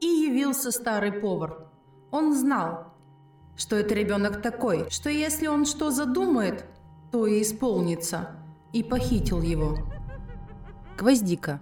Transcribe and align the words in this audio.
И 0.00 0.06
явился 0.06 0.70
старый 0.70 1.12
повар. 1.12 1.68
Он 2.10 2.34
знал, 2.34 2.92
что 3.56 3.76
это 3.76 3.94
ребенок 3.94 4.42
такой, 4.42 4.90
что 4.90 5.08
если 5.10 5.46
он 5.46 5.64
что 5.66 5.90
задумает, 5.90 6.64
то 7.12 7.26
и 7.26 7.42
исполнится, 7.42 8.36
и 8.72 8.82
похитил 8.82 9.40
его. 9.42 9.78
Гвоздика. 10.98 11.60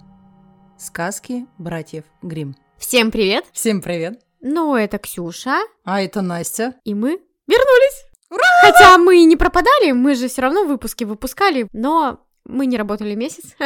Сказки 0.77 1.47
братьев 1.59 2.05
Грим. 2.23 2.57
Всем 2.77 3.11
привет! 3.11 3.45
Всем 3.53 3.81
привет! 3.81 4.21
Ну, 4.41 4.75
это 4.75 4.99
Ксюша, 4.99 5.61
А 5.85 6.01
это 6.03 6.21
Настя. 6.21 6.75
и 6.85 6.95
мы 6.95 7.21
вернулись! 7.47 8.05
Ура! 8.31 8.43
Хотя 8.63 8.99
мы 8.99 9.23
и 9.23 9.25
не 9.25 9.37
пропадали, 9.37 9.93
мы 9.93 10.15
же 10.17 10.27
все 10.29 10.43
равно 10.43 10.65
выпуски 10.65 11.05
выпускали, 11.05 11.69
но 11.73 12.27
мы 12.45 12.67
не 12.67 12.77
работали 12.77 13.15
месяц. 13.15 13.55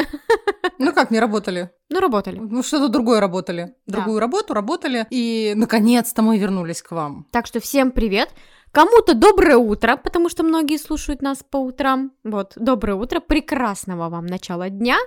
Ну 0.78 0.92
как, 0.92 1.10
не 1.10 1.20
работали? 1.20 1.70
Ну, 1.88 2.00
работали. 2.00 2.38
Ну 2.38 2.62
что-то 2.62 2.88
другое 2.88 3.18
работали. 3.18 3.74
Да. 3.86 3.94
Другую 3.96 4.20
работу 4.20 4.52
работали. 4.52 5.06
И 5.08 5.54
наконец-то 5.56 6.20
мы 6.20 6.36
вернулись 6.36 6.82
к 6.82 6.90
вам. 6.90 7.26
Так 7.30 7.46
что 7.46 7.60
всем 7.60 7.92
привет. 7.92 8.28
Кому-то 8.72 9.14
доброе 9.14 9.56
утро, 9.56 9.96
потому 9.96 10.28
что 10.28 10.42
многие 10.42 10.76
слушают 10.76 11.22
нас 11.22 11.38
по 11.48 11.56
утрам. 11.56 12.12
Вот, 12.24 12.52
доброе 12.56 12.94
утро, 12.94 13.20
прекрасного 13.20 14.10
вам 14.10 14.26
начала 14.26 14.68
дня. 14.68 14.98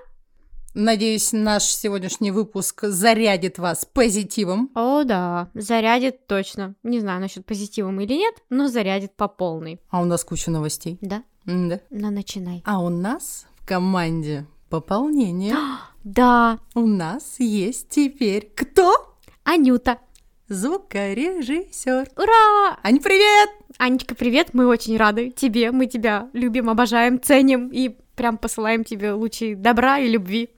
Надеюсь, 0.73 1.33
наш 1.33 1.63
сегодняшний 1.65 2.31
выпуск 2.31 2.83
зарядит 2.83 3.59
вас 3.59 3.85
позитивом. 3.85 4.71
О, 4.73 5.03
да, 5.03 5.49
зарядит 5.53 6.25
точно. 6.25 6.75
Не 6.83 6.99
знаю 6.99 7.21
насчет 7.21 7.45
позитивом 7.45 7.99
или 8.01 8.13
нет, 8.13 8.35
но 8.49 8.67
зарядит 8.67 9.15
по 9.15 9.27
полной. 9.27 9.81
А 9.89 10.01
у 10.01 10.05
нас 10.05 10.23
куча 10.23 10.49
новостей. 10.51 10.97
Да? 11.01 11.23
М-да. 11.45 11.79
Ну, 11.89 12.11
начинай. 12.11 12.61
А 12.65 12.79
у 12.79 12.89
нас 12.89 13.45
команде 13.69 14.47
пополнение. 14.69 15.55
Да, 16.05 16.59
У 16.75 16.87
нас 16.87 17.35
есть 17.39 17.89
теперь 17.89 18.49
кто? 18.55 19.17
Анюта. 19.43 19.99
Звукорежиссер. 20.47 22.07
Ура! 22.15 22.79
Ань, 22.81 22.99
привет! 22.99 23.49
Анечка, 23.77 24.15
привет, 24.15 24.53
мы 24.53 24.65
очень 24.65 24.95
рады 24.97 25.29
тебе, 25.29 25.71
мы 25.71 25.87
тебя 25.87 26.29
любим, 26.31 26.69
обожаем, 26.69 27.21
ценим 27.21 27.67
и 27.67 27.97
прям 28.15 28.37
посылаем 28.37 28.85
тебе 28.85 29.11
лучи 29.11 29.55
добра 29.55 29.99
и 29.99 30.09
любви. 30.09 30.49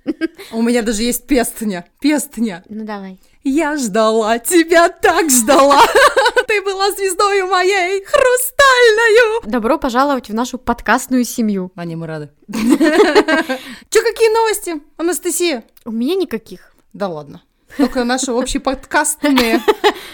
У 0.51 0.61
меня 0.61 0.83
даже 0.83 1.01
есть 1.01 1.27
пестня. 1.27 1.85
Пестня. 1.99 2.63
Ну, 2.69 2.85
давай. 2.85 3.19
Я 3.43 3.77
ждала 3.77 4.37
тебя, 4.37 4.89
так 4.89 5.29
ждала. 5.31 5.81
Ты 6.51 6.61
была 6.63 6.91
звездою 6.91 7.47
моей, 7.47 8.03
хрустальною. 8.03 9.41
Добро 9.45 9.77
пожаловать 9.77 10.27
в 10.29 10.33
нашу 10.33 10.57
подкастную 10.57 11.23
семью. 11.23 11.71
Аня, 11.77 11.95
мы 11.95 12.07
рады. 12.07 12.29
Че, 12.51 14.01
какие 14.01 14.33
новости, 14.33 14.81
Анастасия? 14.97 15.63
У 15.85 15.91
меня 15.91 16.15
никаких. 16.15 16.73
Да 16.91 17.07
ладно. 17.07 17.41
Только 17.77 18.03
наши 18.03 18.33
общие 18.33 18.59
подкастные. 18.59 19.61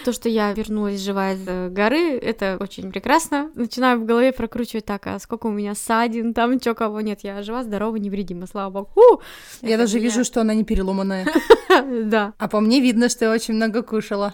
То, 0.05 0.13
что 0.13 0.29
я 0.29 0.53
вернулась 0.53 1.01
живая 1.01 1.35
с 1.37 1.39
э, 1.47 1.69
горы, 1.69 2.19
это 2.19 2.57
очень 2.59 2.91
прекрасно. 2.91 3.49
Начинаю 3.55 3.99
в 3.99 4.05
голове 4.05 4.31
прокручивать 4.31 4.85
так, 4.85 5.07
а 5.07 5.17
сколько 5.19 5.47
у 5.47 5.51
меня 5.51 5.73
ссадин, 5.73 6.35
там 6.35 6.59
чё, 6.59 6.75
кого 6.75 7.01
нет. 7.01 7.21
Я 7.23 7.41
жива, 7.41 7.63
здорова, 7.63 7.95
невредима, 7.95 8.45
слава 8.45 8.69
богу. 8.69 8.91
У! 8.95 9.21
Я 9.65 9.69
Это 9.73 9.85
даже 9.85 9.97
меня- 9.97 10.09
вижу, 10.09 10.23
что 10.23 10.41
она 10.41 10.53
не 10.53 10.63
переломанная. 10.63 11.25
Да, 12.03 12.33
А 12.37 12.47
по 12.47 12.59
мне 12.59 12.79
видно, 12.79 13.09
что 13.09 13.25
я 13.25 13.31
очень 13.31 13.53
много 13.55 13.81
кушала. 13.81 14.33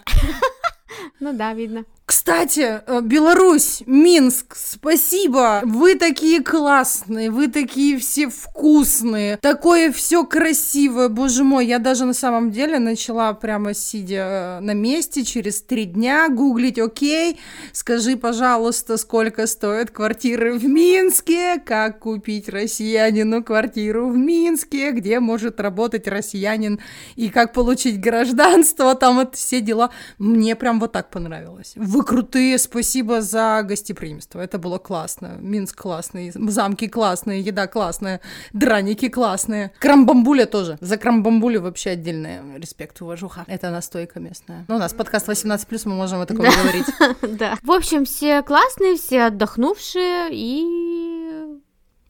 Ну 1.19 1.33
да, 1.33 1.53
видно. 1.53 1.85
Кстати, 2.05 2.81
э, 2.85 3.01
Беларусь, 3.01 3.81
Минск, 3.85 4.57
спасибо! 4.57 5.61
Вы 5.63 5.95
такие 5.95 6.43
классные, 6.43 7.31
вы 7.31 7.47
такие 7.47 7.97
все 7.97 8.27
вкусные, 8.27 9.37
такое 9.37 9.89
все 9.93 10.25
красивое, 10.25 11.07
боже 11.07 11.45
мой, 11.45 11.65
я 11.65 11.79
даже 11.79 12.03
на 12.03 12.13
самом 12.13 12.51
деле 12.51 12.77
начала 12.79 13.33
прямо 13.33 13.73
сидя 13.73 14.59
э, 14.59 14.59
на 14.59 14.73
месте 14.73 15.23
через 15.23 15.61
три 15.61 15.85
дня 15.85 16.27
гуглить, 16.27 16.77
окей, 16.77 17.39
скажи, 17.71 18.17
пожалуйста, 18.17 18.97
сколько 18.97 19.47
стоят 19.47 19.89
квартиры 19.89 20.57
в 20.59 20.65
Минске, 20.65 21.57
как 21.65 21.99
купить 21.99 22.49
россиянину 22.49 23.45
квартиру 23.45 24.09
в 24.09 24.17
Минске, 24.17 24.91
где 24.91 25.21
может 25.21 25.61
работать 25.61 26.09
россиянин 26.09 26.81
и 27.15 27.29
как 27.29 27.53
получить 27.53 28.01
гражданство, 28.01 28.93
там 28.93 29.15
вот 29.15 29.37
все 29.37 29.61
дела. 29.61 29.89
Мне 30.17 30.57
прям 30.57 30.81
вот 30.81 30.91
так 30.91 31.09
понравилось. 31.09 31.75
Вы 31.93 32.03
крутые, 32.03 32.57
спасибо 32.57 33.21
за 33.21 33.61
гостеприимство. 33.63 34.39
Это 34.39 34.57
было 34.57 34.79
классно. 34.79 35.37
Минск 35.39 35.79
классный, 35.79 36.31
замки 36.33 36.87
классные, 36.87 37.39
еда 37.41 37.67
классная, 37.67 38.19
драники 38.51 39.09
классные. 39.09 39.71
Крамбамбуля 39.77 40.47
тоже. 40.47 40.79
За 40.81 40.97
крамбамбулю 40.97 41.61
вообще 41.61 41.91
отдельный 41.91 42.39
респект, 42.57 42.99
уважуха. 42.99 43.43
Это 43.45 43.69
настойка 43.69 44.19
местная. 44.19 44.65
Ну, 44.67 44.77
у 44.77 44.79
нас 44.79 44.91
подкаст 44.91 45.29
18+, 45.29 45.67
мы 45.85 45.93
можем 45.93 46.19
о 46.21 46.25
таком 46.25 46.45
Да. 46.45 46.51
говорить. 46.63 46.87
Да. 47.37 47.57
В 47.61 47.71
общем, 47.71 48.05
все 48.05 48.41
классные, 48.41 48.95
все 48.95 49.25
отдохнувшие 49.25 50.29
и... 50.31 51.22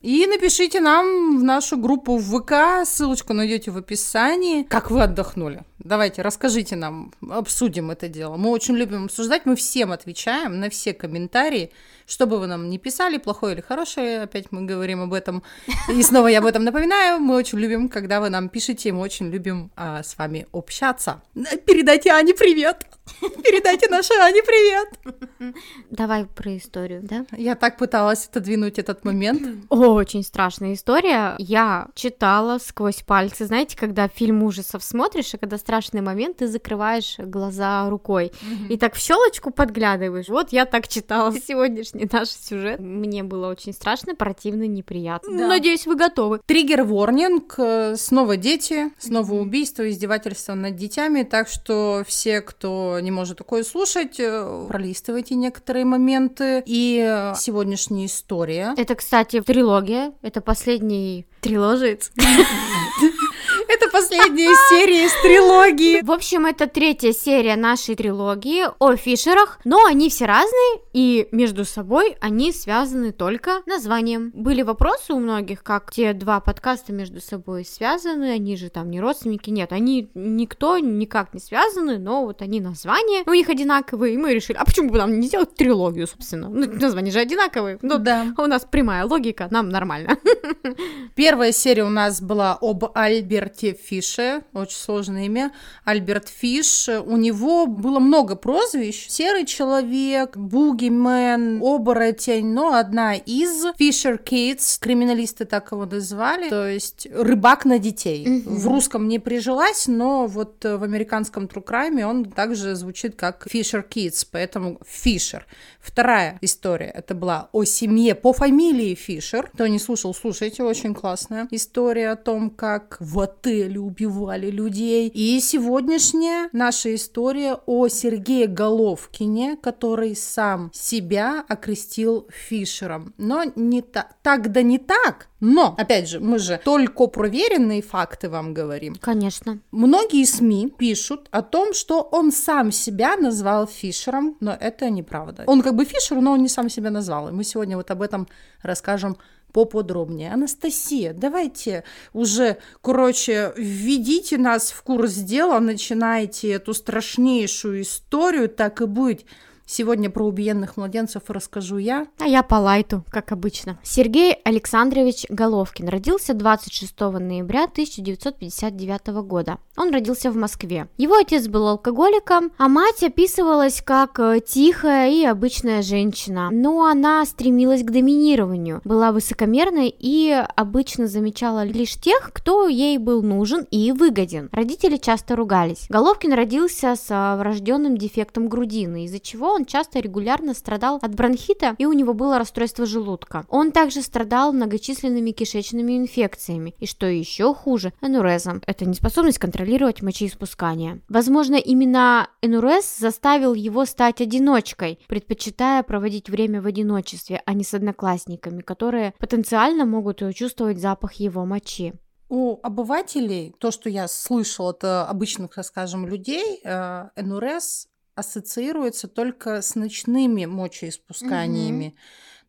И 0.03 0.27
напишите 0.27 0.81
нам 0.81 1.39
в 1.39 1.43
нашу 1.43 1.77
группу 1.77 2.17
в 2.17 2.37
ВК, 2.37 2.85
ссылочку 2.85 3.31
найдете 3.31 3.71
в 3.71 3.77
описании, 3.77 4.63
как 4.63 4.91
вы 4.91 5.01
отдохнули. 5.01 5.63
Давайте, 5.79 6.21
расскажите 6.21 6.75
нам, 6.75 7.13
обсудим 7.29 7.89
это 7.89 8.09
дело. 8.09 8.35
Мы 8.35 8.49
очень 8.49 8.75
любим 8.75 9.05
обсуждать, 9.05 9.45
мы 9.45 9.55
всем 9.55 9.93
отвечаем 9.93 10.59
на 10.59 10.69
все 10.69 10.93
комментарии, 10.93 11.71
что 12.05 12.25
бы 12.25 12.39
вы 12.39 12.47
нам 12.47 12.69
не 12.69 12.77
писали, 12.77 13.17
плохое 13.17 13.53
или 13.53 13.61
хорошее, 13.61 14.23
опять 14.23 14.51
мы 14.51 14.63
говорим 14.63 15.01
об 15.01 15.13
этом. 15.13 15.43
И 15.89 16.03
снова 16.03 16.27
я 16.27 16.39
об 16.39 16.45
этом 16.45 16.63
напоминаю, 16.63 17.19
мы 17.19 17.35
очень 17.35 17.59
любим, 17.59 17.89
когда 17.89 18.19
вы 18.19 18.29
нам 18.29 18.49
пишете, 18.49 18.91
мы 18.91 19.01
очень 19.01 19.29
любим 19.29 19.71
а, 19.75 20.03
с 20.03 20.17
вами 20.17 20.47
общаться. 20.51 21.21
Передайте 21.65 22.11
Ане 22.11 22.33
привет! 22.33 22.85
Передайте 23.19 23.89
нашей 23.89 24.17
Ане 24.17 24.41
привет! 24.43 25.53
Давай 25.89 26.25
про 26.25 26.57
историю, 26.57 27.01
да? 27.03 27.25
Я 27.37 27.55
так 27.55 27.77
пыталась 27.77 28.27
отодвинуть 28.27 28.79
этот 28.79 29.03
момент. 29.05 29.65
Очень 29.69 30.23
страшная 30.23 30.73
история. 30.73 31.35
Я 31.37 31.87
читала 31.95 32.57
сквозь 32.59 33.01
пальцы. 33.01 33.45
Знаете, 33.45 33.77
когда 33.77 34.07
фильм 34.07 34.43
ужасов 34.43 34.83
смотришь, 34.83 35.33
и 35.33 35.37
когда 35.37 35.57
страшный 35.57 36.01
момент, 36.01 36.37
ты 36.37 36.47
закрываешь 36.47 37.15
глаза 37.17 37.89
рукой. 37.89 38.31
И 38.69 38.77
так 38.77 38.95
в 38.95 38.99
щелочку 38.99 39.51
подглядываешь. 39.51 40.29
Вот 40.29 40.51
я 40.51 40.65
так 40.65 40.87
читала 40.87 41.33
сегодняшний 41.47 41.92
наш 42.11 42.29
сюжет. 42.29 42.79
Мне 42.79 43.23
было 43.23 43.49
очень 43.49 43.73
страшно, 43.73 44.15
противно, 44.15 44.67
неприятно. 44.67 45.37
Да. 45.37 45.47
Надеюсь, 45.47 45.85
вы 45.85 45.95
готовы. 45.95 46.39
Триггер 46.45 46.83
ворнинг, 46.83 47.55
э, 47.57 47.95
снова 47.97 48.37
дети, 48.37 48.91
снова 48.97 49.33
убийство, 49.33 49.89
издевательство 49.89 50.53
над 50.53 50.75
детьми, 50.75 51.23
так 51.23 51.47
что 51.47 52.03
все, 52.07 52.41
кто 52.41 52.99
не 52.99 53.11
может 53.11 53.37
такое 53.37 53.63
слушать, 53.63 54.19
э, 54.19 54.65
пролистывайте 54.67 55.35
некоторые 55.35 55.85
моменты. 55.85 56.63
И 56.65 57.31
сегодняшняя 57.37 58.05
история. 58.05 58.73
Это, 58.77 58.95
кстати, 58.95 59.41
трилогия. 59.41 60.13
Это 60.21 60.41
последний 60.41 61.25
триложец. 61.41 62.11
Это 63.67 63.89
последняя 63.89 64.53
серия 64.69 65.05
из 65.05 65.21
трилогии. 65.21 66.03
В 66.03 66.11
общем, 66.11 66.45
это 66.45 66.67
третья 66.67 67.11
серия 67.11 67.55
нашей 67.55 67.95
трилогии 67.95 68.65
о 68.79 68.95
Фишерах, 68.95 69.59
но 69.63 69.85
они 69.85 70.09
все 70.09 70.25
разные, 70.25 70.81
и 70.93 71.27
между 71.31 71.65
собой 71.65 72.15
они 72.21 72.51
связаны 72.51 73.11
только 73.11 73.61
названием. 73.65 74.31
Были 74.33 74.61
вопросы 74.61 75.13
у 75.13 75.19
многих, 75.19 75.63
как 75.63 75.91
те 75.91 76.13
два 76.13 76.39
подкаста 76.39 76.93
между 76.93 77.21
собой 77.21 77.65
связаны, 77.65 78.31
они 78.31 78.55
же 78.57 78.69
там 78.69 78.89
не 78.89 79.01
родственники, 79.01 79.49
нет, 79.49 79.71
они 79.71 80.09
никто 80.13 80.77
никак 80.77 81.33
не 81.33 81.39
связаны, 81.39 81.97
но 81.97 82.25
вот 82.25 82.41
они 82.41 82.61
названия, 82.61 83.23
у 83.25 83.33
них 83.33 83.49
одинаковые, 83.49 84.13
и 84.13 84.17
мы 84.17 84.33
решили, 84.33 84.57
а 84.57 84.65
почему 84.65 84.89
бы 84.89 84.97
нам 84.97 85.19
не 85.19 85.27
сделать 85.27 85.55
трилогию, 85.55 86.07
собственно? 86.07 86.49
Ну, 86.49 86.71
названия 86.71 87.11
же 87.11 87.19
одинаковые, 87.19 87.79
ну, 87.81 87.97
да. 87.97 88.33
у 88.37 88.45
нас 88.45 88.65
прямая 88.69 89.05
логика, 89.05 89.47
нам 89.51 89.69
нормально. 89.69 90.17
Первая 91.15 91.51
серия 91.51 91.83
у 91.83 91.89
нас 91.89 92.21
была 92.21 92.57
об 92.61 92.85
Альберте 93.33 93.73
Фише, 93.73 94.43
очень 94.53 94.77
сложное 94.77 95.25
имя, 95.25 95.51
Альберт 95.85 96.29
Фиш, 96.29 96.87
у 96.89 97.17
него 97.17 97.65
было 97.65 97.97
много 97.97 98.35
прозвищ, 98.35 99.07
серый 99.09 99.45
человек, 99.45 100.37
бугимен, 100.37 101.59
оборотень, 101.61 102.53
но 102.53 102.75
одна 102.75 103.15
из 103.15 103.65
Фишер 103.77 104.19
Кейтс, 104.19 104.77
криминалисты 104.77 105.45
так 105.45 105.71
его 105.71 105.85
назвали, 105.85 106.49
то 106.49 106.67
есть 106.67 107.07
рыбак 107.11 107.65
на 107.65 107.79
детей. 107.79 108.23
Mm-hmm. 108.23 108.49
В 108.49 108.67
русском 108.67 109.07
не 109.07 109.17
прижилась, 109.17 109.87
но 109.87 110.27
вот 110.27 110.63
в 110.63 110.83
американском 110.83 111.45
True 111.45 111.65
Crime 111.65 112.03
он 112.03 112.25
также 112.25 112.75
звучит 112.75 113.15
как 113.15 113.47
Фишер 113.49 113.85
Kids, 113.89 114.27
поэтому 114.31 114.79
Фишер. 114.87 115.47
Вторая 115.79 116.37
история, 116.41 116.91
это 116.93 117.15
была 117.15 117.49
о 117.51 117.63
семье 117.63 118.13
по 118.13 118.31
фамилии 118.31 118.93
Фишер. 118.93 119.49
Кто 119.53 119.65
не 119.65 119.79
слушал, 119.79 120.13
слушайте, 120.13 120.63
очень 120.63 120.93
классная 120.93 121.47
история 121.49 122.11
о 122.11 122.15
том, 122.15 122.51
как 122.51 122.97
в 122.99 123.19
отеле 123.23 123.79
убивали 123.79 124.51
людей. 124.51 125.07
И 125.07 125.39
сегодняшняя 125.39 126.49
наша 126.51 126.93
история 126.93 127.57
о 127.65 127.87
Сергее 127.87 128.47
Головкине, 128.47 129.57
который 129.57 130.15
сам 130.15 130.69
себя 130.73 131.43
окрестил 131.47 132.27
Фишером. 132.29 133.13
Но 133.17 133.43
не 133.55 133.81
так, 133.81 134.15
так 134.21 134.51
да 134.51 134.61
не 134.61 134.77
так, 134.77 135.29
но, 135.45 135.75
опять 135.77 136.07
же, 136.07 136.21
мы 136.21 136.39
же 136.39 136.57
только 136.63 137.07
проверенные 137.07 137.81
факты 137.81 138.29
вам 138.29 138.53
говорим. 138.53 138.95
Конечно. 138.95 139.59
Многие 139.71 140.23
СМИ 140.23 140.73
пишут 140.77 141.27
о 141.31 141.41
том, 141.41 141.73
что 141.73 142.01
он 142.01 142.31
сам 142.31 142.71
себя 142.71 143.17
назвал 143.17 143.67
Фишером, 143.67 144.37
но 144.39 144.55
это 144.57 144.89
неправда. 144.89 145.43
Он 145.47 145.61
как 145.61 145.75
бы 145.75 145.83
Фишер, 145.83 146.21
но 146.21 146.31
он 146.31 146.43
не 146.43 146.47
сам 146.47 146.69
себя 146.69 146.91
назвал. 146.91 147.27
И 147.27 147.33
мы 147.33 147.43
сегодня 147.43 147.75
вот 147.75 147.91
об 147.91 148.01
этом 148.01 148.29
расскажем 148.61 149.17
поподробнее. 149.53 150.33
Анастасия, 150.33 151.13
давайте 151.13 151.83
уже, 152.11 152.57
короче, 152.81 153.53
введите 153.55 154.37
нас 154.37 154.71
в 154.71 154.81
курс 154.83 155.13
дела, 155.13 155.59
начинайте 155.59 156.49
эту 156.49 156.73
страшнейшую 156.73 157.83
историю, 157.83 158.49
так 158.49 158.81
и 158.81 158.85
быть. 158.85 159.25
Сегодня 159.65 160.09
про 160.09 160.25
убиенных 160.25 160.77
младенцев 160.77 161.23
расскажу 161.29 161.77
я. 161.77 162.07
А 162.19 162.25
я 162.25 162.43
по 162.43 162.55
лайту, 162.55 163.03
как 163.09 163.31
обычно. 163.31 163.79
Сергей 163.83 164.33
Александрович 164.43 165.25
Головкин 165.29 165.87
родился 165.87 166.33
26 166.33 166.99
ноября 166.99 167.63
1959 167.63 169.07
года. 169.25 169.57
Он 169.77 169.91
родился 169.91 170.31
в 170.31 170.35
Москве. 170.35 170.87
Его 170.97 171.15
отец 171.15 171.47
был 171.47 171.67
алкоголиком, 171.67 172.51
а 172.57 172.67
мать 172.67 173.03
описывалась 173.03 173.81
как 173.81 174.19
э, 174.19 174.39
тихая 174.45 175.09
и 175.09 175.25
обычная 175.25 175.81
женщина. 175.81 176.49
Но 176.51 176.85
она 176.85 177.25
стремилась 177.25 177.83
к 177.83 177.89
доминированию, 177.89 178.81
была 178.83 179.11
высокомерной 179.11 179.93
и 179.97 180.31
обычно 180.55 181.07
замечала 181.07 181.63
лишь 181.63 181.95
тех, 181.95 182.31
кто 182.33 182.67
ей 182.67 182.97
был 182.97 183.23
нужен 183.23 183.65
и 183.71 183.91
выгоден. 183.91 184.49
Родители 184.51 184.97
часто 184.97 185.35
ругались. 185.35 185.85
Головкин 185.89 186.33
родился 186.33 186.95
с 186.95 187.09
э, 187.09 187.37
врожденным 187.37 187.97
дефектом 187.97 188.49
грудины, 188.49 189.05
из-за 189.05 189.19
чего 189.19 189.52
он 189.53 189.65
часто 189.65 189.99
регулярно 189.99 190.53
страдал 190.53 190.99
от 191.01 191.15
бронхита 191.15 191.75
и 191.77 191.85
у 191.85 191.93
него 191.93 192.13
было 192.13 192.37
расстройство 192.37 192.85
желудка. 192.85 193.45
Он 193.49 193.71
также 193.71 194.01
страдал 194.01 194.53
многочисленными 194.53 195.31
кишечными 195.31 195.97
инфекциями 195.97 196.75
и, 196.79 196.85
что 196.85 197.05
еще 197.05 197.53
хуже, 197.53 197.93
энурезом. 198.01 198.61
Это 198.65 198.85
неспособность 198.85 199.39
контролировать 199.39 200.01
мочеиспускание. 200.01 201.01
Возможно, 201.09 201.55
именно 201.55 202.29
энурез 202.41 202.97
заставил 202.97 203.53
его 203.53 203.85
стать 203.85 204.21
одиночкой, 204.21 204.99
предпочитая 205.07 205.83
проводить 205.83 206.29
время 206.29 206.61
в 206.61 206.67
одиночестве, 206.67 207.41
а 207.45 207.53
не 207.53 207.63
с 207.63 207.73
одноклассниками, 207.73 208.61
которые 208.61 209.13
потенциально 209.19 209.85
могут 209.85 210.21
чувствовать 210.35 210.79
запах 210.79 211.13
его 211.13 211.45
мочи. 211.45 211.93
У 212.29 212.59
обывателей, 212.63 213.53
то, 213.59 213.69
что 213.69 213.89
я 213.89 214.07
слышала 214.07 214.71
от 214.71 214.83
обычных, 214.83 215.53
так 215.53 215.65
скажем, 215.65 216.07
людей, 216.07 216.61
э, 216.63 217.09
НРС 217.15 217.89
ассоциируется 218.15 219.07
только 219.07 219.61
с 219.61 219.75
ночными 219.75 220.45
мочеиспусканиями. 220.45 221.87
Угу. 221.87 221.97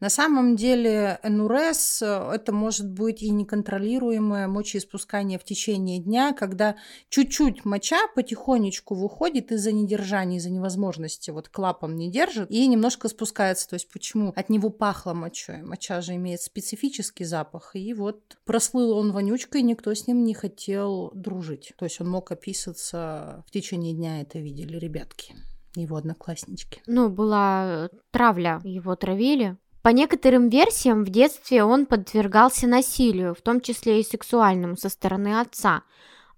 На 0.04 0.10
самом 0.10 0.56
деле 0.56 1.18
НУРС 1.22 2.02
э, 2.02 2.30
это 2.34 2.52
может 2.52 2.90
быть 2.90 3.22
и 3.22 3.30
неконтролируемое 3.30 4.48
мочеиспускание 4.48 5.38
в 5.38 5.44
течение 5.44 5.98
дня, 5.98 6.32
когда 6.32 6.76
чуть-чуть 7.08 7.64
моча 7.64 7.98
потихонечку 8.14 8.94
выходит 8.94 9.52
из-за 9.52 9.72
недержания, 9.72 10.36
из-за 10.36 10.50
невозможности, 10.50 11.30
вот 11.30 11.48
клапан 11.48 11.96
не 11.96 12.10
держит 12.10 12.50
и 12.50 12.66
немножко 12.66 13.08
спускается. 13.08 13.68
То 13.68 13.74
есть 13.76 13.88
почему? 13.90 14.34
От 14.36 14.50
него 14.50 14.68
пахло 14.68 15.14
мочой. 15.14 15.62
Моча 15.62 16.00
же 16.00 16.16
имеет 16.16 16.42
специфический 16.42 17.24
запах, 17.24 17.70
и 17.74 17.94
вот 17.94 18.36
прослыл 18.44 18.98
он 18.98 19.12
вонючкой, 19.12 19.62
никто 19.62 19.94
с 19.94 20.06
ним 20.06 20.24
не 20.24 20.34
хотел 20.34 21.12
дружить. 21.14 21.72
То 21.78 21.86
есть 21.86 22.00
он 22.00 22.10
мог 22.10 22.30
описываться 22.30 23.44
в 23.46 23.50
течение 23.50 23.94
дня, 23.94 24.20
это 24.20 24.38
видели 24.38 24.76
ребятки 24.76 25.34
его 25.74 25.96
однокласснички. 25.96 26.82
Ну, 26.86 27.08
была 27.08 27.88
травля, 28.10 28.60
его 28.64 28.94
травили. 28.96 29.56
По 29.82 29.90
некоторым 29.90 30.48
версиям, 30.48 31.04
в 31.04 31.10
детстве 31.10 31.62
он 31.62 31.84
подвергался 31.84 32.66
насилию, 32.66 33.34
в 33.34 33.42
том 33.42 33.60
числе 33.60 34.00
и 34.00 34.04
сексуальному, 34.04 34.76
со 34.76 34.88
стороны 34.88 35.40
отца. 35.40 35.82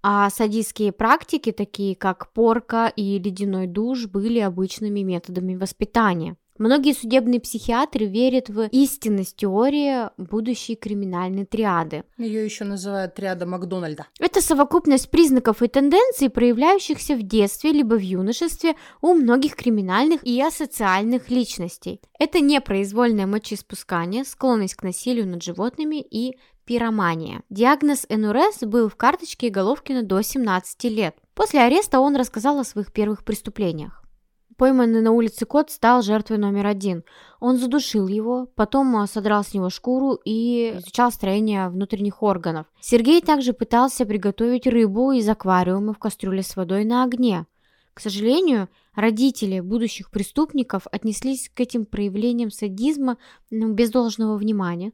А 0.03 0.29
садистские 0.29 0.91
практики, 0.91 1.51
такие 1.51 1.95
как 1.95 2.31
порка 2.33 2.91
и 2.95 3.17
ледяной 3.19 3.67
душ, 3.67 4.05
были 4.07 4.39
обычными 4.39 4.99
методами 4.99 5.55
воспитания. 5.55 6.35
Многие 6.57 6.93
судебные 6.93 7.39
психиатры 7.39 8.05
верят 8.05 8.49
в 8.49 8.67
истинность 8.71 9.35
теории 9.35 10.09
будущей 10.17 10.75
криминальной 10.75 11.45
триады. 11.45 12.03
Ее 12.17 12.43
еще 12.43 12.63
называют 12.63 13.13
триада 13.13 13.45
Макдональда. 13.45 14.07
Это 14.19 14.41
совокупность 14.41 15.11
признаков 15.11 15.61
и 15.61 15.67
тенденций, 15.67 16.29
проявляющихся 16.29 17.15
в 17.15 17.21
детстве 17.21 17.71
либо 17.71 17.95
в 17.95 18.01
юношестве 18.01 18.75
у 19.01 19.13
многих 19.13 19.55
криминальных 19.55 20.25
и 20.25 20.41
асоциальных 20.41 21.29
личностей. 21.29 22.01
Это 22.17 22.39
непроизвольное 22.39 23.27
мочеиспускание, 23.27 24.25
склонность 24.25 24.75
к 24.75 24.83
насилию 24.83 25.27
над 25.27 25.43
животными 25.43 26.01
и 26.01 26.37
пиромания. 26.65 27.43
Диагноз 27.49 28.05
НРС 28.09 28.59
был 28.61 28.89
в 28.89 28.95
карточке 28.95 29.49
Головкина 29.49 30.03
до 30.03 30.21
17 30.21 30.83
лет. 30.85 31.15
После 31.33 31.61
ареста 31.61 31.99
он 31.99 32.15
рассказал 32.15 32.59
о 32.59 32.63
своих 32.63 32.91
первых 32.91 33.23
преступлениях. 33.23 34.03
Пойманный 34.57 35.01
на 35.01 35.11
улице 35.11 35.45
кот 35.45 35.69
стал 35.69 36.01
жертвой 36.01 36.39
номер 36.39 36.65
один. 36.65 37.03
Он 37.39 37.57
задушил 37.57 38.07
его, 38.07 38.47
потом 38.55 38.95
а, 38.97 39.05
содрал 39.05 39.43
с 39.43 39.53
него 39.53 39.69
шкуру 39.69 40.19
и 40.25 40.73
изучал 40.77 41.11
строение 41.11 41.69
внутренних 41.69 42.23
органов. 42.23 42.65
Сергей 42.81 43.21
также 43.21 43.53
пытался 43.53 44.03
приготовить 44.07 44.65
рыбу 44.65 45.11
из 45.11 45.29
аквариума 45.29 45.93
в 45.93 45.99
кастрюле 45.99 46.41
с 46.41 46.55
водой 46.55 46.85
на 46.85 47.03
огне. 47.03 47.45
К 47.93 47.99
сожалению, 47.99 48.67
родители 48.95 49.59
будущих 49.59 50.09
преступников 50.09 50.87
отнеслись 50.91 51.51
к 51.53 51.59
этим 51.59 51.85
проявлениям 51.85 52.49
садизма 52.49 53.17
ну, 53.51 53.73
без 53.73 53.91
должного 53.91 54.37
внимания. 54.37 54.91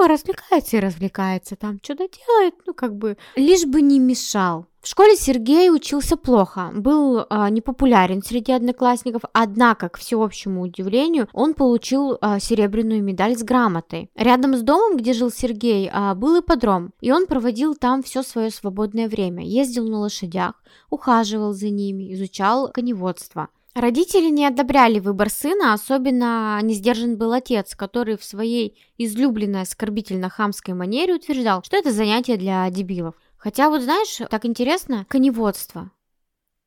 Ну, 0.00 0.06
развлекается 0.06 0.78
и 0.78 0.80
развлекается, 0.80 1.56
там 1.56 1.78
что-то 1.82 2.08
делает, 2.08 2.54
ну, 2.66 2.72
как 2.72 2.96
бы, 2.96 3.18
лишь 3.36 3.66
бы 3.66 3.82
не 3.82 3.98
мешал. 3.98 4.64
В 4.80 4.88
школе 4.88 5.14
Сергей 5.14 5.68
учился 5.68 6.16
плохо, 6.16 6.70
был 6.74 7.26
а, 7.28 7.50
непопулярен 7.50 8.22
среди 8.22 8.52
одноклассников, 8.52 9.22
однако, 9.34 9.90
к 9.90 9.98
всеобщему 9.98 10.62
удивлению, 10.62 11.28
он 11.34 11.52
получил 11.52 12.16
а, 12.22 12.40
серебряную 12.40 13.02
медаль 13.02 13.36
с 13.36 13.42
грамотой. 13.42 14.08
Рядом 14.16 14.56
с 14.56 14.62
домом, 14.62 14.96
где 14.96 15.12
жил 15.12 15.30
Сергей, 15.30 15.90
а, 15.92 16.14
был 16.14 16.40
ипподром, 16.40 16.94
и 17.02 17.12
он 17.12 17.26
проводил 17.26 17.74
там 17.74 18.02
все 18.02 18.22
свое 18.22 18.50
свободное 18.50 19.06
время, 19.06 19.44
ездил 19.44 19.86
на 19.86 19.98
лошадях, 19.98 20.54
ухаживал 20.88 21.52
за 21.52 21.68
ними, 21.68 22.14
изучал 22.14 22.70
коневодство. 22.72 23.50
Родители 23.74 24.30
не 24.30 24.46
одобряли 24.46 24.98
выбор 24.98 25.30
сына, 25.30 25.72
особенно 25.72 26.58
не 26.62 26.74
сдержан 26.74 27.16
был 27.16 27.32
отец, 27.32 27.76
который 27.76 28.16
в 28.16 28.24
своей 28.24 28.76
излюбленной 28.98 29.62
оскорбительно-хамской 29.62 30.74
манере 30.74 31.14
утверждал, 31.14 31.62
что 31.62 31.76
это 31.76 31.92
занятие 31.92 32.36
для 32.36 32.68
дебилов. 32.70 33.14
Хотя 33.36 33.70
вот 33.70 33.82
знаешь, 33.82 34.20
так 34.28 34.44
интересно, 34.44 35.06
коневодство. 35.08 35.92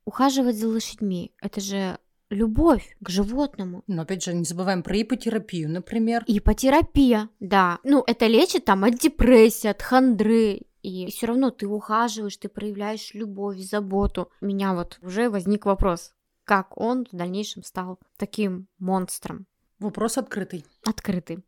Ухаживать 0.06 0.56
за 0.56 0.70
лошадьми, 0.70 1.34
это 1.42 1.60
же 1.60 1.98
любовь 2.30 2.96
к 3.02 3.10
животному. 3.10 3.84
Но 3.88 4.04
опять 4.04 4.24
же, 4.24 4.34
не 4.34 4.46
забываем 4.46 4.82
про 4.82 5.02
ипотерапию, 5.02 5.70
например. 5.70 6.24
Ипотерапия, 6.26 7.30
да. 7.40 7.80
Ну, 7.84 8.04
это 8.08 8.28
лечит 8.28 8.66
там 8.66 8.86
от 8.86 8.96
депрессии, 8.96 9.68
от 9.68 9.82
хандры, 9.82 10.62
и 10.82 11.10
все 11.12 11.28
равно 11.28 11.50
ты 11.52 11.68
ухаживаешь, 11.68 12.38
ты 12.38 12.50
проявляешь 12.50 13.14
любовь, 13.14 13.60
заботу. 13.60 14.30
У 14.42 14.46
меня 14.46 14.74
вот 14.74 15.00
уже 15.02 15.30
возник 15.30 15.66
вопрос, 15.66 16.14
как 16.46 16.78
он 16.80 17.06
в 17.12 17.16
дальнейшем 17.16 17.64
стал 17.64 18.00
таким 18.18 18.68
монстром? 18.80 19.46
Вопрос 19.80 20.18
открытый. 20.18 20.66
Открытый. 20.86 21.44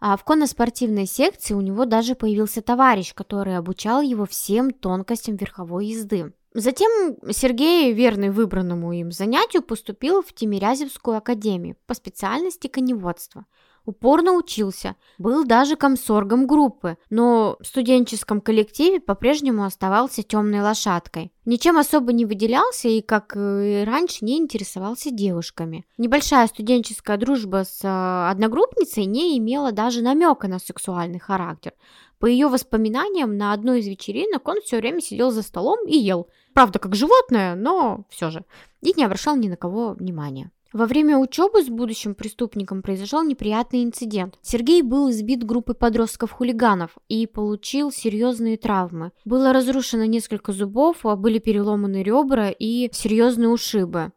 А 0.00 0.16
в 0.16 0.24
конно-спортивной 0.24 1.06
секции 1.06 1.54
у 1.54 1.60
него 1.60 1.84
даже 1.84 2.14
появился 2.14 2.62
товарищ, 2.62 3.14
который 3.14 3.56
обучал 3.56 4.00
его 4.00 4.26
всем 4.26 4.70
тонкостям 4.70 5.36
верховой 5.36 5.86
езды. 5.86 6.32
Затем 6.54 7.16
Сергей, 7.30 7.92
верный 7.92 8.30
выбранному 8.30 8.92
им 8.92 9.12
занятию, 9.12 9.62
поступил 9.62 10.22
в 10.22 10.32
Тимирязевскую 10.32 11.16
академию 11.16 11.76
по 11.86 11.94
специальности 11.94 12.68
коневодства– 12.68 13.46
упорно 13.88 14.32
учился, 14.32 14.96
был 15.16 15.46
даже 15.46 15.74
комсоргом 15.74 16.46
группы, 16.46 16.98
но 17.08 17.56
в 17.58 17.66
студенческом 17.66 18.42
коллективе 18.42 19.00
по-прежнему 19.00 19.64
оставался 19.64 20.22
темной 20.22 20.60
лошадкой. 20.60 21.32
Ничем 21.46 21.78
особо 21.78 22.12
не 22.12 22.26
выделялся 22.26 22.86
и, 22.88 23.00
как 23.00 23.34
и 23.34 23.84
раньше, 23.86 24.26
не 24.26 24.36
интересовался 24.36 25.10
девушками. 25.10 25.86
Небольшая 25.96 26.48
студенческая 26.48 27.16
дружба 27.16 27.64
с 27.64 27.82
э, 27.82 28.30
одногруппницей 28.30 29.06
не 29.06 29.38
имела 29.38 29.72
даже 29.72 30.02
намека 30.02 30.48
на 30.48 30.58
сексуальный 30.58 31.18
характер. 31.18 31.72
По 32.18 32.26
ее 32.26 32.48
воспоминаниям, 32.48 33.38
на 33.38 33.54
одной 33.54 33.80
из 33.80 33.86
вечеринок 33.86 34.46
он 34.46 34.60
все 34.60 34.76
время 34.76 35.00
сидел 35.00 35.30
за 35.30 35.40
столом 35.40 35.86
и 35.86 35.96
ел. 35.96 36.28
Правда, 36.52 36.78
как 36.78 36.94
животное, 36.94 37.54
но 37.54 38.04
все 38.10 38.28
же. 38.28 38.44
И 38.82 38.92
не 38.94 39.04
обращал 39.04 39.34
ни 39.36 39.48
на 39.48 39.56
кого 39.56 39.92
внимания. 39.92 40.50
Во 40.74 40.84
время 40.84 41.16
учебы 41.16 41.62
с 41.62 41.68
будущим 41.68 42.14
преступником 42.14 42.82
произошел 42.82 43.22
неприятный 43.22 43.84
инцидент. 43.84 44.38
Сергей 44.42 44.82
был 44.82 45.10
избит 45.10 45.42
группой 45.42 45.74
подростков-хулиганов 45.74 46.90
и 47.08 47.26
получил 47.26 47.90
серьезные 47.90 48.58
травмы. 48.58 49.12
Было 49.24 49.54
разрушено 49.54 50.04
несколько 50.04 50.52
зубов, 50.52 51.06
а 51.06 51.16
были 51.16 51.38
переломаны 51.38 52.02
ребра 52.02 52.50
и 52.50 52.90
серьезные 52.92 53.48
ушибы. 53.48 54.12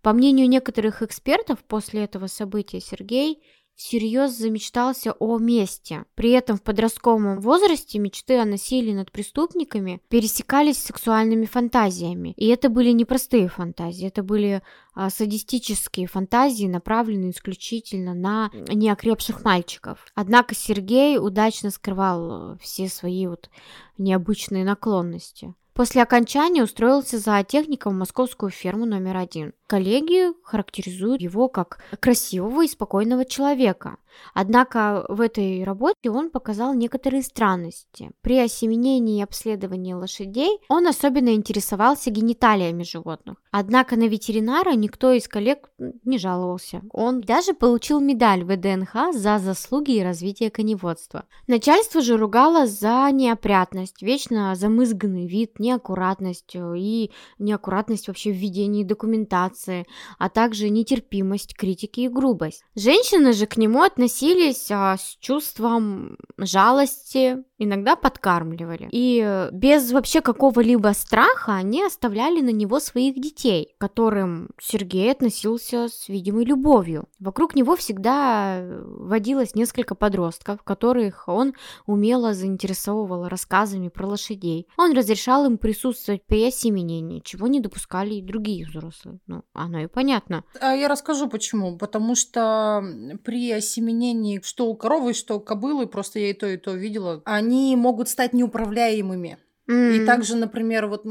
По 0.00 0.12
мнению 0.12 0.48
некоторых 0.48 1.02
экспертов, 1.02 1.64
после 1.66 2.04
этого 2.04 2.28
события 2.28 2.80
Сергей 2.80 3.42
всерьез 3.76 4.32
замечтался 4.32 5.12
о 5.12 5.38
мести. 5.38 6.04
При 6.14 6.30
этом 6.30 6.56
в 6.56 6.62
подростковом 6.62 7.40
возрасте 7.40 7.98
мечты 7.98 8.38
о 8.38 8.44
насилии 8.44 8.92
над 8.92 9.12
преступниками 9.12 10.00
пересекались 10.08 10.78
с 10.78 10.86
сексуальными 10.86 11.44
фантазиями. 11.44 12.32
И 12.36 12.48
это 12.48 12.68
были 12.70 12.90
не 12.90 13.04
простые 13.04 13.48
фантазии, 13.48 14.08
это 14.08 14.22
были 14.22 14.62
а, 14.94 15.10
садистические 15.10 16.06
фантазии, 16.06 16.66
направленные 16.66 17.30
исключительно 17.30 18.14
на 18.14 18.50
неокрепших 18.68 19.44
мальчиков. 19.44 20.06
Однако 20.14 20.54
Сергей 20.54 21.18
удачно 21.18 21.70
скрывал 21.70 22.54
э, 22.54 22.58
все 22.60 22.88
свои 22.88 23.26
вот 23.26 23.50
необычные 23.98 24.64
наклонности. 24.64 25.54
После 25.76 26.02
окончания 26.02 26.62
устроился 26.62 27.18
за 27.18 27.44
техником 27.46 27.92
в 27.92 27.98
московскую 27.98 28.50
ферму 28.50 28.86
номер 28.86 29.18
один. 29.18 29.52
Коллеги 29.66 30.32
характеризуют 30.44 31.20
его 31.20 31.48
как 31.48 31.80
красивого 31.98 32.64
и 32.64 32.68
спокойного 32.68 33.24
человека. 33.24 33.96
Однако 34.32 35.04
в 35.08 35.20
этой 35.20 35.64
работе 35.64 36.08
он 36.08 36.30
показал 36.30 36.72
некоторые 36.72 37.22
странности. 37.22 38.12
При 38.22 38.38
осеменении 38.38 39.18
и 39.18 39.22
обследовании 39.22 39.92
лошадей 39.92 40.60
он 40.68 40.86
особенно 40.86 41.34
интересовался 41.34 42.10
гениталиями 42.10 42.82
животных. 42.82 43.36
Однако 43.50 43.96
на 43.96 44.06
ветеринара 44.06 44.72
никто 44.74 45.12
из 45.12 45.28
коллег 45.28 45.68
не 45.78 46.18
жаловался. 46.18 46.82
Он 46.92 47.20
даже 47.20 47.52
получил 47.52 48.00
медаль 48.00 48.44
ВДНХ 48.44 49.12
за 49.12 49.38
заслуги 49.38 49.96
и 49.96 50.02
развитие 50.02 50.50
коневодства. 50.50 51.24
Начальство 51.46 52.00
же 52.00 52.16
ругало 52.16 52.66
за 52.66 53.10
неопрятность, 53.12 54.00
вечно 54.00 54.54
замызганный 54.54 55.26
вид, 55.26 55.58
неаккуратность 55.58 56.54
и 56.54 57.10
неаккуратность 57.38 58.08
вообще 58.08 58.30
в 58.30 58.36
ведении 58.36 58.84
документации 58.84 59.55
информации, 59.56 59.86
а 60.18 60.28
также 60.28 60.68
нетерпимость, 60.70 61.56
критики 61.56 62.00
и 62.00 62.08
грубость. 62.08 62.62
Женщины 62.74 63.32
же 63.32 63.46
к 63.46 63.56
нему 63.56 63.82
относились 63.82 64.68
а, 64.70 64.96
с 64.96 65.16
чувством 65.20 66.16
жалости, 66.38 67.44
иногда 67.58 67.96
подкармливали. 67.96 68.88
И 68.92 69.22
э, 69.24 69.50
без 69.52 69.90
вообще 69.92 70.20
какого-либо 70.20 70.92
страха 70.94 71.54
они 71.54 71.82
оставляли 71.82 72.40
на 72.40 72.50
него 72.50 72.80
своих 72.80 73.20
детей, 73.20 73.74
которым 73.78 74.50
Сергей 74.60 75.10
относился 75.10 75.88
с 75.88 76.08
видимой 76.08 76.44
любовью. 76.44 77.08
Вокруг 77.18 77.54
него 77.54 77.76
всегда 77.76 78.58
э, 78.58 78.82
водилось 78.84 79.54
несколько 79.54 79.94
подростков, 79.94 80.62
которых 80.62 81.28
он 81.28 81.54
умело 81.86 82.34
заинтересовывал 82.34 83.28
рассказами 83.28 83.88
про 83.88 84.06
лошадей. 84.06 84.66
Он 84.76 84.92
разрешал 84.92 85.46
им 85.46 85.56
присутствовать 85.56 86.24
при 86.26 86.46
осеменении, 86.46 87.20
чего 87.24 87.46
не 87.46 87.60
допускали 87.60 88.14
и 88.14 88.22
другие 88.22 88.66
взрослые. 88.66 89.18
Ну, 89.26 89.42
оно 89.56 89.80
и 89.80 89.86
понятно. 89.86 90.44
А 90.60 90.74
я 90.74 90.88
расскажу 90.88 91.28
почему. 91.28 91.76
Потому 91.76 92.14
что 92.14 92.82
при 93.24 93.52
осеменении 93.52 94.40
что 94.42 94.68
у 94.68 94.76
коровы, 94.76 95.14
что 95.14 95.36
у 95.36 95.40
кобылы, 95.40 95.86
просто 95.86 96.18
я 96.18 96.30
и 96.30 96.34
то, 96.34 96.46
и 96.46 96.56
то 96.56 96.72
видела, 96.72 97.22
они 97.24 97.74
могут 97.76 98.08
стать 98.08 98.32
неуправляемыми. 98.32 99.38
Mm-hmm. 99.68 99.96
И 99.96 100.06
также, 100.06 100.36
например, 100.36 100.86
вот 100.86 101.02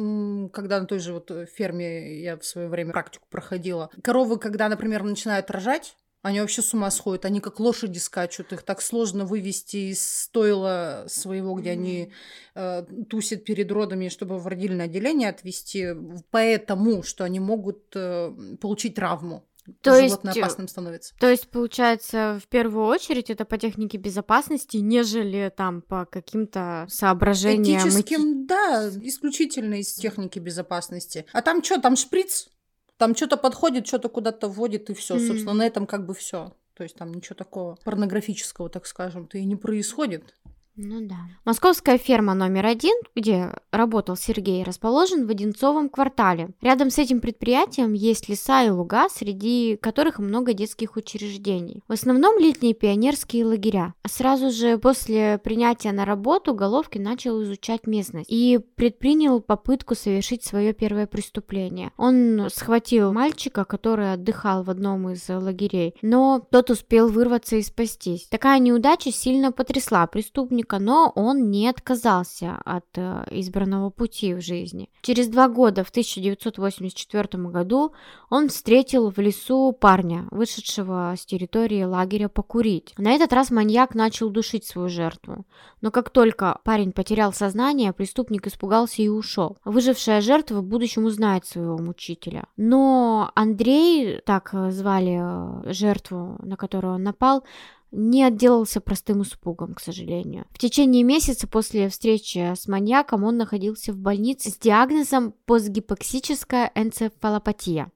когда 0.54 0.80
на 0.80 0.86
той 0.86 1.00
же 1.00 1.14
вот 1.14 1.30
ферме 1.54 2.22
я 2.22 2.38
в 2.38 2.46
свое 2.46 2.70
время 2.70 2.94
практику 2.94 3.28
проходила, 3.30 3.90
коровы, 4.02 4.38
когда, 4.38 4.70
например, 4.70 5.04
начинают 5.04 5.52
рожать, 5.52 5.98
они 6.26 6.42
вообще 6.42 6.64
с 6.64 6.74
ума 6.74 6.90
сходят, 6.90 7.24
они 7.26 7.40
как 7.40 7.60
лошади 7.60 8.00
скачут, 8.00 8.52
их 8.52 8.64
так 8.64 8.82
сложно 8.82 9.26
вывести 9.26 9.92
из 9.92 10.24
стойла 10.24 11.06
своего, 11.08 11.54
где 11.54 11.70
они 11.72 12.12
э, 12.56 12.84
тусят 13.08 13.44
перед 13.46 13.72
родами, 13.72 14.10
чтобы 14.10 14.40
в 14.40 14.48
родильное 14.48 14.86
отделение 14.86 15.30
отвезти, 15.30 15.90
поэтому, 16.32 17.04
что 17.04 17.26
они 17.26 17.40
могут 17.40 17.94
э, 17.94 18.36
получить 18.60 18.96
травму. 18.96 19.46
То 19.82 20.00
животное 20.00 20.34
есть, 20.34 20.44
опасным 20.44 20.68
становится. 20.68 21.14
То 21.20 21.30
есть, 21.30 21.48
получается, 21.50 22.40
в 22.44 22.48
первую 22.48 22.88
очередь 22.88 23.30
это 23.30 23.46
по 23.46 23.60
технике 23.60 24.00
безопасности, 24.00 24.78
нежели 24.78 25.54
там 25.56 25.84
по 25.84 26.06
каким-то 26.06 26.88
соображениям. 26.90 27.88
Этическим, 27.88 28.48
да, 28.48 28.90
исключительно 29.02 29.76
из 29.76 29.94
техники 29.94 30.40
безопасности. 30.40 31.26
А 31.34 31.44
там 31.44 31.64
что, 31.64 31.80
там 31.80 31.96
шприц? 31.96 32.50
Там 32.98 33.16
что-то 33.16 33.38
подходит, 33.38 33.88
что-то 33.88 34.10
куда-то 34.10 34.48
вводит, 34.48 34.90
и 34.90 34.94
все. 34.94 35.16
Mm-hmm. 35.16 35.28
Собственно, 35.28 35.54
на 35.54 35.66
этом 35.66 35.86
как 35.86 36.06
бы 36.06 36.14
все. 36.14 36.54
То 36.76 36.84
есть 36.84 36.96
там 36.96 37.14
ничего 37.14 37.36
такого 37.36 37.78
порнографического, 37.84 38.70
так 38.70 38.86
скажем-то, 38.86 39.38
и 39.38 39.46
не 39.46 39.56
происходит. 39.56 40.34
Ну 40.78 41.08
да. 41.08 41.16
Московская 41.46 41.98
ферма 41.98 42.34
номер 42.34 42.66
один, 42.66 42.96
где 43.16 43.54
работал 43.72 44.18
Сергей, 44.18 44.64
расположен 44.64 45.26
в 45.26 45.30
Одинцовом 45.30 45.88
квартале. 45.88 46.50
Рядом 46.62 46.90
с 46.90 46.98
этим 46.98 47.22
предприятием 47.22 47.94
есть 47.94 48.28
леса 48.28 48.64
и 48.64 48.70
луга, 48.70 49.08
среди 49.10 49.78
которых 49.82 50.20
много 50.20 50.54
детских 50.54 50.98
учреждений. 50.98 51.82
В 51.88 51.94
основном 51.94 52.38
летние 52.40 52.74
пионерские 52.74 53.46
лагеря. 53.46 53.94
Сразу 54.06 54.52
же 54.52 54.78
после 54.78 55.38
принятия 55.38 55.94
на 55.94 56.04
работу 56.04 56.54
Головкин 56.54 57.04
начал 57.04 57.42
изучать 57.44 57.88
местность 57.88 58.30
и 58.30 58.60
предпринял 58.76 59.40
попытку 59.40 59.96
совершить 59.96 60.44
свое 60.44 60.74
первое 60.74 61.08
преступление. 61.08 61.92
Он 61.96 62.50
схватил 62.54 63.14
мальчика, 63.14 63.64
который 63.64 64.12
отдыхал 64.12 64.64
в 64.64 64.70
одном 64.70 65.10
из 65.10 65.28
лагерей, 65.30 65.96
но 66.02 66.46
тот 66.52 66.70
успел 66.70 67.08
вырваться 67.08 67.56
и 67.56 67.62
спастись. 67.62 68.28
Такая 68.28 68.60
неудача 68.60 69.12
сильно 69.12 69.54
потрясла 69.54 70.06
преступника 70.08 70.65
художника, 70.66 70.80
но 70.80 71.12
он 71.16 71.52
не 71.52 71.68
отказался 71.70 72.60
от 72.66 72.86
э, 72.96 73.26
избранного 73.32 73.90
пути 73.90 74.34
в 74.34 74.42
жизни. 74.42 74.90
Через 75.02 75.28
два 75.28 75.48
года, 75.48 75.84
в 75.84 75.90
1984 75.90 77.44
году, 77.52 77.94
он 78.30 78.48
встретил 78.50 79.12
в 79.12 79.18
лесу 79.20 79.72
парня, 79.72 80.28
вышедшего 80.32 81.14
с 81.18 81.26
территории 81.26 81.84
лагеря 81.84 82.30
покурить. 82.30 82.94
На 82.98 83.12
этот 83.12 83.34
раз 83.34 83.52
маньяк 83.52 83.96
начал 83.96 84.30
душить 84.30 84.66
свою 84.66 84.90
жертву. 84.90 85.46
Но 85.82 85.92
как 85.92 86.10
только 86.10 86.60
парень 86.64 86.92
потерял 86.92 87.34
сознание, 87.34 87.94
преступник 87.94 88.48
испугался 88.48 89.02
и 89.02 89.08
ушел. 89.08 89.58
Выжившая 89.66 90.22
жертва 90.22 90.62
в 90.62 90.64
будущем 90.64 91.06
узнает 91.06 91.46
своего 91.46 91.78
мучителя. 91.78 92.46
Но 92.58 93.32
Андрей, 93.36 94.22
так 94.26 94.52
звали 94.70 95.20
э, 95.22 95.74
жертву, 95.74 96.38
на 96.40 96.56
которую 96.56 96.96
он 96.96 97.04
напал, 97.04 97.44
не 97.92 98.24
отделался 98.24 98.82
простым 98.82 99.22
испугом, 99.22 99.74
к 99.74 99.80
сожалению. 99.80 100.46
В 100.52 100.58
течение 100.58 101.04
месяца 101.04 101.48
после 101.48 101.90
встречи 101.90 102.54
с 102.56 102.68
маньяком 102.68 103.24
он 103.24 103.38
находился 103.38 103.94
в 103.94 103.98
больнице 103.98 104.50
с 104.50 104.58
диагнозом 104.58 105.32
постгипоксическая 105.46 106.72
энцефалопатия, 106.76 107.92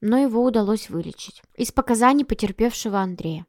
но 0.00 0.18
его 0.18 0.44
удалось 0.44 0.88
вылечить. 0.90 1.42
Из 1.56 1.72
показаний 1.72 2.24
потерпевшего 2.24 2.98
Андрея. 2.98 3.46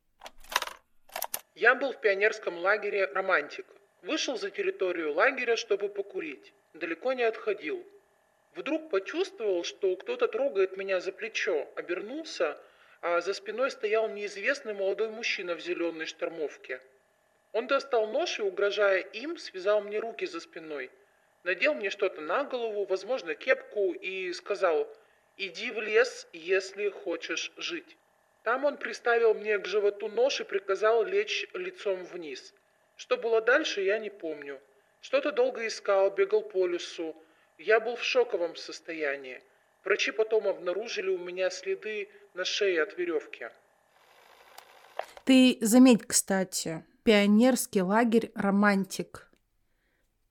Я 1.55 1.75
был 1.75 1.93
в 1.93 2.01
пионерском 2.01 2.57
лагере 2.57 3.05
«Романтик». 3.13 3.65
Вышел 4.01 4.35
за 4.35 4.49
территорию 4.49 5.13
лагеря, 5.13 5.55
чтобы 5.55 5.87
покурить. 5.87 6.53
Далеко 6.73 7.13
не 7.13 7.21
отходил. 7.21 7.83
Вдруг 8.55 8.89
почувствовал, 8.89 9.63
что 9.63 9.95
кто-то 9.95 10.27
трогает 10.27 10.75
меня 10.75 10.99
за 10.99 11.11
плечо. 11.11 11.67
Обернулся– 11.75 12.57
а 13.01 13.19
за 13.19 13.33
спиной 13.33 13.71
стоял 13.71 14.07
неизвестный 14.09 14.73
молодой 14.73 15.09
мужчина 15.09 15.55
в 15.55 15.59
зеленой 15.59 16.05
штормовке. 16.05 16.79
Он 17.51 17.67
достал 17.67 18.07
нож 18.07 18.39
и, 18.39 18.43
угрожая 18.43 18.99
им, 18.99 19.37
связал 19.37 19.81
мне 19.81 19.99
руки 19.99 20.25
за 20.25 20.39
спиной. 20.39 20.91
Надел 21.43 21.73
мне 21.73 21.89
что-то 21.89 22.21
на 22.21 22.43
голову, 22.43 22.85
возможно, 22.85 23.33
кепку, 23.33 23.93
и 23.93 24.31
сказал 24.33 24.87
«Иди 25.37 25.71
в 25.71 25.81
лес, 25.81 26.27
если 26.31 26.89
хочешь 26.89 27.51
жить». 27.57 27.97
Там 28.43 28.65
он 28.65 28.77
приставил 28.77 29.33
мне 29.33 29.57
к 29.57 29.65
животу 29.65 30.07
нож 30.07 30.39
и 30.39 30.43
приказал 30.43 31.03
лечь 31.03 31.47
лицом 31.53 32.03
вниз. 32.05 32.53
Что 32.95 33.17
было 33.17 33.41
дальше, 33.41 33.81
я 33.81 33.97
не 33.97 34.09
помню. 34.09 34.61
Что-то 35.01 35.31
долго 35.31 35.65
искал, 35.65 36.11
бегал 36.11 36.43
по 36.43 36.67
лесу. 36.67 37.15
Я 37.57 37.79
был 37.79 37.95
в 37.95 38.03
шоковом 38.03 38.55
состоянии. 38.55 39.43
Врачи 39.83 40.11
потом 40.11 40.47
обнаружили 40.47 41.09
у 41.09 41.17
меня 41.17 41.49
следы 41.49 42.09
на 42.33 42.45
шее 42.45 42.83
от 42.83 42.97
веревки. 42.97 43.49
Ты 45.23 45.57
заметь, 45.61 46.05
кстати, 46.05 46.83
пионерский 47.03 47.81
лагерь 47.81 48.31
«Романтик». 48.35 49.31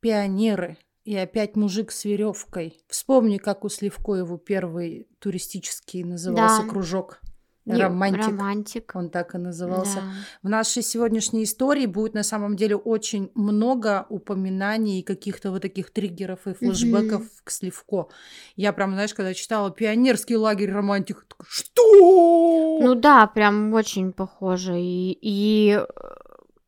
Пионеры. 0.01 0.77
И 1.05 1.17
опять 1.17 1.57
мужик 1.57 1.93
с 1.93 2.05
веревкой. 2.05 2.79
Вспомни, 2.89 3.39
как 3.39 3.65
у 3.65 3.69
Сливко 3.69 4.15
его 4.15 4.37
первый 4.37 5.09
туристический 5.19 6.05
назывался 6.05 6.63
Да. 6.63 6.69
кружок. 6.69 7.21
Не, 7.67 7.83
Романтик. 7.83 8.27
Романтик. 8.27 8.93
Он 8.95 9.11
так 9.11 9.35
и 9.35 9.39
назывался. 9.39 9.97
Да. 9.97 10.03
В 10.43 10.49
нашей 10.49 10.83
сегодняшней 10.83 11.45
истории 11.45 11.87
будет 11.87 12.15
на 12.15 12.23
самом 12.23 12.57
деле 12.57 12.75
очень 12.77 13.31
много 13.35 14.07
упоминаний 14.09 15.01
и 15.01 15.03
каких-то 15.03 15.51
вот 15.51 15.63
таких 15.63 15.91
триггеров 15.91 16.47
и 16.47 16.55
флешбеков 16.55 17.23
к 17.45 17.51
Сливко. 17.51 18.09
Я 18.57 18.73
прям, 18.73 18.93
знаешь, 18.95 19.15
когда 19.15 19.35
читала 19.35 19.71
«Пионерский 19.71 20.37
лагерь 20.37 20.73
романтик», 20.73 21.25
такая, 21.29 21.47
что? 21.49 22.81
Ну 22.81 22.95
да, 22.95 23.27
прям 23.27 23.73
очень 23.75 24.13
похоже. 24.13 24.81
И, 24.81 25.19
и 25.21 25.79
э, 25.79 25.87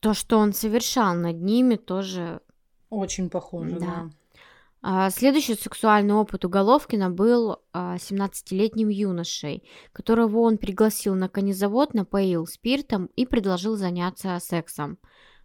то, 0.00 0.14
что 0.14 0.38
он 0.38 0.52
совершал 0.52 1.14
над 1.14 1.40
ними, 1.40 1.76
тоже 1.76 2.40
Очень 2.90 3.30
похоже, 3.30 3.76
Да. 3.78 3.86
да. 3.86 4.10
А, 4.84 5.10
Следующий 5.10 5.54
сексуальный 5.54 6.14
опыт 6.14 6.44
у 6.44 6.48
Головкина 6.48 7.08
был 7.10 7.58
а, 7.72 7.96
17-летним 7.96 8.88
юношей, 8.88 9.62
которого 9.92 10.40
он 10.40 10.58
пригласил 10.58 11.14
на 11.14 11.28
конезавод, 11.28 11.94
напоил 11.94 12.46
спиртом 12.46 13.06
и 13.14 13.24
предложил 13.24 13.76
заняться 13.76 14.36
сексом. 14.40 14.98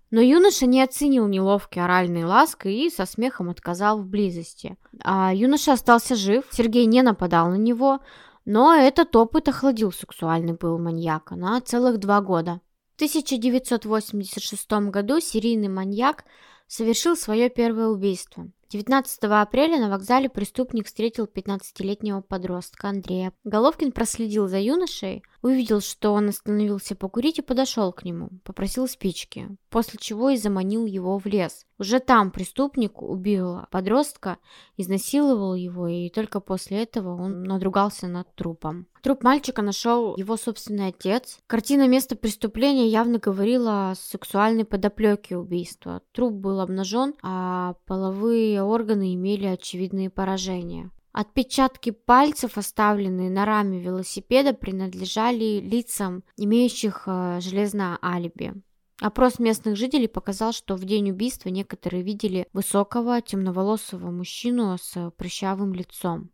Но 0.10 0.22
юноша 0.22 0.66
не 0.66 0.82
оценил 0.82 1.28
неловкие 1.28 1.86
оральные 1.86 2.26
ласки 2.26 2.68
и 2.68 2.90
со 2.90 3.06
смехом 3.06 3.50
отказал 3.50 4.02
в 4.02 4.08
близости. 4.08 4.76
А 5.04 5.34
юноша 5.34 5.74
остался 5.74 6.16
жив, 6.16 6.46
Сергей 6.52 6.86
не 6.86 7.04
нападал 7.04 7.50
на 7.50 7.58
него, 7.58 8.00
но 8.46 8.74
этот 8.74 9.16
опыт 9.16 9.50
охладил 9.50 9.92
сексуальный 9.92 10.56
пыл 10.56 10.80
маньяка 10.80 11.36
на 11.36 11.62
целых 11.62 12.00
два 12.00 12.22
года. 12.22 12.62
В 12.94 12.96
1986 12.96 14.72
году 14.90 15.20
серийный 15.20 15.68
маньяк 15.68 16.24
совершил 16.68 17.16
свое 17.16 17.50
первое 17.50 17.88
убийство. 17.88 18.50
19 18.70 19.24
апреля 19.24 19.80
на 19.80 19.90
вокзале 19.90 20.28
преступник 20.28 20.88
встретил 20.88 21.26
15-летнего 21.26 22.22
подростка 22.22 22.90
Андрея. 22.90 23.32
Головкин 23.46 23.94
проследил 23.94 24.48
за 24.48 24.60
юношей, 24.60 25.24
увидел, 25.42 25.82
что 25.82 26.14
он 26.14 26.30
остановился 26.30 26.96
покурить 26.96 27.40
и 27.40 27.42
подошел 27.42 27.92
к 27.92 28.04
нему, 28.04 28.30
попросил 28.44 28.88
спички, 28.88 29.50
после 29.70 30.00
чего 30.00 30.30
и 30.30 30.38
заманил 30.38 30.86
его 30.86 31.18
в 31.18 31.26
лес. 31.26 31.66
Уже 31.80 32.00
там 32.00 32.32
преступник 32.32 33.02
убил 33.02 33.62
подростка, 33.72 34.38
изнасиловал 34.78 35.54
его, 35.54 35.88
и 35.88 36.10
только 36.10 36.40
после 36.40 36.84
этого 36.84 37.22
он 37.22 37.44
надругался 37.44 38.08
над 38.08 38.34
трупом. 38.36 38.88
Труп 39.04 39.24
мальчика 39.24 39.62
нашел 39.62 40.18
его 40.18 40.38
собственный 40.38 40.88
отец. 40.88 41.38
Картина 41.48 41.88
места 41.88 42.16
преступления 42.16 42.88
явно 42.88 43.20
говорила 43.20 43.92
о 43.92 43.96
сексуальной 43.96 44.66
подоплеке 44.66 45.38
убийства. 45.38 46.02
Труп 46.14 46.34
был 46.34 46.60
обнажен, 46.60 47.14
а 47.22 47.76
половые 47.86 48.64
органы 48.64 49.14
имели 49.14 49.46
очевидные 49.46 50.10
поражения. 50.10 50.92
Отпечатки 51.20 51.90
пальцев, 51.90 52.60
оставленные 52.60 53.32
на 53.32 53.44
раме 53.44 53.80
велосипеда, 53.80 54.54
принадлежали 54.54 55.60
лицам, 55.60 56.24
имеющих 56.36 57.06
э, 57.08 57.40
железное 57.42 57.98
алиби. 58.04 58.54
Опрос 59.02 59.40
местных 59.40 59.78
жителей 59.78 60.08
показал, 60.08 60.54
что 60.54 60.76
в 60.76 60.86
день 60.86 61.10
убийства 61.10 61.50
некоторые 61.50 62.04
видели 62.04 62.46
высокого 62.54 63.20
темноволосого 63.20 64.12
мужчину 64.12 64.78
с 64.80 65.12
прыщавым 65.18 65.74
лицом. 65.74 66.30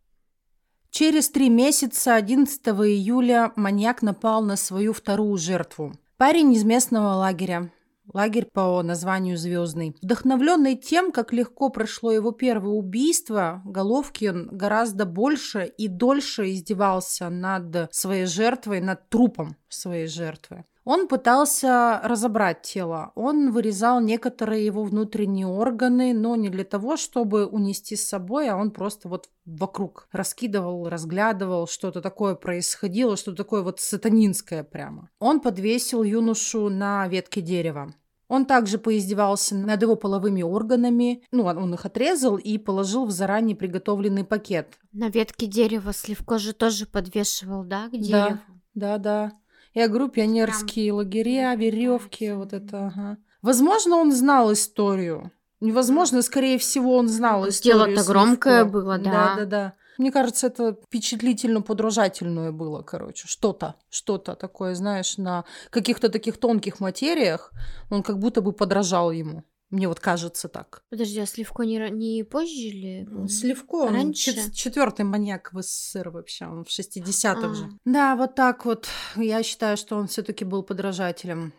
Через 0.89 1.29
три 1.29 1.47
месяца, 1.47 2.15
11 2.15 2.61
июля, 2.67 3.53
маньяк 3.55 4.01
напал 4.01 4.43
на 4.43 4.57
свою 4.57 4.91
вторую 4.91 5.37
жертву. 5.37 5.93
Парень 6.17 6.51
из 6.51 6.65
местного 6.65 7.13
лагеря. 7.13 7.71
Лагерь 8.11 8.45
по 8.51 8.81
названию 8.83 9.37
«Звездный». 9.37 9.95
Вдохновленный 10.01 10.75
тем, 10.75 11.11
как 11.11 11.31
легко 11.31 11.69
прошло 11.69 12.11
его 12.11 12.31
первое 12.31 12.73
убийство, 12.73 13.61
Головкин 13.65 14.49
гораздо 14.51 15.05
больше 15.05 15.65
и 15.65 15.87
дольше 15.87 16.51
издевался 16.51 17.29
над 17.29 17.93
своей 17.93 18.25
жертвой, 18.25 18.81
над 18.81 19.07
трупом 19.09 19.55
своей 19.69 20.07
жертвы. 20.07 20.65
Он 20.85 21.07
пытался 21.07 22.01
разобрать 22.03 22.61
тело. 22.61 23.11
Он 23.15 23.51
вырезал 23.51 24.01
некоторые 24.01 24.65
его 24.65 24.83
внутренние 24.83 25.47
органы, 25.47 26.13
но 26.13 26.35
не 26.35 26.49
для 26.49 26.65
того, 26.65 26.97
чтобы 26.97 27.45
унести 27.45 27.95
с 27.95 28.07
собой, 28.07 28.49
а 28.49 28.57
он 28.57 28.71
просто 28.71 29.07
вот 29.07 29.29
вокруг 29.45 30.07
раскидывал, 30.11 30.89
разглядывал, 30.89 31.67
что-то 31.67 32.01
такое 32.01 32.35
происходило, 32.35 33.15
что-то 33.15 33.37
такое 33.37 33.61
вот 33.61 33.79
сатанинское 33.79 34.63
прямо. 34.63 35.09
Он 35.19 35.39
подвесил 35.39 36.03
юношу 36.03 36.69
на 36.69 37.07
ветке 37.07 37.41
дерева. 37.41 37.93
Он 38.27 38.45
также 38.45 38.77
поиздевался 38.77 39.55
над 39.55 39.81
его 39.81 39.95
половыми 39.95 40.41
органами. 40.41 41.23
Ну, 41.31 41.43
он 41.43 41.73
их 41.73 41.85
отрезал 41.85 42.37
и 42.37 42.57
положил 42.57 43.05
в 43.05 43.11
заранее 43.11 43.55
приготовленный 43.55 44.23
пакет. 44.23 44.79
На 44.91 45.09
ветке 45.09 45.45
дерева 45.45 45.93
Сливко 45.93 46.39
же 46.39 46.53
тоже 46.53 46.85
подвешивал, 46.85 47.63
да, 47.63 47.89
к 47.89 47.91
дереву? 47.91 48.39
Да, 48.73 48.97
да. 48.97 49.31
Я 49.73 49.87
говорю, 49.87 50.09
пионерские 50.09 50.93
лагеря, 50.93 51.55
веревки, 51.55 52.31
вот 52.31 52.53
это. 52.53 52.87
ага. 52.87 53.17
Возможно, 53.41 53.97
он 53.97 54.11
знал 54.11 54.53
историю. 54.53 55.31
Невозможно, 55.59 56.21
скорее 56.21 56.57
всего, 56.57 56.95
он 56.95 57.07
знал 57.07 57.47
историю. 57.47 57.85
Дело-то 57.87 58.03
громкое 58.11 58.65
было, 58.65 58.97
да. 58.97 59.11
Да, 59.11 59.35
да, 59.37 59.45
да. 59.45 59.73
Мне 59.97 60.11
кажется, 60.11 60.47
это 60.47 60.75
впечатлительно 60.85 61.61
подражательное 61.61 62.51
было, 62.51 62.81
короче. 62.81 63.27
Что-то, 63.27 63.75
что-то 63.89 64.35
такое, 64.35 64.75
знаешь, 64.75 65.17
на 65.17 65.45
каких-то 65.69 66.09
таких 66.09 66.37
тонких 66.37 66.79
материях 66.79 67.51
он 67.89 68.01
как 68.03 68.17
будто 68.19 68.41
бы 68.41 68.53
подражал 68.53 69.11
ему. 69.11 69.43
Мне 69.73 69.87
вот 69.87 69.99
кажется 69.99 70.49
так. 70.49 70.83
Подожди, 70.91 71.19
а 71.19 71.25
Сливко 71.25 71.63
не, 71.63 71.79
не 71.89 72.21
позже 72.23 72.69
ли? 72.69 73.07
Сливко, 73.27 73.75
он 73.87 73.93
Раньше? 73.95 74.31
чет- 74.31 74.53
четвертый 74.53 75.03
маньяк 75.03 75.51
в 75.51 75.63
СССР 75.63 76.11
вообще, 76.11 76.45
он 76.45 76.63
в 76.63 76.69
60-х 76.69 77.49
А. 77.49 77.53
же. 77.55 77.69
Да, 77.83 78.15
вот 78.15 78.35
так 78.35 78.65
вот. 78.65 78.87
Я 79.15 79.41
считаю, 79.41 79.75
что 79.75 79.95
он 79.95 80.05
все-таки 80.05 80.45
был 80.45 80.61
подражателем. 80.61 81.53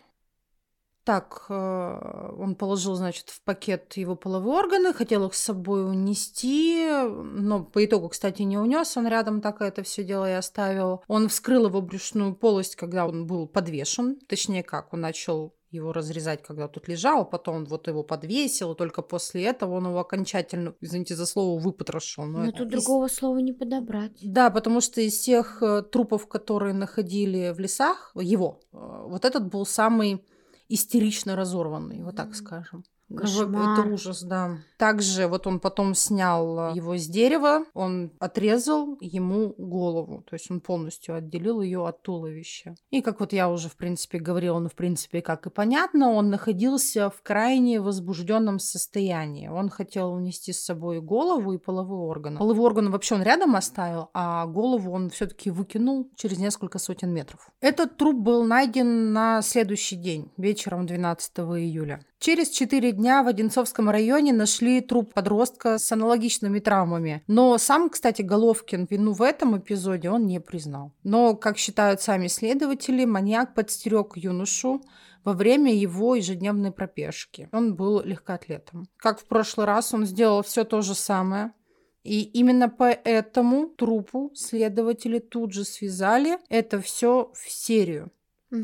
Так, 1.03 1.46
э, 1.48 1.55
он 2.38 2.55
положил, 2.55 2.94
значит, 2.94 3.31
в 3.31 3.42
пакет 3.42 3.96
его 3.96 4.14
половые 4.14 4.57
органы, 4.59 4.94
хотел 4.94 5.27
их 5.27 5.35
с 5.35 5.40
собой 5.40 5.85
унести, 5.85 6.87
но 7.12 7.64
по 7.64 7.85
итогу, 7.85 8.11
кстати, 8.11 8.42
не 8.42 8.59
унес, 8.59 8.96
он 8.96 9.09
рядом 9.09 9.40
так 9.40 9.61
это 9.61 9.83
все 9.83 10.05
дело 10.05 10.31
и 10.31 10.35
оставил. 10.35 11.03
Он 11.09 11.29
вскрыл 11.29 11.66
его 11.66 11.83
брюшную 11.83 12.37
полость, 12.37 12.77
когда 12.77 13.07
он 13.07 13.27
был 13.27 13.48
подвешен, 13.48 14.20
точнее 14.29 14.62
как, 14.62 14.92
он 14.94 15.00
начал 15.00 15.57
его 15.74 15.92
разрезать, 15.92 16.42
когда 16.42 16.68
тут 16.68 16.88
лежал, 16.88 17.28
потом 17.28 17.56
он 17.56 17.64
вот 17.66 17.88
его 17.88 18.02
подвесил, 18.02 18.72
и 18.72 18.76
только 18.76 19.02
после 19.02 19.42
этого 19.44 19.74
он 19.74 19.87
его 19.88 19.98
окончательно, 20.00 20.74
извините 20.80 21.14
за 21.16 21.26
слово, 21.26 21.58
выпотрошил. 21.60 22.24
Но 22.24 22.38
Ну, 22.38 22.44
это 22.48 22.58
тут 22.58 22.68
из- 22.68 22.72
другого 22.84 23.08
слова 23.08 23.38
не 23.38 23.52
подобрать. 23.52 24.12
да, 24.22 24.50
потому 24.50 24.80
что 24.80 25.00
из 25.00 25.14
всех 25.14 25.62
э, 25.62 25.82
трупов, 25.82 26.26
которые 26.28 26.74
находили 26.74 27.52
в 27.52 27.60
лесах, 27.60 28.12
его, 28.14 28.60
э, 28.72 28.76
вот 29.08 29.24
этот 29.24 29.48
был 29.52 29.66
самый 29.66 30.24
истерично 30.68 31.37
разорванный, 31.37 32.02
вот 32.02 32.16
так 32.16 32.34
скажем. 32.34 32.84
Кошмар. 33.14 33.78
Это 33.78 33.92
ужас, 33.92 34.22
да. 34.22 34.58
Также 34.78 35.28
вот 35.28 35.46
он 35.46 35.60
потом 35.60 35.94
снял 35.94 36.70
э, 36.70 36.76
его 36.76 36.96
с 36.96 37.06
дерева, 37.06 37.64
он 37.74 38.12
отрезал 38.18 38.98
ему 39.00 39.54
голову, 39.56 40.24
то 40.28 40.34
есть 40.34 40.50
он 40.50 40.60
полностью 40.60 41.14
отделил 41.14 41.60
ее 41.60 41.86
от 41.86 42.02
туловища. 42.02 42.74
И 42.90 43.02
как 43.02 43.20
вот 43.20 43.32
я 43.32 43.48
уже, 43.48 43.68
в 43.68 43.76
принципе, 43.76 44.18
говорила, 44.18 44.58
ну, 44.58 44.68
в 44.68 44.74
принципе, 44.74 45.22
как 45.22 45.46
и 45.46 45.50
понятно, 45.50 46.10
он 46.10 46.30
находился 46.30 47.10
в 47.10 47.22
крайне 47.22 47.80
возбужденном 47.80 48.58
состоянии. 48.58 49.48
Он 49.48 49.68
хотел 49.68 50.12
унести 50.12 50.52
с 50.52 50.64
собой 50.64 51.00
голову 51.00 51.52
и 51.52 51.58
половой 51.58 52.08
орган. 52.08 52.38
Половой 52.38 52.64
орган 52.64 52.90
вообще 52.90 53.14
он 53.14 53.22
рядом 53.22 53.54
оставил, 53.54 54.10
а 54.12 54.46
голову 54.46 54.92
он 54.92 55.10
все-таки 55.10 55.50
выкинул 55.50 56.10
через 56.16 56.38
несколько 56.38 56.78
сотен 56.78 57.10
метров. 57.12 57.50
Этот 57.60 57.96
труп 57.96 58.16
был 58.16 58.44
найден 58.44 59.12
на 59.12 59.42
следующий 59.42 59.96
день, 59.96 60.32
вечером 60.36 60.86
12 60.86 61.38
июля. 61.38 62.04
Через 62.18 62.48
четыре 62.48 62.92
дня 62.92 63.22
в 63.22 63.29
Одинцовском 63.29 63.90
районе 63.90 64.33
нашли 64.33 64.81
труп 64.81 65.12
подростка 65.12 65.79
с 65.79 65.92
аналогичными 65.92 66.59
травмами. 66.59 67.22
Но 67.27 67.59
сам, 67.59 67.90
кстати, 67.90 68.22
Головкин 68.22 68.87
вину 68.90 69.12
в 69.12 69.22
этом 69.22 69.59
эпизоде 69.59 70.11
он 70.11 70.27
не 70.27 70.40
признал. 70.40 70.92
Но, 71.03 71.37
как 71.37 71.59
считают 71.59 72.00
сами 72.00 72.29
следователи, 72.29 73.05
маньяк 73.05 73.55
подстерег 73.55 74.16
юношу 74.16 74.83
во 75.24 75.33
время 75.33 75.74
его 75.74 76.14
ежедневной 76.14 76.72
пробежки. 76.72 77.48
Он 77.53 77.74
был 77.74 78.03
легкоатлетом. 78.03 78.88
Как 78.96 79.20
в 79.20 79.24
прошлый 79.24 79.66
раз, 79.66 79.92
он 79.92 80.07
сделал 80.07 80.42
все 80.42 80.64
то 80.64 80.81
же 80.83 80.94
самое. 80.94 81.53
И 82.05 82.22
именно 82.22 82.68
поэтому 82.68 83.66
трупу 83.68 84.31
следователи 84.35 85.18
тут 85.18 85.55
же 85.55 85.64
связали 85.64 86.38
это 86.50 86.81
все 86.81 87.33
в 87.35 87.50
серию. 87.50 88.11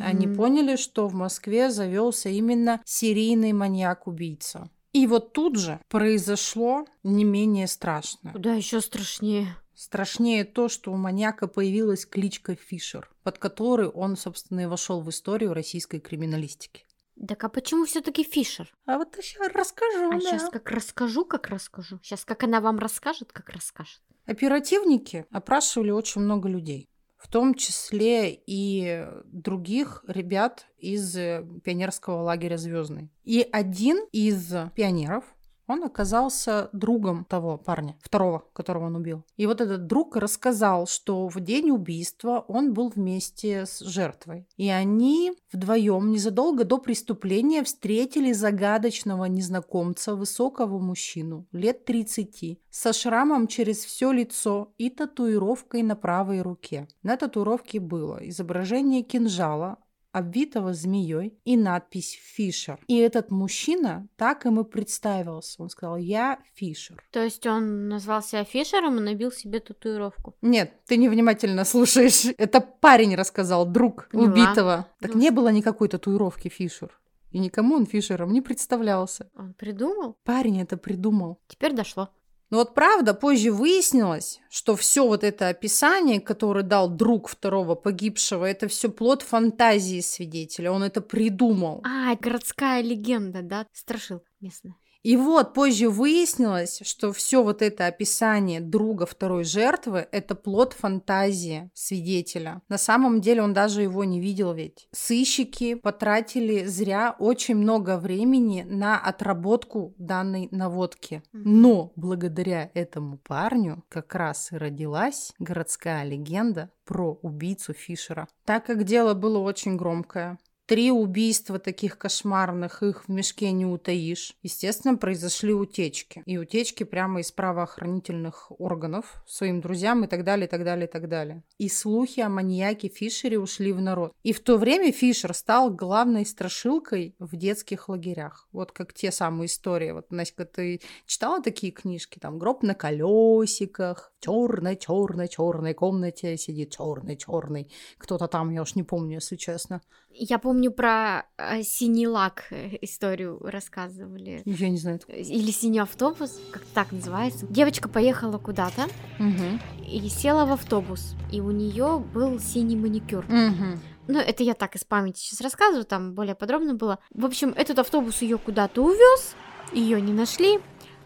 Они 0.00 0.26
поняли, 0.28 0.76
что 0.76 1.08
в 1.08 1.14
Москве 1.14 1.70
завелся 1.70 2.28
именно 2.28 2.80
серийный 2.84 3.52
маньяк-убийца. 3.52 4.70
И 4.92 5.06
вот 5.06 5.32
тут 5.32 5.56
же 5.56 5.80
произошло 5.88 6.84
не 7.02 7.24
менее 7.24 7.66
страшное. 7.66 8.32
Куда 8.32 8.54
еще 8.54 8.80
страшнее? 8.80 9.56
Страшнее 9.74 10.44
то, 10.44 10.68
что 10.68 10.92
у 10.92 10.96
маньяка 10.96 11.46
появилась 11.46 12.04
кличка 12.04 12.54
Фишер, 12.54 13.10
под 13.22 13.38
которой 13.38 13.88
он, 13.88 14.16
собственно, 14.16 14.60
и 14.60 14.66
вошел 14.66 15.00
в 15.00 15.08
историю 15.08 15.54
российской 15.54 16.00
криминалистики. 16.00 16.84
Так 17.26 17.44
а 17.44 17.48
почему 17.48 17.84
все-таки 17.84 18.24
Фишер? 18.24 18.72
А 18.86 18.98
вот 18.98 19.16
сейчас 19.20 19.50
расскажу. 19.54 20.10
А 20.10 20.14
да. 20.14 20.20
сейчас 20.20 20.50
как 20.50 20.70
расскажу, 20.70 21.24
как 21.24 21.48
расскажу. 21.48 21.98
Сейчас 22.02 22.24
как 22.24 22.42
она 22.44 22.60
вам 22.60 22.78
расскажет, 22.78 23.32
как 23.32 23.50
расскажет. 23.50 24.00
Оперативники 24.26 25.26
опрашивали 25.30 25.90
очень 25.90 26.22
много 26.22 26.48
людей, 26.48 26.88
в 27.20 27.28
том 27.28 27.54
числе 27.54 28.32
и 28.46 29.06
других 29.26 30.02
ребят 30.08 30.66
из 30.78 31.14
э, 31.16 31.44
пионерского 31.62 32.22
лагеря 32.22 32.56
Звездный. 32.56 33.10
И 33.24 33.46
один 33.52 33.98
из 34.10 34.52
пионеров, 34.74 35.24
он 35.70 35.84
оказался 35.84 36.68
другом 36.72 37.24
того 37.24 37.56
парня, 37.56 37.96
второго, 38.02 38.44
которого 38.52 38.86
он 38.86 38.96
убил. 38.96 39.24
И 39.36 39.46
вот 39.46 39.60
этот 39.60 39.86
друг 39.86 40.16
рассказал, 40.16 40.86
что 40.86 41.28
в 41.28 41.40
день 41.40 41.70
убийства 41.70 42.44
он 42.48 42.72
был 42.72 42.88
вместе 42.88 43.66
с 43.66 43.80
жертвой. 43.80 44.46
И 44.56 44.68
они 44.68 45.32
вдвоем 45.52 46.10
незадолго 46.10 46.64
до 46.64 46.78
преступления 46.78 47.62
встретили 47.62 48.32
загадочного 48.32 49.26
незнакомца, 49.26 50.14
высокого 50.14 50.78
мужчину, 50.78 51.46
лет 51.52 51.84
30, 51.84 52.60
со 52.70 52.92
шрамом 52.92 53.46
через 53.46 53.84
все 53.84 54.12
лицо 54.12 54.72
и 54.78 54.90
татуировкой 54.90 55.82
на 55.82 55.96
правой 55.96 56.42
руке. 56.42 56.88
На 57.02 57.16
татуировке 57.16 57.80
было 57.80 58.18
изображение 58.28 59.02
кинжала, 59.02 59.78
обвитого 60.12 60.72
змеей 60.74 61.38
и 61.44 61.56
надпись 61.56 62.18
«Фишер». 62.34 62.78
И 62.86 62.96
этот 62.96 63.30
мужчина 63.30 64.08
так 64.16 64.46
им 64.46 64.60
и 64.60 64.64
представился. 64.64 65.62
Он 65.62 65.68
сказал 65.68 65.96
«Я 65.96 66.38
Фишер». 66.54 67.02
То 67.10 67.22
есть 67.22 67.46
он 67.46 67.88
назвал 67.88 68.22
себя 68.22 68.44
Фишером 68.44 68.98
и 68.98 69.00
набил 69.00 69.32
себе 69.32 69.60
татуировку. 69.60 70.34
Нет, 70.42 70.72
ты 70.86 70.96
невнимательно 70.96 71.64
слушаешь. 71.64 72.26
Это 72.38 72.60
парень 72.60 73.14
рассказал, 73.14 73.66
друг 73.66 74.08
Поняла. 74.10 74.28
убитого. 74.28 74.86
Так 75.00 75.14
Ну, 75.14 75.20
не 75.20 75.30
было 75.30 75.48
никакой 75.48 75.88
татуировки 75.88 76.48
Фишер. 76.48 76.96
И 77.30 77.38
никому 77.38 77.76
он 77.76 77.86
Фишером 77.86 78.32
не 78.32 78.40
представлялся. 78.40 79.30
Он 79.36 79.54
придумал? 79.54 80.16
Парень 80.24 80.60
это 80.60 80.76
придумал. 80.76 81.40
Теперь 81.46 81.72
дошло. 81.72 82.10
Но 82.50 82.58
вот 82.58 82.74
правда, 82.74 83.14
позже 83.14 83.52
выяснилось, 83.52 84.40
что 84.50 84.74
все 84.74 85.06
вот 85.06 85.22
это 85.22 85.48
описание, 85.48 86.20
которое 86.20 86.64
дал 86.64 86.88
друг 86.88 87.28
второго 87.28 87.76
погибшего, 87.76 88.44
это 88.44 88.66
все 88.66 88.90
плод 88.90 89.22
фантазии 89.22 90.00
свидетеля. 90.00 90.72
Он 90.72 90.82
это 90.82 91.00
придумал. 91.00 91.80
А, 91.84 92.16
городская 92.16 92.82
легенда, 92.82 93.42
да? 93.42 93.66
Страшил 93.72 94.22
местная. 94.40 94.74
И 95.02 95.16
вот 95.16 95.54
позже 95.54 95.88
выяснилось, 95.88 96.80
что 96.84 97.12
все 97.12 97.42
вот 97.42 97.62
это 97.62 97.86
описание 97.86 98.60
друга 98.60 99.06
второй 99.06 99.44
жертвы– 99.44 100.06
это 100.12 100.34
плод 100.34 100.74
фантазии 100.74 101.70
свидетеля. 101.72 102.60
На 102.68 102.76
самом 102.76 103.20
деле 103.20 103.42
он 103.42 103.54
даже 103.54 103.82
его 103.82 104.04
не 104.04 104.20
видел 104.20 104.52
ведь. 104.52 104.88
Сыщики 104.92 105.74
потратили 105.74 106.64
зря 106.66 107.16
очень 107.18 107.56
много 107.56 107.96
времени 107.96 108.66
на 108.68 108.98
отработку 108.98 109.94
данной 109.96 110.48
наводки. 110.50 111.22
Но 111.32 111.92
благодаря 111.96 112.70
этому 112.74 113.16
парню 113.18 113.84
как 113.88 114.14
раз 114.14 114.52
и 114.52 114.56
родилась 114.56 115.32
городская 115.38 116.04
легенда 116.04 116.70
про 116.84 117.18
убийцу 117.22 117.72
Фишера. 117.72 118.28
Так 118.44 118.66
как 118.66 118.84
дело 118.84 119.14
было 119.14 119.38
очень 119.38 119.76
громкое, 119.76 120.38
Три 120.70 120.92
убийства 120.92 121.58
таких 121.58 121.98
кошмарных, 121.98 122.84
их 122.84 123.08
в 123.08 123.08
мешке 123.08 123.50
не 123.50 123.66
утаишь. 123.66 124.36
Естественно, 124.44 124.96
произошли 124.96 125.52
утечки. 125.52 126.22
И 126.26 126.38
утечки 126.38 126.84
прямо 126.84 127.22
из 127.22 127.32
правоохранительных 127.32 128.52
органов 128.60 129.20
своим 129.26 129.60
друзьям 129.60 130.04
и 130.04 130.06
так 130.06 130.22
далее, 130.22 130.46
и 130.46 130.48
так 130.48 130.62
далее, 130.62 130.86
и 130.86 130.88
так 130.88 131.08
далее. 131.08 131.42
И 131.58 131.68
слухи 131.68 132.20
о 132.20 132.28
маньяке 132.28 132.86
Фишере 132.86 133.40
ушли 133.40 133.72
в 133.72 133.80
народ. 133.80 134.12
И 134.22 134.32
в 134.32 134.38
то 134.38 134.58
время 134.58 134.92
Фишер 134.92 135.34
стал 135.34 135.70
главной 135.70 136.24
страшилкой 136.24 137.16
в 137.18 137.34
детских 137.34 137.88
лагерях. 137.88 138.46
Вот 138.52 138.70
как 138.70 138.94
те 138.94 139.10
самые 139.10 139.46
истории. 139.46 139.90
Вот, 139.90 140.12
Настя, 140.12 140.44
ты 140.44 140.80
читала 141.04 141.42
такие 141.42 141.72
книжки? 141.72 142.20
Там 142.20 142.38
«Гроб 142.38 142.62
на 142.62 142.76
колесиках», 142.76 144.12
черной, 144.20 144.76
черной, 144.76 145.26
черной 145.26 145.74
комнате 145.74 146.36
сидит 146.36 146.70
черный, 146.70 147.16
черный. 147.16 147.72
Кто-то 147.98 148.28
там, 148.28 148.50
я 148.52 148.62
уж 148.62 148.76
не 148.76 148.84
помню, 148.84 149.16
если 149.16 149.34
честно. 149.34 149.80
Я 150.12 150.38
помню 150.38 150.72
про 150.72 151.24
э, 151.38 151.62
синий 151.62 152.06
лак 152.08 152.44
э, 152.50 152.76
историю 152.82 153.38
рассказывали. 153.42 154.42
Я 154.44 154.68
не 154.68 154.76
знаю. 154.76 155.00
Или 155.08 155.50
синий 155.52 155.78
автобус, 155.78 156.38
как 156.50 156.62
так 156.74 156.92
называется. 156.92 157.46
Девочка 157.48 157.88
поехала 157.88 158.38
куда-то 158.38 158.86
Мгм. 159.18 159.60
и 159.86 160.08
села 160.08 160.46
в 160.46 160.52
автобус. 160.52 161.14
И 161.32 161.40
у 161.40 161.50
нее 161.52 162.02
был 162.12 162.38
синий 162.40 162.76
маникюр. 162.76 163.24
Мгм. 163.28 163.80
Ну, 164.08 164.18
это 164.18 164.42
я 164.42 164.54
так 164.54 164.74
из 164.74 164.84
памяти 164.84 165.20
сейчас 165.20 165.40
рассказываю, 165.40 165.84
там 165.84 166.14
более 166.14 166.34
подробно 166.34 166.74
было. 166.74 166.98
В 167.14 167.24
общем, 167.24 167.54
этот 167.56 167.78
автобус 167.78 168.20
ее 168.22 168.38
куда-то 168.38 168.82
увез, 168.82 169.36
ее 169.72 170.00
не 170.00 170.12
нашли, 170.12 170.58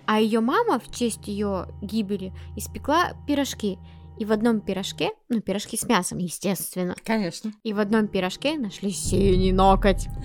а 0.07 0.19
ее 0.19 0.41
мама 0.41 0.79
в 0.81 0.91
честь 0.91 1.29
ее 1.29 1.67
гибели 1.83 2.33
испекла 2.57 3.13
пирожки. 3.27 3.79
И 4.17 4.25
в 4.25 4.31
одном 4.33 4.61
пирожке, 4.61 5.11
ну, 5.29 5.41
пирожки 5.41 5.77
с 5.77 5.85
мясом, 5.89 6.19
естественно, 6.19 6.95
Конечно. 7.05 7.53
и 7.65 7.73
в 7.73 7.81
одном 7.81 8.07
пирожке 8.07 8.57
нашли 8.57 8.91
синий 8.91 9.53
ноготь. 9.53 10.07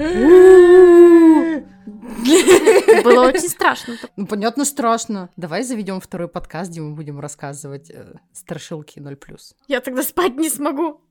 Было 3.03 3.27
очень 3.27 3.49
страшно. 3.49 3.95
Ну, 4.15 4.27
понятно, 4.27 4.65
страшно. 4.65 5.29
Давай 5.37 5.63
заведем 5.63 5.99
второй 5.99 6.27
подкаст, 6.27 6.69
где 6.69 6.81
мы 6.81 6.93
будем 6.95 7.19
рассказывать 7.19 7.89
э, 7.89 8.13
страшилки 8.31 8.99
0+. 8.99 9.17
Я 9.67 9.81
тогда 9.81 10.03
спать 10.03 10.35
не 10.35 10.49
смогу. 10.49 11.01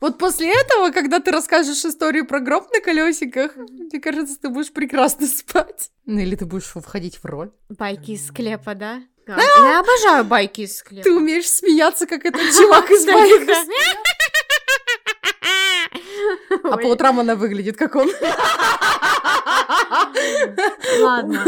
Вот 0.00 0.16
после 0.16 0.50
этого, 0.50 0.90
когда 0.92 1.20
ты 1.20 1.30
расскажешь 1.30 1.84
историю 1.84 2.26
про 2.26 2.40
гроб 2.40 2.72
на 2.72 2.80
колесиках, 2.80 3.54
мне 3.56 4.00
кажется, 4.00 4.40
ты 4.40 4.48
будешь 4.48 4.72
прекрасно 4.72 5.26
спать. 5.26 5.90
Ну, 6.06 6.18
или 6.20 6.36
ты 6.36 6.46
будешь 6.46 6.72
входить 6.72 7.16
в 7.16 7.24
роль. 7.26 7.52
Байки 7.68 8.12
из 8.12 8.26
склепа, 8.28 8.74
да? 8.74 9.02
Да, 9.36 9.68
Я 9.68 9.80
обожаю 9.80 10.24
байки 10.24 10.62
из 10.62 10.78
склепа. 10.78 11.04
Ты 11.04 11.12
умеешь 11.12 11.50
смеяться, 11.50 12.06
как 12.06 12.24
этот 12.24 12.42
чувак 12.56 12.90
из 12.90 13.06
байка. 13.06 13.54
А 16.64 16.76
по 16.76 16.86
утрам 16.86 17.20
она 17.20 17.34
выглядит, 17.34 17.76
как 17.76 17.96
он. 17.96 18.10
Ладно. 21.00 21.44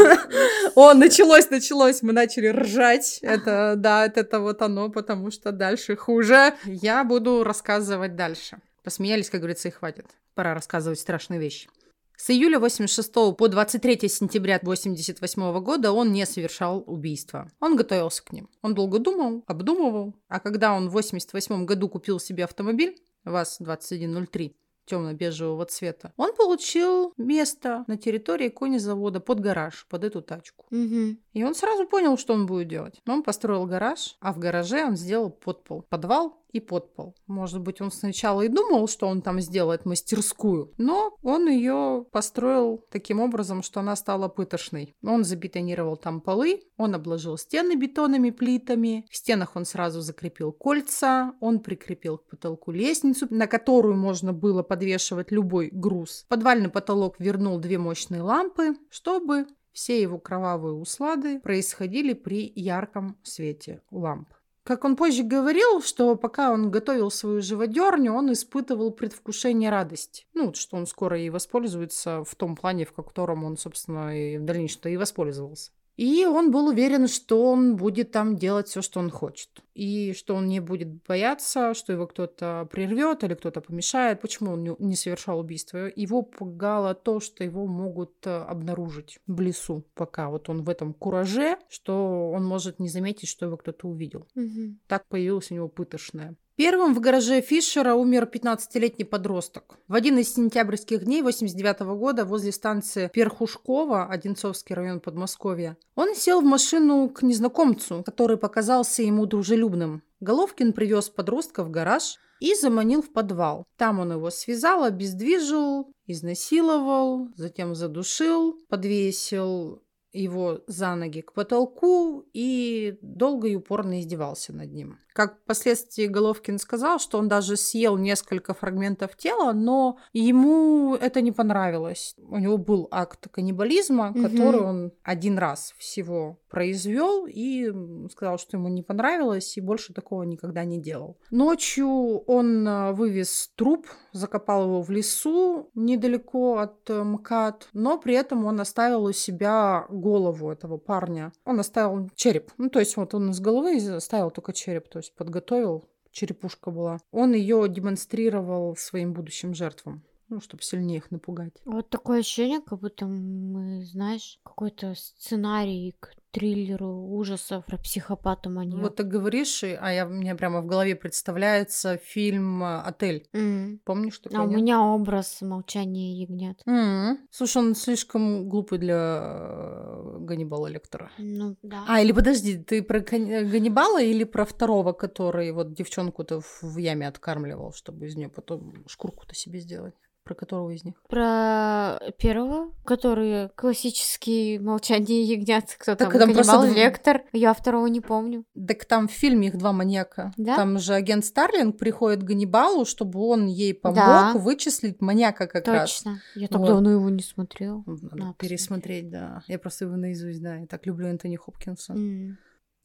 О, 0.75 0.93
началось, 0.93 1.49
началось. 1.49 2.01
Мы 2.01 2.13
начали 2.13 2.47
ржать. 2.47 3.19
Это, 3.21 3.75
да, 3.77 4.05
это 4.05 4.39
вот 4.39 4.61
оно, 4.61 4.89
потому 4.89 5.31
что 5.31 5.51
дальше 5.51 5.95
хуже. 5.95 6.53
Я 6.65 7.03
буду 7.03 7.43
рассказывать 7.43 8.15
дальше. 8.15 8.57
Посмеялись, 8.83 9.29
как 9.29 9.41
говорится, 9.41 9.67
и 9.69 9.71
хватит. 9.71 10.05
Пора 10.35 10.53
рассказывать 10.53 10.99
страшные 10.99 11.39
вещи. 11.39 11.69
С 12.15 12.29
июля 12.29 12.59
86 12.59 13.11
по 13.11 13.47
23 13.47 14.07
сентября 14.07 14.59
88 14.61 15.59
года 15.61 15.91
он 15.91 16.13
не 16.13 16.25
совершал 16.25 16.83
убийства. 16.85 17.51
Он 17.59 17.75
готовился 17.75 18.23
к 18.23 18.31
ним. 18.31 18.49
Он 18.61 18.73
долго 18.75 18.99
думал, 18.99 19.43
обдумывал. 19.47 20.15
А 20.27 20.39
когда 20.39 20.73
он 20.73 20.89
в 20.89 20.93
88 20.93 21.65
году 21.65 21.89
купил 21.89 22.19
себе 22.19 22.43
автомобиль 22.43 22.97
ВАЗ-2103, 23.25 24.53
темно-бежевого 24.85 25.65
цвета, 25.65 26.13
он 26.17 26.35
получил 26.35 27.13
место 27.17 27.83
на 27.87 27.97
территории 27.97 28.49
конезавода 28.49 29.19
под 29.19 29.39
гараж, 29.39 29.85
под 29.89 30.03
эту 30.03 30.21
тачку. 30.21 30.65
Мгм. 30.69 31.19
И 31.33 31.43
он 31.43 31.55
сразу 31.55 31.87
понял, 31.87 32.17
что 32.17 32.33
он 32.33 32.45
будет 32.45 32.67
делать. 32.67 33.01
Он 33.07 33.23
построил 33.23 33.65
гараж, 33.65 34.17
а 34.19 34.33
в 34.33 34.39
гараже 34.39 34.85
он 34.85 34.97
сделал 34.97 35.29
подпол, 35.29 35.83
подвал 35.89 36.42
и 36.53 36.59
подпол. 36.59 37.15
Может 37.27 37.61
быть, 37.61 37.81
он 37.81 37.91
сначала 37.91 38.43
и 38.43 38.47
думал, 38.47 38.87
что 38.87 39.07
он 39.07 39.21
там 39.21 39.41
сделает 39.41 39.85
мастерскую, 39.85 40.71
но 40.77 41.17
он 41.21 41.49
ее 41.49 42.05
построил 42.11 42.85
таким 42.91 43.19
образом, 43.19 43.63
что 43.63 43.79
она 43.81 43.95
стала 43.95 44.29
пытошной. 44.29 44.95
Он 45.03 45.23
забетонировал 45.23 45.97
там 45.97 46.21
полы, 46.21 46.61
он 46.77 46.95
обложил 46.95 47.37
стены 47.37 47.75
бетонными 47.75 48.29
плитами, 48.29 49.05
в 49.09 49.17
стенах 49.17 49.55
он 49.55 49.65
сразу 49.65 50.01
закрепил 50.01 50.51
кольца, 50.51 51.33
он 51.41 51.59
прикрепил 51.59 52.19
к 52.19 52.29
потолку 52.29 52.71
лестницу, 52.71 53.27
на 53.31 53.47
которую 53.47 53.95
можно 53.95 54.31
было 54.31 54.63
подвешивать 54.63 55.31
любой 55.31 55.69
груз. 55.71 56.25
Подвальный 56.29 56.69
потолок 56.69 57.15
вернул 57.19 57.57
две 57.57 57.79
мощные 57.79 58.21
лампы, 58.21 58.75
чтобы 58.91 59.47
все 59.71 59.99
его 59.99 60.19
кровавые 60.19 60.75
услады 60.75 61.39
происходили 61.39 62.13
при 62.13 62.51
ярком 62.55 63.17
свете 63.23 63.81
ламп. 63.89 64.29
Как 64.63 64.85
он 64.85 64.95
позже 64.95 65.23
говорил, 65.23 65.81
что 65.81 66.15
пока 66.15 66.51
он 66.51 66.71
готовил 66.71 67.11
свою 67.11 67.41
живодерню, 67.41 68.13
он 68.13 68.31
испытывал 68.31 68.91
предвкушение 68.91 69.69
радости. 69.69 70.25
Ну, 70.33 70.53
что 70.53 70.77
он 70.77 70.85
скоро 70.85 71.17
ей 71.17 71.29
воспользуется 71.29 72.23
в 72.23 72.33
том 72.35 72.55
плане, 72.55 72.85
в 72.85 72.93
котором 72.93 73.43
он, 73.43 73.57
собственно, 73.57 74.17
и 74.17 74.37
в 74.37 74.45
дальнейшем-то 74.45 74.87
и 74.87 74.95
воспользовался. 74.95 75.71
И 75.95 76.25
он 76.25 76.51
был 76.51 76.67
уверен, 76.67 77.07
что 77.07 77.43
он 77.51 77.75
будет 77.75 78.11
там 78.11 78.35
делать 78.35 78.67
все, 78.67 78.81
что 78.81 78.99
он 78.99 79.09
хочет. 79.09 79.49
И 79.75 80.13
что 80.13 80.35
он 80.35 80.47
не 80.47 80.59
будет 80.59 81.03
бояться, 81.03 81.73
что 81.73 81.93
его 81.93 82.07
кто-то 82.07 82.67
прервет 82.71 83.23
или 83.23 83.35
кто-то 83.35 83.61
помешает. 83.61 84.21
Почему 84.21 84.53
он 84.53 84.75
не 84.79 84.95
совершал 84.95 85.39
убийство? 85.39 85.91
Его 85.95 86.23
пугало 86.23 86.95
то, 86.95 87.19
что 87.19 87.43
его 87.43 87.67
могут 87.67 88.13
э, 88.25 88.35
обнаружить 88.35 89.19
в 89.27 89.39
лесу, 89.41 89.85
пока 89.93 90.29
вот 90.29 90.49
он 90.49 90.63
в 90.63 90.69
этом 90.69 90.93
кураже, 90.93 91.57
что 91.69 92.31
он 92.31 92.43
может 92.43 92.79
не 92.79 92.89
заметить, 92.89 93.29
что 93.29 93.45
его 93.45 93.57
кто-то 93.57 93.87
увидел. 93.87 94.27
Мгм. 94.35 94.79
Так 94.87 95.07
появилась 95.07 95.51
у 95.51 95.55
него 95.55 95.67
пытошная. 95.67 96.35
Первым 96.55 96.93
в 96.93 96.99
гараже 96.99 97.41
Фишера 97.41 97.95
умер 97.95 98.29
15-летний 98.31 99.05
подросток. 99.05 99.79
В 99.87 99.95
один 99.95 100.19
из 100.19 100.35
сентябрьских 100.35 101.03
дней 101.03 101.23
89 101.23 101.79
года 101.97 102.25
возле 102.25 102.51
станции 102.51 103.09
Перхушкова, 103.11 104.05
Одинцовский 104.05 104.75
район 104.75 104.99
Подмосковья, 104.99 105.77
он 105.95 106.13
сел 106.13 106.41
в 106.41 106.43
машину 106.43 107.09
к 107.09 107.23
незнакомцу, 107.23 108.03
который 108.05 108.37
показался 108.37 109.01
ему 109.01 109.25
дружелюбным. 109.25 110.03
Головкин 110.19 110.73
привез 110.73 111.09
подростка 111.09 111.63
в 111.63 111.71
гараж 111.71 112.19
и 112.39 112.53
заманил 112.53 113.01
в 113.01 113.11
подвал. 113.11 113.65
Там 113.75 113.99
он 113.99 114.11
его 114.11 114.29
связал, 114.29 114.83
обездвижил, 114.83 115.91
изнасиловал, 116.05 117.29
затем 117.35 117.73
задушил, 117.73 118.59
подвесил 118.69 119.81
его 120.13 120.61
за 120.67 120.95
ноги 120.95 121.21
к 121.21 121.33
потолку 121.33 122.23
и 122.33 122.97
долго 123.01 123.47
и 123.47 123.55
упорно 123.55 123.99
издевался 123.99 124.53
над 124.53 124.71
ним. 124.71 124.99
Как 125.13 125.37
впоследствии 125.43 126.07
Головкин 126.07 126.57
сказал, 126.57 126.97
что 126.97 127.19
он 127.19 127.27
даже 127.27 127.55
съел 127.55 127.97
несколько 127.97 128.55
фрагментов 128.55 129.15
тела, 129.15 129.53
но 129.53 129.97
ему 130.11 130.95
это 130.95 131.21
не 131.21 131.31
понравилось. 131.31 132.15
У 132.17 132.37
него 132.37 132.57
был 132.57 132.87
акт 132.89 133.27
каннибализма, 133.29 134.09
Мгм. 134.09 134.23
который 134.23 134.61
он 134.61 134.91
один 135.03 135.37
раз 135.37 135.75
всего 135.77 136.39
произвел 136.49 137.25
и 137.27 137.71
сказал, 138.11 138.37
что 138.39 138.57
ему 138.57 138.69
не 138.69 138.81
понравилось, 138.81 139.55
и 139.57 139.61
больше 139.61 139.93
такого 139.93 140.23
никогда 140.23 140.63
не 140.65 140.79
делал. 140.79 141.17
Ночью 141.31 142.19
он 142.25 142.67
а, 142.67 142.91
вывез 142.93 143.51
труп, 143.55 143.87
закопал 144.13 144.65
его 144.65 144.81
в 144.81 144.89
лесу 144.89 145.69
недалеко 145.75 146.57
от 146.57 146.89
э, 146.89 147.03
МКАД, 147.03 147.69
но 147.73 147.97
при 147.99 148.15
этом 148.15 148.45
он 148.45 148.59
оставил 148.59 149.03
у 149.05 149.11
себя 149.11 149.85
голову 150.03 150.51
этого 150.51 150.77
парня. 150.77 151.31
Он 151.45 151.59
оставил 151.59 152.09
череп. 152.15 152.51
Ну, 152.57 152.69
то 152.69 152.79
есть 152.79 152.97
вот 152.97 153.13
он 153.13 153.31
из 153.31 153.39
головы 153.39 153.77
оставил 153.95 154.29
только 154.29 154.53
череп, 154.53 154.89
то 154.89 154.99
есть 154.99 155.15
подготовил, 155.15 155.89
черепушка 156.11 156.71
была. 156.71 156.99
Он 157.11 157.33
ее 157.33 157.67
демонстрировал 157.67 158.75
своим 158.75 159.13
будущим 159.13 159.53
жертвам, 159.53 160.03
ну, 160.29 160.39
чтобы 160.39 160.61
сильнее 160.61 160.97
их 160.97 161.11
напугать. 161.11 161.53
Вот 161.65 161.89
такое 161.89 162.19
ощущение, 162.19 162.61
как 162.61 162.79
будто 162.79 163.05
мы, 163.05 163.83
знаешь, 163.85 164.39
какой-то 164.43 164.93
сценарий 164.95 165.95
к 165.99 166.11
триллеру 166.33 166.89
ужасов 166.89 167.63
про 167.65 167.77
психопата 167.77 168.49
маньяка. 168.49 168.81
Вот 168.81 168.95
ты 168.95 169.03
говоришь, 169.03 169.63
а 169.63 169.93
я, 169.93 170.05
меня 170.05 170.35
прямо 170.35 170.61
в 170.61 170.65
голове 170.65 170.95
представляется 170.95 171.97
фильм 171.97 172.63
э, 172.63 172.81
«Отель». 172.81 173.27
М. 173.33 173.79
Помнишь 173.85 174.17
такой? 174.17 174.39
А 174.39 174.43
у 174.43 174.47
меня 174.51 174.81
образ 174.81 175.41
молчания 175.41 176.19
ягнят. 176.19 176.59
М. 176.65 177.19
Слушай, 177.29 177.57
он 177.59 177.75
слишком 177.75 178.49
глупый 178.49 178.79
для 178.79 179.21
э, 179.21 180.17
Ганнибала 180.21 180.67
Лектора. 180.67 181.11
Ну, 181.19 181.55
да. 181.61 181.85
А, 181.87 182.01
или 182.01 182.11
подожди, 182.11 182.57
ты 182.57 182.81
про 182.81 182.99
э, 182.99 183.43
Ганнибала 183.45 184.01
или 184.01 184.23
про 184.23 184.45
второго, 184.45 184.93
который 184.93 185.51
вот 185.51 185.73
девчонку-то 185.73 186.41
в 186.61 186.77
яме 186.77 187.07
откармливал, 187.07 187.73
чтобы 187.73 188.07
из 188.07 188.15
нее 188.15 188.29
потом 188.29 188.83
шкурку-то 188.87 189.35
себе 189.35 189.59
сделать? 189.59 189.93
Про 190.23 190.35
которого 190.35 190.69
из 190.69 190.85
них? 190.85 190.95
Про 191.09 191.99
первого, 192.17 192.71
который 192.85 193.49
классический 193.55 194.57
молчание 194.57 195.23
ягнят. 195.25 195.75
Кто 195.77 195.95
Так 195.95 196.11
там? 196.11 196.19
там 196.19 196.33
просто 196.33 196.53
дв- 196.55 196.73
Лектор. 196.73 197.23
Я 197.33 197.53
второго 197.53 197.87
не 197.87 197.99
помню. 197.99 198.45
Так 198.67 198.85
там 198.85 199.07
в 199.09 199.11
фильме 199.11 199.49
их 199.49 199.57
два 199.57 199.73
маньяка. 199.73 200.31
Да? 200.37 200.55
Там 200.55 200.79
же 200.79 200.93
агент 200.93 201.25
Старлинг 201.25 201.77
приходит 201.77 202.21
к 202.21 202.23
Ганнибалу, 202.25 202.85
чтобы 202.85 203.19
он 203.19 203.47
ей 203.47 203.73
помог 203.73 203.97
Да. 203.97 204.33
вычислить 204.35 205.01
маньяка 205.01 205.45
как 205.47 205.67
раз. 205.67 206.03
Точно. 206.03 206.21
Я 206.35 206.47
так 206.47 206.59
Вот. 206.59 206.67
давно 206.67 206.91
его 206.91 207.09
не 207.09 207.21
смотрела. 207.23 207.83
Надо 207.85 208.15
Надо 208.15 208.33
пересмотреть, 208.37 209.09
да. 209.09 209.43
Я 209.47 209.59
просто 209.59 209.85
его 209.85 209.97
наизусть, 209.97 210.41
да. 210.41 210.55
Я 210.55 210.67
так 210.67 210.85
люблю 210.85 211.07
Энтони 211.07 211.35
Хопкинса. 211.35 211.93
М. 211.93 212.37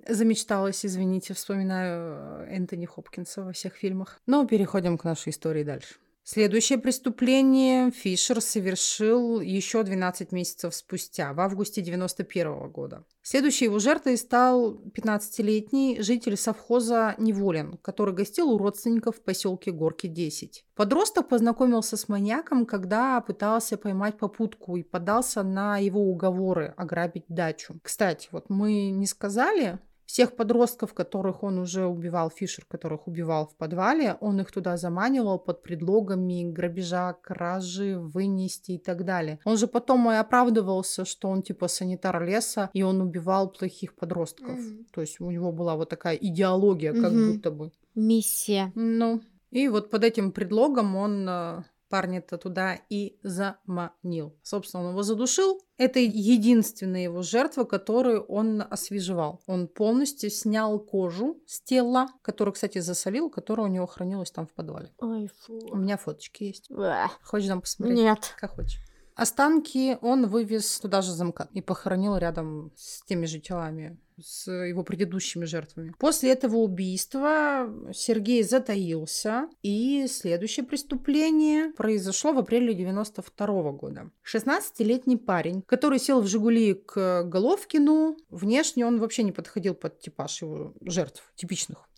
Замечталась, 0.09 0.85
извините, 0.87 1.35
вспоминаю 1.35 2.47
э, 2.49 2.57
Энтони 2.57 2.87
Хопкинса 2.87 3.43
во 3.45 3.53
всех 3.53 3.75
фильмах. 3.75 4.21
Но 4.27 4.47
переходим 4.47 4.97
к 4.97 5.05
нашей 5.05 5.31
истории 5.31 5.65
дальше. 5.65 5.97
Следующее 6.31 6.77
преступление 6.77 7.91
Фишер 7.91 8.43
совершил 8.43 9.41
еще 9.41 9.83
12 9.83 10.31
месяцев 10.31 10.75
спустя, 10.75 11.33
в 11.33 11.41
августе 11.41 11.81
91 11.81 12.71
года. 12.71 13.07
Следующей 13.23 13.65
его 13.65 13.79
жертвой 13.79 14.19
стал 14.19 14.75
15-летний 14.75 16.03
житель 16.03 16.37
совхоза 16.37 17.15
Неволин, 17.17 17.79
который 17.79 18.13
гостил 18.13 18.51
у 18.51 18.59
родственников 18.59 19.17
в 19.17 19.23
поселке 19.23 19.71
Горки 19.71 20.07
10. 20.07 20.67
Подросток 20.75 21.31
познакомился 21.31 21.97
с 21.97 22.09
маньяком, 22.11 22.67
когда 22.67 23.23
пытался 23.23 23.79
поймать 23.79 24.19
попутку 24.19 24.77
и 24.77 24.83
подался 24.83 25.43
на 25.43 25.79
его 25.79 26.03
уговоры 26.03 26.75
ограбить 26.77 27.25
дачу. 27.29 27.81
Кстати, 27.83 28.29
вот 28.33 28.51
мы 28.51 28.91
не 28.91 29.07
сказали, 29.07 29.79
всех 30.09 30.37
подростков, 30.37 30.95
которых 30.95 31.43
он 31.43 31.59
уже 31.59 31.85
убивал, 31.85 32.31
Фишер, 32.31 32.65
которых 32.65 33.07
убивал 33.07 33.47
в 33.47 33.55
подвале, 33.57 34.17
он 34.21 34.41
их 34.41 34.51
туда 34.51 34.79
заманивал 34.79 35.39
под 35.39 35.63
предлогами 35.63 36.51
грабежа, 36.51 37.13
кражи, 37.13 37.99
вынести 37.99 38.73
и 38.73 38.79
так 38.79 39.05
далее. 39.05 39.39
Он 39.45 39.59
же 39.59 39.67
потом 39.67 40.11
и 40.11 40.15
оправдывался, 40.15 41.05
что 41.05 41.29
он 41.29 41.43
типа 41.43 41.69
санитар 41.69 42.25
леса, 42.25 42.71
и 42.73 42.83
он 42.83 43.03
убивал 43.03 43.51
плохих 43.51 43.95
подростков. 43.95 44.59
Мгм. 44.59 44.87
То 44.95 45.03
есть 45.03 45.21
у 45.21 45.31
него 45.31 45.53
была 45.53 45.77
вот 45.77 45.91
такая 45.91 46.17
идеология, 46.17 46.93
как 46.95 47.13
Мгм. 47.13 47.33
будто 47.35 47.51
бы. 47.51 47.71
Миссия. 47.95 48.73
Ну, 48.75 49.21
и 49.51 49.69
вот 49.69 49.91
под 49.91 50.05
этим 50.05 50.33
предлогом 50.33 50.97
он 50.97 51.29
э, 51.29 51.63
парня-то 51.89 52.39
туда 52.39 52.79
и 52.89 53.19
заманил. 53.23 54.37
Собственно, 54.43 54.85
он 54.85 54.91
его 54.91 55.03
задушил. 55.03 55.61
Это 55.77 55.99
единственная 56.01 57.05
его 57.05 57.23
жертва, 57.23 57.65
которую 57.65 58.23
он 58.25 58.63
освежевал. 58.69 59.41
Он 59.47 59.69
полностью 59.69 60.31
снял 60.31 60.79
кожу 60.79 61.41
с 61.47 61.61
тела, 61.61 62.09
которую, 62.23 62.55
кстати, 62.55 62.79
засолил, 62.79 63.31
которая 63.31 63.67
у 63.67 63.71
него 63.71 63.87
хранилась 63.87 64.31
там 64.31 64.47
в 64.47 64.53
подвале. 64.53 64.93
Ой, 64.99 65.31
У 65.49 65.69
фу. 65.69 65.77
меня 65.77 65.97
фоточки 65.97 66.45
есть. 66.45 66.71
Бэ. 66.71 67.07
Хочешь 67.23 67.49
нам 67.49 67.61
посмотреть? 67.61 67.99
Нет. 67.99 68.35
Как 68.39 68.55
хочешь. 68.55 68.81
Останки 69.15 69.99
он 70.01 70.29
вывез 70.29 70.79
туда 70.79 71.03
же 71.03 71.11
замка 71.11 71.49
и 71.53 71.61
похоронил 71.61 72.17
рядом 72.17 72.73
с 72.77 73.03
теми 73.05 73.27
же 73.27 73.41
телами, 73.41 73.99
с 74.21 74.51
его 74.51 74.83
предыдущими 74.83 75.45
жертвами. 75.45 75.93
После 75.99 76.33
этого 76.33 76.57
убийства 76.57 77.73
Сергей 77.93 78.43
затаился, 78.43 79.49
и 79.63 80.07
следующее 80.09 80.65
преступление 80.67 81.73
произошло 81.73 82.33
в 82.33 82.39
апреле 82.39 82.75
92 82.75 83.73
года. 83.73 84.11
16-летний 84.25 85.17
парень, 85.17 85.63
который 85.67 85.99
сел 85.99 86.21
в 86.21 86.27
«Жигули» 86.27 86.75
к 86.75 87.25
Головкину, 87.25 88.17
внешне 88.31 88.87
он 88.87 89.01
вообще 89.01 89.23
не 89.23 89.33
подходил 89.33 89.75
под 89.75 90.01
типаж 90.01 90.43
его 90.43 90.75
жертв, 90.83 91.33
типичных. 91.37 91.89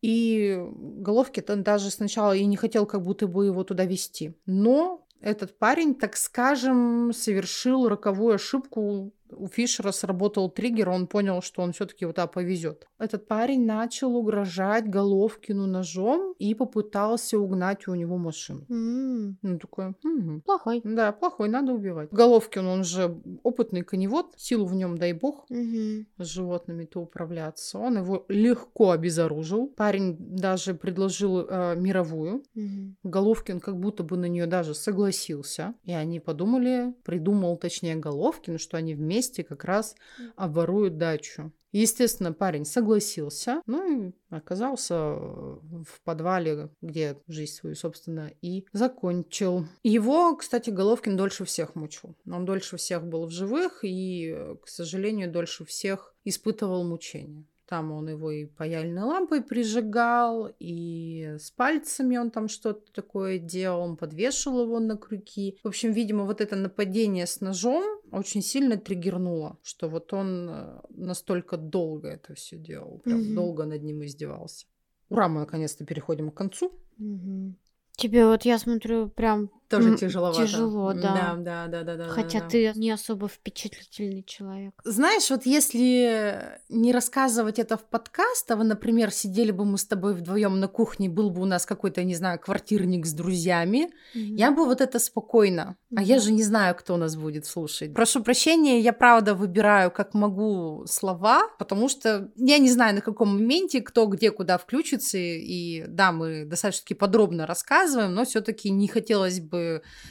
И 0.00 0.58
Головки-то 0.72 1.56
даже 1.56 1.90
сначала 1.90 2.34
и 2.34 2.44
не 2.46 2.56
хотел 2.56 2.86
как 2.86 3.02
будто 3.02 3.26
бы 3.26 3.46
его 3.46 3.64
туда 3.64 3.84
вести. 3.84 4.34
Но 4.46 5.06
этот 5.20 5.58
парень, 5.58 5.94
так 5.94 6.16
скажем, 6.16 7.12
совершил 7.14 7.88
роковую 7.88 8.34
ошибку, 8.34 9.12
у 9.36 9.46
Фишера 9.48 9.92
сработал 9.92 10.50
триггер, 10.50 10.88
он 10.90 11.06
понял, 11.06 11.42
что 11.42 11.62
он 11.62 11.72
все-таки 11.72 12.04
вот 12.06 12.16
так 12.16 12.32
повезет. 12.32 12.86
Этот 12.98 13.26
парень 13.26 13.64
начал 13.66 14.16
угрожать 14.16 14.88
Головкину 14.88 15.66
ножом 15.66 16.34
и 16.38 16.54
попытался 16.54 17.38
угнать 17.38 17.88
у 17.88 17.94
него 17.94 18.16
машину. 18.18 18.64
М, 18.70 19.38
Ну, 19.42 19.58
такой, 19.58 19.94
«Мгм». 20.02 20.40
Плохой. 20.42 20.80
да, 20.84 21.12
плохой, 21.12 21.48
надо 21.48 21.72
убивать. 21.72 22.10
Головкин, 22.12 22.66
он 22.66 22.84
же 22.84 23.20
опытный 23.42 23.82
коневод, 23.82 24.34
силу 24.36 24.66
в 24.66 24.74
нем, 24.74 24.96
дай 24.98 25.12
бог, 25.12 25.46
Мгм. 25.50 26.06
с 26.18 26.24
животными-то 26.26 27.00
управляться. 27.00 27.78
Он 27.78 27.98
его 27.98 28.24
легко 28.28 28.90
обезоружил. 28.90 29.68
Парень 29.76 30.16
даже 30.18 30.74
предложил 30.74 31.46
э, 31.48 31.74
мировую. 31.76 32.42
Мгм. 32.54 32.96
Головкин 33.02 33.60
как 33.60 33.78
будто 33.78 34.02
бы 34.02 34.16
на 34.16 34.26
нее 34.26 34.46
даже 34.46 34.74
согласился. 34.74 35.74
И 35.84 35.92
они 35.92 36.20
подумали, 36.20 36.94
придумал 37.04 37.56
точнее 37.56 37.96
Головкин, 37.96 38.58
что 38.58 38.76
они 38.76 38.94
вместе 38.94 39.21
как 39.42 39.64
раз 39.64 39.94
оборуют 40.36 40.98
дачу. 40.98 41.52
Естественно, 41.72 42.34
парень 42.34 42.66
согласился, 42.66 43.62
ну 43.66 44.08
и 44.08 44.12
оказался 44.28 44.94
э, 44.94 45.16
в 45.16 46.02
подвале, 46.04 46.68
где 46.82 47.18
жизнь 47.28 47.54
свою, 47.54 47.74
собственно, 47.74 48.30
и 48.42 48.66
закончил. 48.74 49.66
Его, 49.82 50.36
кстати, 50.36 50.68
Головкин 50.68 51.16
дольше 51.16 51.46
всех 51.46 51.74
мучил. 51.74 52.14
Он 52.26 52.44
дольше 52.44 52.76
всех 52.76 53.06
был 53.06 53.24
в 53.24 53.30
живых 53.30 53.84
и, 53.84 54.34
э, 54.36 54.56
к 54.62 54.68
сожалению, 54.68 55.32
дольше 55.32 55.64
всех 55.64 56.14
испытывал 56.24 56.84
мучения. 56.84 57.46
Там 57.72 57.90
он 57.90 58.06
его 58.10 58.30
и 58.30 58.44
паяльной 58.44 59.00
лампой 59.00 59.42
прижигал, 59.42 60.54
и 60.60 61.36
с 61.38 61.50
пальцами 61.50 62.18
он 62.18 62.30
там 62.30 62.48
что-то 62.48 62.92
такое 62.92 63.38
делал, 63.38 63.80
он 63.80 63.96
подвешивал 63.96 64.64
его 64.64 64.78
на 64.78 64.98
крюки. 64.98 65.58
В 65.64 65.68
общем, 65.68 65.92
видимо, 65.92 66.24
вот 66.24 66.42
это 66.42 66.54
нападение 66.54 67.26
с 67.26 67.40
ножом 67.40 67.82
очень 68.10 68.42
сильно 68.42 68.76
триггернуло, 68.76 69.58
что 69.62 69.88
вот 69.88 70.12
он 70.12 70.50
э, 70.50 70.80
настолько 70.90 71.56
долго 71.56 72.08
это 72.08 72.34
все 72.34 72.58
делал, 72.58 72.98
прям 72.98 73.20
Мгм. 73.20 73.34
долго 73.34 73.64
над 73.64 73.82
ним 73.82 74.04
издевался. 74.04 74.66
Ура, 75.08 75.28
мы 75.28 75.40
наконец-то 75.40 75.86
переходим 75.86 76.30
к 76.30 76.34
концу. 76.34 76.78
Мгм. 76.98 77.56
Тебе 77.96 78.26
вот, 78.26 78.42
я 78.44 78.58
смотрю, 78.58 79.08
прям 79.08 79.50
Тоже 79.78 79.96
тяжеловато. 79.96 80.46
тяжело, 80.46 80.92
да. 80.92 81.00
Да, 81.00 81.36
да, 81.36 81.66
да, 81.66 81.82
да, 81.84 81.96
да. 81.96 82.08
Хотя 82.08 82.40
да. 82.40 82.48
ты 82.48 82.72
не 82.74 82.90
особо 82.90 83.28
впечатлительный 83.28 84.22
человек. 84.24 84.74
Знаешь, 84.84 85.30
вот 85.30 85.46
если 85.46 86.58
не 86.68 86.92
рассказывать 86.92 87.58
это 87.58 87.76
в 87.76 87.84
подкаст, 87.84 88.50
а 88.50 88.56
вы, 88.56 88.64
например, 88.64 89.10
сидели 89.10 89.50
бы 89.50 89.64
мы 89.64 89.78
с 89.78 89.84
тобой 89.84 90.14
вдвоем 90.14 90.60
на 90.60 90.68
кухне, 90.68 91.08
был 91.08 91.30
бы 91.30 91.42
у 91.42 91.46
нас 91.46 91.66
какой-то, 91.66 92.02
не 92.04 92.14
знаю, 92.14 92.38
квартирник 92.38 93.06
с 93.06 93.12
друзьями, 93.12 93.90
Мгм. 94.14 94.34
я 94.36 94.50
бы 94.50 94.64
вот 94.64 94.80
это 94.80 94.98
спокойно. 94.98 95.76
А 95.94 96.02
я 96.02 96.18
же 96.18 96.32
не 96.32 96.42
знаю, 96.42 96.74
кто 96.74 96.96
нас 96.96 97.16
будет 97.16 97.46
слушать. 97.46 97.94
Прошу 97.94 98.22
прощения, 98.22 98.80
я 98.80 98.92
правда 98.92 99.34
выбираю 99.34 99.90
как 99.90 100.14
могу 100.14 100.84
слова, 100.86 101.48
потому 101.58 101.88
что 101.88 102.30
я 102.36 102.58
не 102.58 102.70
знаю, 102.70 102.94
на 102.94 103.00
каком 103.00 103.28
моменте 103.34 103.80
кто 103.80 104.06
где 104.06 104.30
куда 104.30 104.56
включится. 104.58 105.18
И 105.18 105.84
да, 105.86 106.12
мы 106.12 106.44
достаточно 106.44 106.96
подробно 106.96 107.46
рассказываем, 107.46 108.14
но 108.14 108.24
все-таки 108.24 108.70
не 108.70 108.88
хотелось 108.88 109.40
бы 109.40 109.61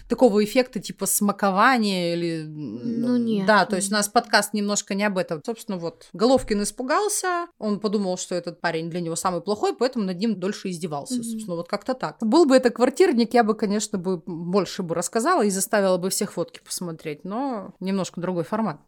такого 0.07 0.43
эффекта 0.43 0.79
типа 0.79 1.05
смакования 1.05 2.13
или... 2.13 2.43
Ну, 2.43 3.17
нет. 3.17 3.45
Да, 3.45 3.65
то 3.65 3.75
есть 3.75 3.91
у 3.91 3.93
нас 3.93 4.07
подкаст 4.07 4.53
немножко 4.53 4.95
не 4.95 5.03
об 5.03 5.17
этом. 5.17 5.41
Собственно, 5.45 5.77
вот 5.77 6.07
Головкин 6.13 6.63
испугался, 6.63 7.47
он 7.57 7.79
подумал, 7.79 8.17
что 8.17 8.35
этот 8.35 8.61
парень 8.61 8.89
для 8.89 9.01
него 9.01 9.15
самый 9.15 9.41
плохой, 9.41 9.75
поэтому 9.75 10.05
над 10.05 10.17
ним 10.17 10.39
дольше 10.39 10.69
издевался. 10.69 11.15
Мгм. 11.15 11.23
Собственно, 11.23 11.55
вот 11.55 11.67
как-то 11.67 11.93
так. 11.93 12.17
Был 12.21 12.45
бы 12.45 12.55
это 12.55 12.69
квартирник, 12.69 13.33
я 13.33 13.43
бы, 13.43 13.55
конечно, 13.55 13.97
бы 13.97 14.21
больше 14.25 14.83
бы 14.83 14.95
рассказала 14.95 15.43
и 15.43 15.49
заставила 15.49 15.97
бы 15.97 16.09
всех 16.09 16.33
фотки 16.33 16.59
посмотреть, 16.63 17.23
но 17.23 17.73
немножко 17.79 18.21
другой 18.21 18.43
формат. 18.43 18.79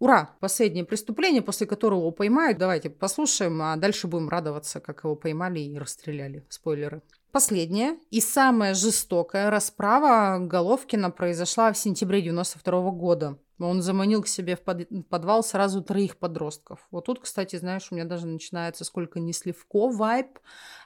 Ура! 0.00 0.36
Последнее 0.40 0.84
преступление, 0.84 1.40
после 1.40 1.66
которого 1.66 2.00
его 2.00 2.10
поймают. 2.10 2.58
Давайте 2.58 2.90
послушаем, 2.90 3.62
а 3.62 3.76
дальше 3.76 4.06
будем 4.06 4.28
радоваться, 4.28 4.80
как 4.80 5.04
его 5.04 5.14
поймали 5.14 5.60
и 5.60 5.78
расстреляли. 5.78 6.44
Спойлеры. 6.48 7.02
Последняя 7.34 7.98
и 8.12 8.20
самая 8.20 8.74
жестокая 8.74 9.50
расправа 9.50 10.38
Головкина 10.38 11.10
произошла 11.10 11.72
в 11.72 11.76
сентябре 11.76 12.22
92 12.22 12.92
года. 12.92 13.40
Он 13.58 13.82
заманил 13.82 14.22
к 14.22 14.28
себе 14.28 14.54
в 14.54 14.60
под- 14.60 15.08
подвал 15.08 15.42
сразу 15.42 15.82
троих 15.82 16.16
подростков. 16.18 16.86
Вот 16.92 17.06
тут, 17.06 17.18
кстати, 17.18 17.56
знаешь, 17.56 17.88
у 17.90 17.96
меня 17.96 18.04
даже 18.04 18.28
начинается 18.28 18.84
сколько 18.84 19.18
не 19.18 19.32
Сливко 19.32 19.88
вайп, 19.88 20.38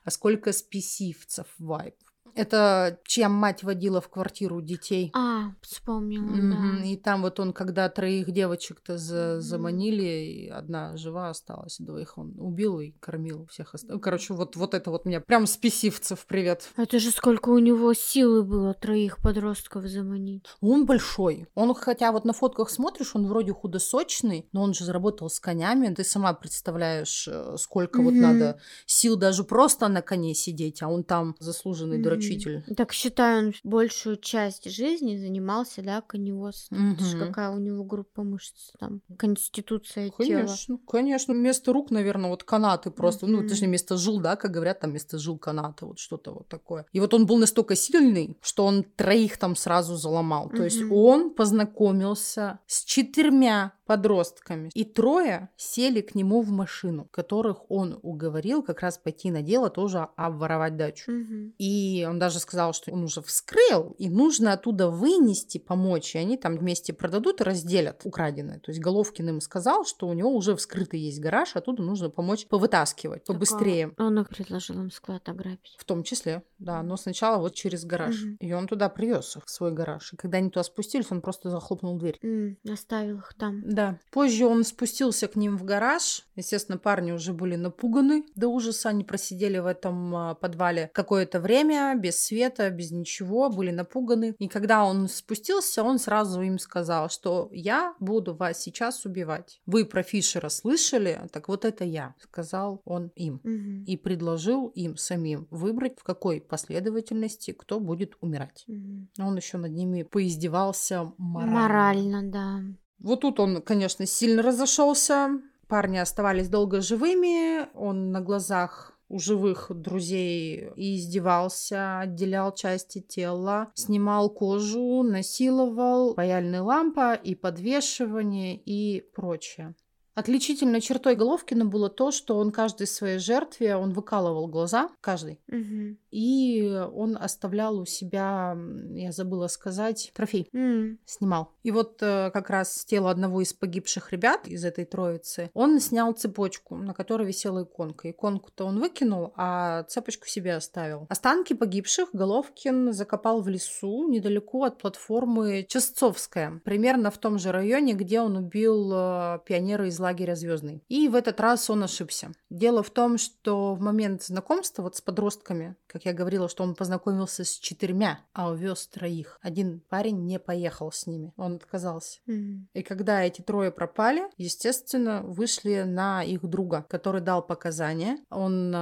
а 0.04 0.11
сколько 0.11 0.54
спесивцев 0.54 1.44
вайп. 1.58 1.96
Это 2.38 2.98
чья 3.05 3.29
мать 3.29 3.62
водила 3.64 4.01
в 4.01 4.09
квартиру 4.09 4.61
детей. 4.62 5.11
А, 5.14 5.53
вспомнила, 5.61 6.22
Мгм. 6.24 6.79
да. 6.81 6.85
И 6.87 6.96
там 6.96 7.22
вот 7.22 7.40
он, 7.40 7.53
когда 7.53 7.88
троих 7.88 8.31
девочек-то 8.31 8.96
за- 8.96 9.35
Мгм. 9.35 9.40
заманили, 9.42 10.03
и 10.05 10.48
одна 10.48 10.96
жива 10.96 11.31
осталась, 11.31 11.79
двоих 11.79 12.16
он 12.16 12.35
убил 12.38 12.79
и 12.81 12.92
кормил 13.01 13.46
всех 13.51 13.74
остальных. 13.74 14.03
Короче, 14.03 14.35
вот, 14.35 14.55
вот 14.57 14.74
это 14.74 14.90
вот 14.90 15.05
мне 15.05 15.20
прям 15.20 15.46
спесивцев 15.48 16.27
привет. 16.27 16.68
Это 16.77 16.98
же 17.01 17.11
сколько 17.11 17.48
у 17.51 17.59
него 17.59 17.92
силы 17.92 18.42
было 18.44 18.72
троих 18.72 19.18
подростков 19.18 19.87
заманить. 19.87 20.44
Он 20.61 20.87
большой. 20.87 21.46
Он, 21.57 21.74
хотя 21.74 22.12
вот 22.12 22.24
на 22.24 22.33
фотках 22.33 22.70
смотришь, 22.70 23.16
он 23.16 23.27
вроде 23.27 23.53
худосочный, 23.53 24.48
но 24.53 24.62
он 24.62 24.74
же 24.74 24.85
заработал 24.85 25.29
с 25.29 25.40
конями. 25.40 25.92
Ты 25.92 26.05
сама 26.05 26.33
представляешь, 26.35 27.27
э, 27.29 27.57
сколько 27.59 28.01
вот 28.01 28.12
Мгм. 28.12 28.22
надо 28.22 28.61
сил 28.87 29.16
даже 29.16 29.42
просто 29.44 29.88
на 29.88 30.03
коне 30.03 30.35
сидеть, 30.35 30.83
а 30.83 30.88
он 30.88 31.03
там 31.03 31.35
заслуженный 31.40 31.98
Мгм. 31.98 32.05
Дрочитель. 32.29 32.75
Так 32.77 32.93
считаю, 32.93 33.49
он 33.49 33.53
большую 33.64 34.17
часть 34.17 34.71
жизни 34.71 35.17
занимался, 35.17 35.83
да, 35.83 36.01
коневодством. 36.01 36.93
Это 36.95 37.05
ж 37.05 37.14
Мгм. 37.14 37.27
какая 37.27 37.51
у 37.51 37.59
него 37.59 37.85
группа 37.85 38.23
мышц 38.23 38.73
там, 38.79 39.01
конституция 39.17 40.11
тела. 40.11 40.17
Конечно, 40.47 40.79
конечно. 40.87 41.35
Вместо 41.35 41.73
рук, 41.73 41.91
наверное, 41.91 42.31
вот 42.31 42.45
канаты 42.45 42.91
просто. 42.91 43.27
Ну, 43.27 43.38
Мгм. 43.38 43.49
точнее, 43.49 43.69
вместо 43.69 43.97
жил, 43.97 44.21
да, 44.21 44.37
как 44.37 44.51
говорят, 44.51 44.81
там 44.81 44.91
вместо 44.91 45.19
жил 45.19 45.38
канаты, 45.38 45.87
вот 45.87 45.99
что-то 45.99 46.33
вот 46.33 46.49
такое. 46.49 46.87
И 46.93 47.01
вот 47.01 47.14
он 47.14 47.27
был 47.27 47.37
настолько 47.38 47.75
сильный, 47.77 48.37
что 48.41 48.64
он 48.64 48.85
троих 48.85 49.38
там 49.38 49.57
сразу 49.57 49.97
заломал. 49.97 50.49
То 50.51 50.64
есть 50.64 50.83
он 50.91 51.31
познакомился 51.35 52.59
с 52.67 52.85
четырьмя 52.85 53.73
подростками. 53.87 54.71
И 54.75 54.85
трое 54.85 55.49
сели 55.57 56.03
к 56.03 56.14
нему 56.14 56.43
в 56.43 56.51
машину, 56.51 57.09
которых 57.11 57.71
он 57.71 57.99
уговорил 58.03 58.62
как 58.62 58.81
раз 58.81 58.99
пойти 58.99 59.31
на 59.31 59.41
дело 59.43 59.71
тоже 59.71 60.09
обворовать 60.17 60.77
дачу. 60.77 61.11
Мгм. 61.11 61.55
И 61.59 62.07
он 62.09 62.17
даже 62.18 62.38
сказал, 62.38 62.72
что 62.72 62.92
он 62.92 63.04
уже 63.04 63.22
вскрыл, 63.22 63.94
и 63.98 64.09
нужно 64.09 64.52
оттуда 64.52 64.90
вынести, 64.90 65.59
помочь, 65.59 66.14
и 66.14 66.18
они 66.18 66.37
там 66.37 66.57
вместе 66.57 66.92
продадут 66.92 67.40
и 67.40 67.44
разделят 67.44 68.02
украденное. 68.04 68.59
То 68.61 68.70
есть 68.70 68.81
Головкин 68.81 69.28
им 69.28 69.40
сказал, 69.40 69.85
что 69.85 70.09
у 70.09 70.12
него 70.12 70.35
уже 70.35 70.57
вскрытый 70.57 71.00
есть 71.00 71.20
гараж, 71.20 71.57
оттуда 71.57 71.83
нужно 71.83 72.11
помочь 72.11 72.46
повытаскивать 72.46 73.24
побыстрее. 73.24 73.88
Так, 73.88 74.00
Он 74.00 74.24
предложил 74.24 74.76
им 74.81 74.90
склад 74.90 75.28
ограбить. 75.28 75.76
В 75.78 75.85
том 75.85 76.02
числе, 76.02 76.42
да, 76.59 76.83
но 76.83 76.96
сначала 76.96 77.38
вот 77.40 77.54
через 77.54 77.85
гараж. 77.85 78.22
Мгм. 78.22 78.37
И 78.40 78.52
он 78.52 78.66
туда 78.66 78.88
привез 78.88 79.37
их, 79.37 79.44
в 79.46 79.50
свой 79.50 79.72
гараж. 79.72 80.12
И 80.12 80.16
когда 80.16 80.38
они 80.38 80.50
туда 80.50 80.64
спустились, 80.64 81.07
он 81.11 81.20
просто 81.20 81.50
захлопнул 81.50 81.98
дверь. 81.98 82.18
М, 82.22 82.57
оставил 82.70 83.18
их 83.18 83.35
там. 83.38 83.62
Да. 83.64 83.98
Позже 84.11 84.46
он 84.46 84.64
спустился 84.64 85.28
к 85.28 85.37
ним 85.37 85.57
в 85.57 85.64
гараж. 85.64 86.26
Естественно, 86.37 86.78
парни 86.78 87.12
уже 87.12 87.33
были 87.33 87.57
напуганы 87.57 88.24
до 88.35 88.48
ужаса. 88.48 88.88
Они 88.90 89.04
просидели 89.04 89.59
в 89.59 89.66
этом 89.66 90.14
а, 90.14 90.35
подвале 90.35 90.90
какое-то 90.92 91.40
время, 91.40 91.94
без 91.98 92.22
света, 92.22 92.70
без 92.70 92.90
ничего, 92.90 93.50
были 93.50 93.70
напуганы. 93.70 94.34
И 94.38 94.48
когда 94.48 94.84
он 94.84 95.08
спустился, 95.08 95.82
он 95.82 95.98
сразу 95.98 96.40
им 96.40 96.58
сказал, 96.58 97.11
что 97.11 97.48
я 97.52 97.94
буду 98.00 98.34
вас 98.34 98.61
сейчас 98.61 99.04
убивать. 99.04 99.61
Вы 99.66 99.84
про 99.84 100.02
Фишера 100.02 100.48
слышали? 100.48 101.20
Так 101.32 101.48
вот 101.48 101.64
это 101.64 101.84
я, 101.84 102.14
сказал 102.20 102.80
он 102.84 103.11
им. 103.14 103.40
Мгм. 103.42 103.84
И 103.84 103.96
предложил 103.96 104.68
им 104.68 104.96
самим 104.96 105.46
выбрать, 105.50 105.98
в 105.98 106.04
какой 106.04 106.40
последовательности 106.40 107.52
кто 107.52 107.80
будет 107.80 108.16
умирать. 108.20 108.64
Мгм. 108.66 109.11
Он 109.18 109.37
еще 109.37 109.58
над 109.58 109.72
ними 109.72 110.02
поиздевался 110.02 111.12
морально. 111.18 111.54
Морально, 111.54 112.22
да. 112.22 112.61
Вот 112.98 113.20
тут 113.20 113.40
он, 113.40 113.62
конечно, 113.62 114.06
сильно 114.06 114.42
разошелся. 114.42 115.40
Парни 115.68 115.98
оставались 115.98 116.48
долго 116.48 116.80
живыми. 116.80 117.68
Он 117.74 118.11
на 118.11 118.20
глазах 118.20 118.97
у 119.09 119.18
живых 119.18 119.71
друзей 119.71 120.71
и 120.77 120.97
издевался, 120.97 122.01
отделял 122.01 122.55
части 122.55 123.01
тела, 123.01 123.71
снимал 123.75 124.31
кожу, 124.31 125.03
насиловал, 125.03 126.14
паяльная 126.14 126.62
лампа 126.62 127.14
и 127.14 127.35
подвешивание 127.35 128.57
и 128.57 129.01
прочее. 129.01 129.75
Отличительной 130.18 130.81
чертой 130.81 131.14
Головкина 131.14 131.64
было 131.64 131.88
то, 131.88 132.11
что 132.11 132.38
он 132.38 132.50
каждой 132.50 132.88
своей 132.88 133.18
жертве, 133.20 133.76
он 133.76 133.92
выкалывал 133.92 134.48
глаза, 134.48 134.88
каждый, 135.00 135.38
Мгм. 135.46 135.96
и 136.11 136.68
он 136.92 137.16
оставлял 137.16 137.78
у 137.78 137.85
себя, 137.85 138.57
я 138.94 139.12
забыла 139.12 139.46
сказать, 139.46 140.11
трофей. 140.14 140.48
М. 140.52 140.98
Снимал. 141.04 141.52
И 141.62 141.70
вот 141.70 142.02
э, 142.02 142.31
как 142.33 142.50
раз 142.50 142.72
с 142.78 142.85
тела 142.85 143.12
одного 143.12 143.42
из 143.42 143.52
погибших 143.52 144.11
ребят 144.11 144.48
из 144.48 144.64
этой 144.64 144.87
троицы 144.87 145.50
он 145.54 145.78
снял 145.78 146.12
цепочку, 146.14 146.74
на 146.74 146.94
которой 146.94 147.28
висела 147.28 147.62
иконка. 147.62 148.11
Иконку-то 148.11 148.64
он 148.64 148.81
выкинул, 148.81 149.33
а 149.37 149.85
цепочку 149.85 150.26
себе 150.26 150.57
оставил. 150.57 151.07
Останки 151.11 151.52
погибших 151.52 152.09
Головкин 152.12 152.92
закопал 152.92 153.40
в 153.40 153.46
лесу 153.48 154.09
недалеко 154.09 154.64
от 154.64 154.78
платформы 154.78 155.64
Честцовская, 155.68 156.61
примерно 156.64 157.12
в 157.12 157.18
том 157.18 157.38
же 157.38 157.52
районе, 157.52 157.92
где 157.94 158.20
он 158.20 158.37
убил 158.37 158.90
э, 158.92 159.38
пионера 159.46 159.87
из 159.87 160.00
лагеря 160.00 160.08
Звездный. 160.37 160.83
И 160.88 161.09
в 161.09 161.14
этот 161.14 161.40
раз 161.40 161.68
он 161.71 161.83
ошибся. 161.85 162.33
Дело 162.51 162.83
в 162.83 162.90
том, 162.90 163.18
что 163.18 163.75
в 163.75 163.81
момент 163.81 164.23
знакомства 164.23 164.83
вот 164.83 164.97
с 164.97 165.01
подростками, 165.01 165.77
как 165.87 166.05
я 166.05 166.12
говорила, 166.12 166.49
что 166.49 166.62
он 166.62 166.75
познакомился 166.75 167.44
с 167.44 167.53
четырьмя, 167.59 168.21
а 168.33 168.51
увез 168.51 168.87
троих. 168.87 169.38
Один 169.42 169.81
парень 169.88 170.25
не 170.25 170.38
поехал 170.38 170.92
с 170.92 171.07
ними, 171.07 171.33
он 171.37 171.57
отказался. 171.57 172.21
Мгм. 172.27 172.68
И 172.75 172.83
когда 172.83 173.23
эти 173.23 173.42
трое 173.42 173.71
пропали, 173.71 174.23
естественно, 174.37 175.23
вышли 175.23 175.83
на 175.87 176.23
их 176.23 176.44
друга, 176.44 176.85
который 176.88 177.21
дал 177.21 177.42
показания. 177.47 178.18
Он 178.31 178.75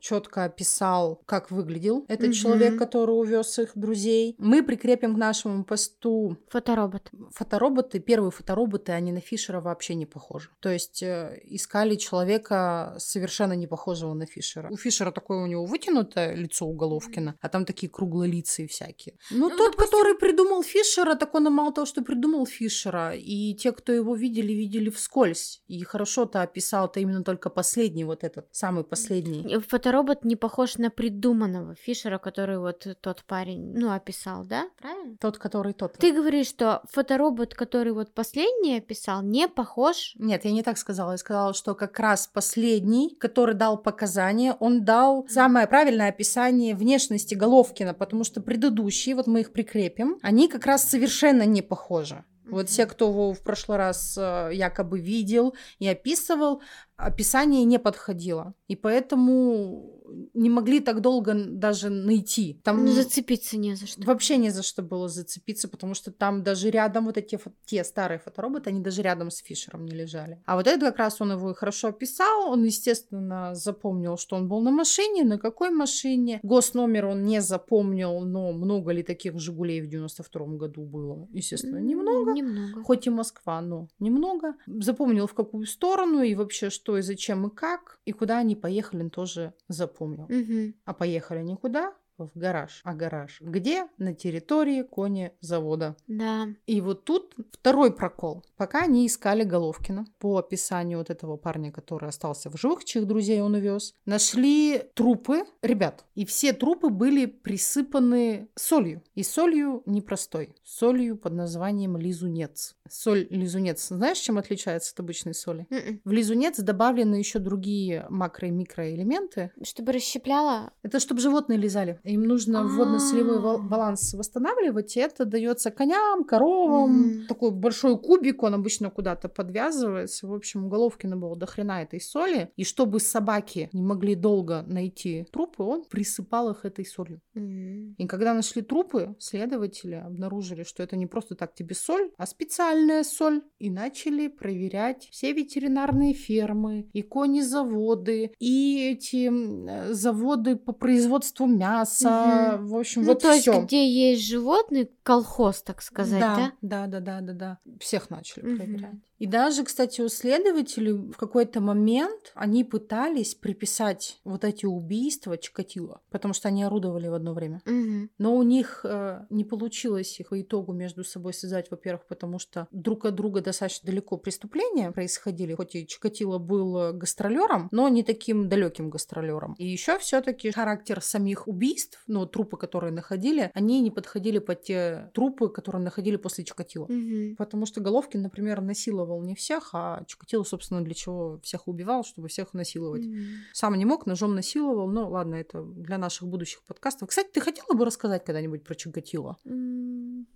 четко 0.00 0.44
описал, 0.44 1.20
как 1.26 1.50
выглядел 1.50 2.04
этот 2.08 2.28
Мгм. 2.28 2.32
человек, 2.32 2.78
который 2.78 3.12
увез 3.12 3.58
их 3.58 3.72
друзей. 3.74 4.34
Мы 4.38 4.62
прикрепим 4.62 5.14
к 5.14 5.18
нашему 5.18 5.64
посту 5.64 6.36
Фоторобот. 6.48 7.10
фотороботы. 7.32 8.00
Первые 8.00 8.30
фотороботы, 8.30 8.92
они 8.92 9.12
на 9.12 9.20
Фишера 9.20 9.60
вообще 9.60 9.94
не 9.94 10.06
похожи. 10.06 10.43
То 10.60 10.70
есть 10.70 11.02
э, 11.02 11.40
искали 11.44 11.96
человека 11.96 12.94
совершенно 12.98 13.52
не 13.54 13.66
похожего 13.66 14.14
на 14.14 14.26
Фишера. 14.26 14.68
У 14.70 14.76
Фишера 14.76 15.10
такое 15.10 15.42
у 15.42 15.46
него 15.46 15.64
вытянутое 15.66 16.34
лицо 16.34 16.66
у 16.66 16.72
Головкина, 16.72 17.34
а 17.40 17.48
там 17.48 17.64
такие 17.64 17.90
круглолицые 17.90 18.66
всякие. 18.68 19.16
Ну, 19.30 19.48
Ну, 19.48 19.50
тот, 19.50 19.72
допустим- 19.72 19.84
который 19.84 20.14
придумал 20.18 20.62
Фишера, 20.62 21.14
так 21.14 21.34
он 21.34 21.44
мало 21.52 21.72
того, 21.72 21.86
что 21.86 22.02
придумал 22.02 22.46
Фишера, 22.46 23.14
и 23.14 23.54
те, 23.54 23.72
кто 23.72 23.92
его 23.92 24.14
видели, 24.14 24.52
видели 24.52 24.90
вскользь. 24.90 25.62
И 25.68 25.82
хорошо-то 25.84 26.42
описал-то 26.42 27.00
именно 27.00 27.22
только 27.22 27.50
последний, 27.50 28.04
вот 28.04 28.24
этот, 28.24 28.46
самый 28.52 28.84
последний. 28.84 29.58
Фоторобот 29.68 30.24
не 30.24 30.36
похож 30.36 30.78
на 30.78 30.90
придуманного 30.90 31.74
Фишера, 31.74 32.18
который 32.18 32.58
вот 32.58 32.86
тот 33.00 33.24
парень, 33.24 33.72
ну, 33.78 33.92
описал, 33.92 34.44
да? 34.44 34.68
Правильно? 34.78 35.16
Тот, 35.20 35.38
который 35.38 35.72
тот. 35.74 35.92
Ты 35.98 36.12
говоришь, 36.12 36.48
что 36.48 36.82
фоторобот, 36.90 37.54
который 37.54 37.92
вот 37.92 38.12
последний 38.14 38.78
описал, 38.78 39.22
не 39.22 39.48
похож? 39.48 40.14
Нет, 40.24 40.46
я 40.46 40.52
не 40.52 40.62
так 40.62 40.78
сказала. 40.78 41.12
Я 41.12 41.18
сказала, 41.18 41.52
что 41.52 41.74
как 41.74 41.98
раз 42.00 42.26
последний, 42.26 43.14
который 43.20 43.54
дал 43.54 43.76
показания, 43.76 44.56
он 44.58 44.82
дал 44.82 45.26
самое 45.28 45.66
правильное 45.66 46.08
описание 46.08 46.74
внешности 46.74 47.34
Головкина, 47.34 47.92
потому 47.92 48.24
что 48.24 48.40
предыдущие, 48.40 49.16
вот 49.16 49.26
мы 49.26 49.40
их 49.40 49.52
прикрепим, 49.52 50.18
они 50.22 50.48
как 50.48 50.64
раз 50.64 50.88
совершенно 50.88 51.42
не 51.44 51.60
похожи. 51.60 52.24
Вот 52.46 52.70
все, 52.70 52.86
кто 52.86 53.10
его 53.10 53.34
в 53.34 53.42
прошлый 53.42 53.76
раз 53.78 54.16
э, 54.18 54.50
якобы 54.52 54.98
видел 54.98 55.54
и 55.78 55.88
описывал, 55.88 56.62
описание 56.96 57.64
не 57.64 57.78
подходило. 57.78 58.54
И 58.66 58.76
поэтому 58.76 59.93
не 60.34 60.50
могли 60.50 60.80
так 60.80 61.00
долго 61.00 61.34
даже 61.34 61.88
найти. 61.90 62.60
Там 62.62 62.84
Ну, 62.84 62.92
зацепиться 62.92 63.56
не 63.56 63.74
за 63.74 63.86
что. 63.86 64.02
Вообще 64.02 64.36
не 64.36 64.50
за 64.50 64.62
что 64.62 64.82
было 64.82 65.08
зацепиться, 65.08 65.68
потому 65.68 65.94
что 65.94 66.12
там 66.12 66.42
даже 66.42 66.70
рядом 66.70 67.06
вот 67.06 67.16
эти 67.16 67.38
те 67.64 67.84
старые 67.84 68.18
фотороботы, 68.18 68.70
они 68.70 68.80
даже 68.80 69.02
рядом 69.02 69.30
с 69.30 69.38
Фишером 69.38 69.84
не 69.84 69.92
лежали. 69.92 70.42
А 70.46 70.56
вот 70.56 70.66
этот 70.66 70.82
как 70.82 70.98
раз 70.98 71.20
он 71.20 71.32
его 71.32 71.50
и 71.50 71.54
хорошо 71.54 71.88
описал, 71.88 72.50
он, 72.50 72.64
естественно, 72.64 73.54
запомнил, 73.54 74.16
что 74.16 74.36
он 74.36 74.48
был 74.48 74.60
на 74.60 74.70
машине, 74.70 75.24
на 75.24 75.38
какой 75.38 75.70
машине. 75.70 76.40
Госномер 76.42 77.06
он 77.06 77.24
не 77.24 77.40
запомнил, 77.40 78.20
но 78.20 78.52
много 78.52 78.92
ли 78.92 79.02
таких 79.02 79.38
«Жигулей» 79.38 79.80
в 79.80 79.88
92 79.88 80.46
году 80.56 80.82
было? 80.82 81.28
Естественно, 81.32 81.78
немного. 81.78 82.32
Немного. 82.32 82.82
Хоть 82.84 83.06
и 83.06 83.10
Москва, 83.10 83.60
но 83.60 83.88
немного. 83.98 84.54
Запомнил, 84.66 85.26
в 85.26 85.34
какую 85.34 85.66
сторону 85.66 86.22
и 86.22 86.34
вообще 86.34 86.70
что 86.70 86.98
и 86.98 87.02
зачем 87.02 87.46
и 87.46 87.54
как. 87.54 87.98
И 88.04 88.12
куда 88.12 88.38
они 88.38 88.54
поехали, 88.54 89.02
он 89.02 89.10
тоже 89.10 89.54
запомнил. 89.68 89.93
Мгм. 90.28 90.74
А 90.84 90.94
поехали 90.94 91.42
никуда, 91.42 91.94
в 92.18 92.30
гараж. 92.34 92.80
А 92.84 92.94
гараж 92.94 93.40
где? 93.40 93.86
На 93.98 94.14
территории 94.14 94.82
конезавода. 94.82 95.96
Да. 96.06 96.48
И 96.66 96.80
вот 96.80 97.04
тут 97.04 97.34
второй 97.52 97.92
прокол. 97.92 98.44
Пока 98.56 98.82
они 98.82 99.06
искали 99.06 99.42
Головкина, 99.44 100.06
по 100.18 100.38
описанию 100.38 100.98
вот 100.98 101.10
этого 101.10 101.36
парня, 101.36 101.72
который 101.72 102.08
остался 102.08 102.50
в 102.50 102.56
живых, 102.56 102.84
чьих 102.84 103.06
друзей 103.06 103.40
он 103.40 103.54
увез, 103.54 103.94
нашли 104.06 104.82
трупы 104.94 105.44
ребят. 105.62 106.04
И 106.14 106.24
все 106.24 106.52
трупы 106.52 106.88
были 106.90 107.26
присыпаны 107.26 108.48
солью. 108.54 109.02
И 109.14 109.22
солью 109.22 109.82
непростой. 109.86 110.54
Солью 110.64 111.16
под 111.16 111.32
названием 111.32 111.96
лизунец. 111.96 112.76
Соль 112.88 113.26
лизунец. 113.30 113.88
Знаешь, 113.88 114.18
чем 114.18 114.38
отличается 114.38 114.92
от 114.94 115.00
обычной 115.00 115.34
соли? 115.34 115.66
Мгм. 115.70 116.00
В 116.04 116.12
лизунец 116.12 116.58
добавлены 116.60 117.16
еще 117.16 117.38
другие 117.38 118.06
макро- 118.10 118.46
и 118.48 118.50
микроэлементы, 118.50 119.50
Чтобы 119.62 119.92
расщепляла. 119.92 120.72
это 120.82 121.00
чтобы 121.00 121.20
животные 121.20 121.58
лизали. 121.58 121.98
Им 122.04 122.24
нужно 122.24 122.66
водно-солевой 122.66 123.38
А. 123.38 123.58
баланс 123.58 124.12
восстанавливать, 124.12 124.96
и 124.96 125.00
это 125.00 125.24
дается 125.24 125.70
коням, 125.70 126.24
коровам. 126.24 127.26
Такой 127.28 127.50
большой 127.50 127.98
кубик, 127.98 128.42
он 128.42 128.54
обычно 128.54 128.90
куда-то 128.90 129.28
подвязывается. 129.28 130.26
В 130.26 130.34
общем, 130.34 130.66
у 130.66 130.68
Головкина 130.68 131.16
было 131.16 131.34
до 131.34 131.46
хрена 131.46 131.82
этой 131.82 132.00
соли. 132.00 132.50
И 132.56 132.64
чтобы 132.64 133.00
собаки 133.00 133.70
не 133.72 133.82
могли 133.82 134.14
долго 134.14 134.64
найти 134.66 135.26
трупы, 135.32 135.62
он 135.62 135.84
присыпал 135.84 136.50
их 136.50 136.64
этой 136.64 136.84
солью. 136.84 137.20
И 137.34 138.06
когда 138.06 138.34
нашли 138.34 138.60
трупы, 138.60 139.16
следователи 139.18 139.94
обнаружили, 139.94 140.64
что 140.64 140.82
это 140.82 140.96
не 140.96 141.06
просто 141.06 141.34
так 141.34 141.54
тебе 141.54 141.74
соль, 141.74 142.10
а 142.18 142.26
специальная 142.26 143.02
соль. 143.02 143.42
И 143.58 143.70
начали 143.70 144.28
проверять 144.28 145.08
все 145.10 145.32
ветеринарные 145.32 146.12
фермы, 146.12 146.90
и 146.92 147.02
конезаводы, 147.02 148.32
и 148.38 148.90
эти 148.92 149.30
э, 149.30 149.92
заводы 149.94 150.56
по 150.56 150.72
производству 150.72 151.46
мяса. 151.46 151.93
В 152.02 152.76
общем, 152.76 153.02
Ну, 153.02 153.08
вот 153.08 153.22
то 153.22 153.30
есть, 153.32 153.42
все. 153.42 153.60
где 153.62 153.88
есть 153.88 154.26
животные, 154.26 154.88
колхоз, 155.04 155.62
так 155.62 155.82
сказать, 155.82 156.20
да? 156.20 156.52
да, 156.62 156.86
да, 156.86 157.00
да, 157.00 157.20
да, 157.20 157.32
да. 157.32 157.58
Всех 157.78 158.10
начали 158.10 158.56
проверять. 158.56 158.94
И 159.18 159.26
даже, 159.26 159.64
кстати, 159.64 160.00
у 160.00 160.08
следователей 160.08 160.92
в 160.92 161.16
какой-то 161.16 161.60
момент 161.60 162.32
они 162.34 162.64
пытались 162.64 163.34
приписать 163.34 164.20
вот 164.24 164.44
эти 164.44 164.66
убийства 164.66 165.38
Чикатило, 165.38 166.00
потому 166.10 166.34
что 166.34 166.48
они 166.48 166.64
орудовали 166.64 167.06
в 167.08 167.14
одно 167.14 167.32
время. 167.32 167.62
Мгм. 167.64 168.10
Но 168.18 168.36
у 168.36 168.42
них 168.42 168.80
э, 168.84 169.24
не 169.30 169.44
получилось 169.44 170.18
их 170.18 170.30
по 170.30 170.40
итогу 170.40 170.72
между 170.72 171.04
собой 171.04 171.32
связать, 171.32 171.70
во-первых, 171.70 172.06
потому 172.06 172.38
что 172.38 172.66
друг 172.72 173.04
от 173.04 173.14
друга 173.14 173.40
достаточно 173.40 173.86
далеко 173.86 174.16
преступления 174.16 174.90
происходили, 174.90 175.54
хоть 175.54 175.76
и 175.76 175.86
Чикатило 175.86 176.38
был 176.38 176.92
гастролером, 176.92 177.68
но 177.70 177.88
не 177.88 178.02
таким 178.02 178.48
далеким 178.48 178.90
гастролером. 178.90 179.54
И 179.58 179.66
еще 179.66 179.98
все-таки 179.98 180.50
характер 180.50 181.00
самих 181.00 181.46
убийств, 181.46 182.02
ну, 182.08 182.26
трупы, 182.26 182.56
которые 182.56 182.92
находили, 182.92 183.50
они 183.54 183.80
не 183.80 183.90
подходили 183.90 184.38
под 184.38 184.62
те 184.62 184.93
трупы, 185.14 185.48
которые 185.48 185.82
находили 185.82 186.16
после 186.16 186.44
Чикатило. 186.44 186.86
Мгм. 186.88 187.36
Потому 187.36 187.66
что 187.66 187.80
Головкин, 187.80 188.22
например, 188.22 188.60
насиловал 188.60 189.22
не 189.22 189.34
всех, 189.34 189.70
а 189.72 190.04
Чикатило, 190.06 190.44
собственно, 190.44 190.82
для 190.84 190.94
чего 190.94 191.40
всех 191.42 191.68
убивал, 191.68 192.04
чтобы 192.04 192.28
всех 192.28 192.54
насиловать. 192.54 193.06
Мгм. 193.06 193.24
Сам 193.52 193.74
не 193.74 193.84
мог, 193.84 194.06
ножом 194.06 194.34
насиловал. 194.34 194.88
Ну, 194.88 195.08
ладно, 195.08 195.34
это 195.36 195.62
для 195.62 195.98
наших 195.98 196.28
будущих 196.28 196.62
подкастов. 196.64 197.08
Кстати, 197.08 197.28
ты 197.32 197.40
хотела 197.40 197.76
бы 197.76 197.84
рассказать 197.84 198.24
когда-нибудь 198.24 198.64
про 198.64 198.74
Чикатило? 198.74 199.36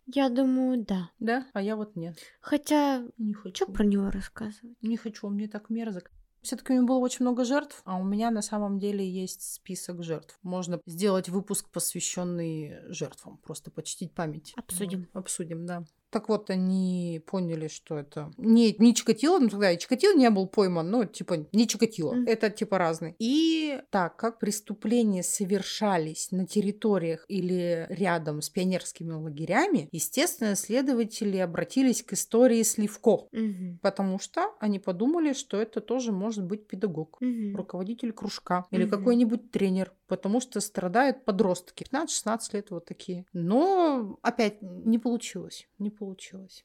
Я 0.07 0.29
думаю, 0.31 0.85
да. 0.87 1.11
Да? 1.19 1.47
А 1.53 1.63
я 1.63 1.77
вот 1.77 1.97
нет. 1.97 2.19
Хотя, 2.41 3.05
Не 3.19 3.35
хочу. 3.35 3.65
что 3.65 3.73
про 3.73 3.85
него 3.85 4.11
рассказывать? 4.11 4.77
Не 4.83 4.97
хочу, 4.97 5.27
он 5.27 5.35
мне 5.35 5.49
так 5.49 5.71
мерзок. 5.71 6.11
Все-таки 6.43 6.73
у 6.73 6.77
него 6.77 6.87
было 6.87 6.99
очень 6.99 7.25
много 7.25 7.45
жертв, 7.45 7.83
а 7.85 7.97
у 7.97 8.05
меня 8.05 8.31
на 8.31 8.43
самом 8.43 8.79
деле 8.79 9.09
есть 9.09 9.55
список 9.55 10.03
жертв. 10.03 10.39
Можно 10.43 10.81
сделать 10.87 11.29
выпуск, 11.29 11.69
посвященный 11.71 12.77
жертвам, 12.93 13.39
просто 13.39 13.71
почтить 13.71 14.13
память. 14.13 14.53
Обсудим. 14.57 15.09
Обсудим, 15.13 15.67
да. 15.67 15.85
Так 16.11 16.29
вот, 16.31 16.49
они 16.49 17.21
поняли, 17.27 17.69
что 17.69 17.99
это 17.99 18.31
не, 18.39 18.75
не 18.79 18.95
Чикатило, 18.95 19.39
ну 19.39 19.49
тогда 19.49 19.71
и 19.73 19.79
Чикатило 19.79 20.15
не 20.15 20.31
был 20.31 20.47
пойман, 20.47 20.91
ну, 20.91 21.05
типа, 21.05 21.47
не 21.53 21.69
Чикатило. 21.69 22.15
Мгм. 22.15 22.27
Это, 22.27 22.49
типа, 22.49 22.79
разные. 22.79 23.15
И 23.19 23.79
так 23.91 24.17
как 24.17 24.39
преступления 24.39 25.23
совершались 25.23 26.31
на 26.33 26.47
территориях 26.47 27.25
или 27.29 27.87
рядом 27.91 28.41
с 28.41 28.49
пионерскими 28.49 29.13
лагерями, 29.13 29.89
естественно, 29.93 30.55
следователи 30.57 31.37
обратились 31.37 32.03
к 32.03 32.15
истории 32.15 32.63
Сливко, 32.63 33.29
Мгм. 33.33 33.79
потому 33.83 34.19
что 34.19 34.55
они 34.61 34.79
подумали, 34.79 35.35
что 35.35 35.61
это 35.61 35.81
тоже 35.81 36.13
может 36.13 36.45
быть 36.47 36.67
педагог 36.67 37.19
Мгм. 37.21 37.55
руководитель 37.57 38.13
кружка 38.13 38.65
или 38.71 38.85
Мгм. 38.85 38.91
какой-нибудь 38.91 39.51
тренер, 39.51 39.93
потому 40.07 40.41
что 40.41 40.61
страдают 40.61 41.25
подростки, 41.27 41.83
15-16 41.85 42.55
лет 42.55 42.71
вот 42.71 42.87
такие. 42.87 43.27
Но 43.35 44.19
опять 44.23 44.63
не 44.63 44.99
получилось, 44.99 45.69
не 45.79 45.91
получилось. 45.99 46.65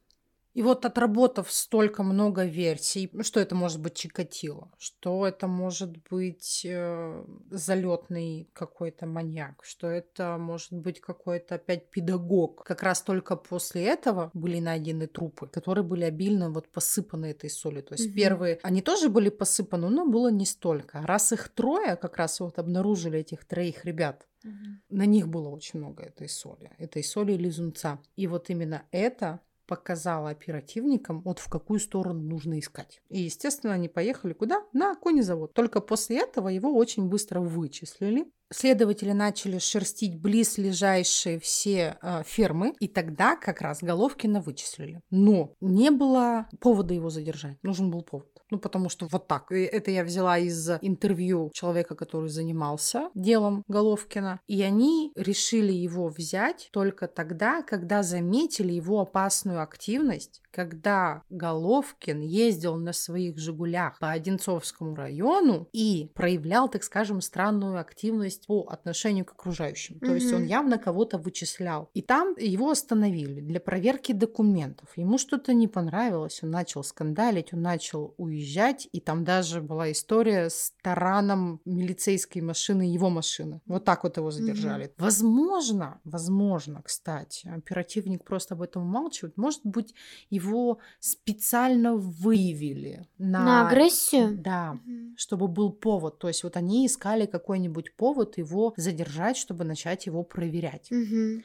И 0.53 0.61
вот 0.61 0.85
отработав 0.85 1.51
столько 1.51 2.03
много 2.03 2.45
версий, 2.45 3.11
что 3.21 3.39
это 3.39 3.55
может 3.55 3.81
быть 3.81 3.95
Чикатило, 3.95 4.71
что 4.77 5.25
это 5.25 5.47
может 5.47 5.97
быть 6.09 6.61
э, 6.63 7.25
залетный 7.49 8.49
какой-то 8.53 9.07
маньяк, 9.07 9.63
что 9.63 9.87
это 9.87 10.37
может 10.37 10.73
быть 10.73 11.01
какой-то 11.01 11.55
опять 11.55 11.89
педагог. 11.89 12.63
Как 12.63 12.83
раз 12.83 13.01
только 13.01 13.35
после 13.35 13.85
этого 13.85 14.29
были 14.33 14.59
найдены 14.59 15.07
трупы, 15.07 15.47
которые 15.47 15.83
были 15.83 16.03
обильно 16.03 16.51
вот 16.51 16.69
посыпаны 16.69 17.27
этой 17.27 17.49
солью. 17.49 17.83
То 17.83 17.95
есть 17.95 18.09
угу. 18.09 18.15
первые, 18.15 18.59
они 18.61 18.83
тоже 18.83 19.09
были 19.09 19.29
посыпаны, 19.29 19.89
но 19.89 20.05
было 20.05 20.29
не 20.29 20.45
столько. 20.45 21.01
Раз 21.01 21.31
их 21.31 21.49
трое, 21.49 21.95
как 21.95 22.17
раз 22.17 22.39
вот 22.39 22.59
обнаружили 22.59 23.19
этих 23.19 23.45
троих 23.45 23.85
ребят, 23.85 24.27
угу. 24.43 24.51
на 24.89 25.07
них 25.07 25.27
было 25.29 25.49
очень 25.49 25.79
много 25.79 26.03
этой 26.03 26.29
соли, 26.29 26.71
этой 26.77 27.03
соли 27.03 27.33
лизунца. 27.33 27.99
И 28.15 28.27
вот 28.27 28.51
именно 28.51 28.83
это 28.91 29.39
показала 29.65 30.29
оперативникам, 30.29 31.21
вот 31.21 31.39
в 31.39 31.49
какую 31.49 31.79
сторону 31.79 32.21
нужно 32.21 32.59
искать. 32.59 33.01
И, 33.09 33.21
естественно, 33.21 33.73
они 33.73 33.89
поехали 33.89 34.33
куда? 34.33 34.63
На 34.73 34.95
конезавод. 34.95 35.53
Только 35.53 35.81
после 35.81 36.19
этого 36.19 36.49
его 36.49 36.73
очень 36.73 37.07
быстро 37.07 37.39
вычислили. 37.39 38.25
Следователи 38.51 39.13
начали 39.13 39.57
шерстить 39.57 40.21
близлежащие 40.21 41.39
все 41.39 41.97
э, 42.01 42.21
фермы, 42.23 42.75
и 42.79 42.87
тогда 42.87 43.35
как 43.35 43.61
раз 43.61 43.81
Головкина 43.81 44.41
вычислили. 44.41 45.01
Но 45.09 45.55
не 45.59 45.89
было 45.89 46.47
повода 46.59 46.93
его 46.93 47.09
задержать. 47.09 47.57
Нужен 47.63 47.89
был 47.89 48.03
повод. 48.03 48.29
Ну, 48.53 48.59
потому 48.59 48.87
что 48.87 49.07
вот 49.07 49.27
так. 49.27 49.51
И 49.51 49.63
это 49.63 49.89
я 49.89 50.03
взяла 50.03 50.37
из 50.37 50.69
интервью 50.81 51.49
человека, 51.55 51.95
который 51.95 52.29
занимался 52.29 53.09
делом 53.15 53.63
Головкина. 53.67 54.41
И 54.45 54.61
они 54.61 55.11
решили 55.15 55.71
его 55.71 56.07
взять 56.09 56.69
только 56.71 57.07
тогда, 57.07 57.63
когда 57.63 58.03
заметили 58.03 58.73
его 58.73 59.01
опасную 59.01 59.59
активность 59.59 60.43
когда 60.53 61.23
Головкин 61.31 62.21
ездил 62.21 62.75
на 62.75 62.93
своих 62.93 63.39
«Жигулях» 63.39 63.97
по 63.99 64.11
Одинцовскому 64.11 64.95
району 64.95 65.67
и 65.73 66.11
проявлял, 66.13 66.69
так 66.69 66.83
скажем, 66.83 67.21
странную 67.21 67.79
активность 67.79 68.45
по 68.45 68.61
отношению 68.69 69.25
к 69.25 69.31
окружающим. 69.31 69.95
Mm-hmm. 69.95 70.05
То 70.05 70.13
есть 70.13 70.31
он 70.31 70.45
явно 70.45 70.77
кого-то 70.77 71.17
вычислял. 71.17 71.89
И 71.95 72.03
там 72.03 72.35
его 72.37 72.69
остановили 72.69 73.41
для 73.41 73.59
проверки 73.59 74.11
документов. 74.11 74.89
Ему 74.95 75.17
что-то 75.17 75.53
не 75.53 75.67
понравилось, 75.67 76.43
он 76.43 76.51
начал 76.51 76.83
скандалить, 76.83 77.53
он 77.53 77.61
начал 77.61 78.13
уезжать, 78.17 78.42
и 78.91 78.99
там 78.99 79.23
даже 79.23 79.61
была 79.61 79.91
история 79.91 80.49
с 80.49 80.73
тараном 80.81 81.61
милицейской 81.65 82.41
машины, 82.41 82.83
его 82.83 83.09
машины. 83.09 83.61
Вот 83.65 83.85
так 83.85 84.03
вот 84.03 84.17
его 84.17 84.31
задержали. 84.31 84.85
Mm-hmm. 84.85 84.93
Возможно, 84.97 86.01
возможно, 86.03 86.81
кстати, 86.83 87.47
оперативник 87.47 88.23
просто 88.23 88.55
об 88.55 88.61
этом 88.61 88.83
умалчивает. 88.83 89.37
Может 89.37 89.61
быть, 89.63 89.93
его 90.29 90.79
специально 90.99 91.95
выявили 91.95 93.07
на, 93.17 93.43
на 93.43 93.67
агрессию. 93.67 94.37
Да, 94.37 94.73
угу. 94.73 95.15
чтобы 95.17 95.47
был 95.47 95.71
повод. 95.71 96.19
То 96.19 96.27
есть 96.27 96.43
вот 96.43 96.57
они 96.57 96.85
искали 96.85 97.25
какой-нибудь 97.25 97.95
повод 97.95 98.37
его 98.37 98.73
задержать, 98.77 99.37
чтобы 99.37 99.63
начать 99.63 100.05
его 100.05 100.23
проверять. 100.23 100.91
Угу. 100.91 101.43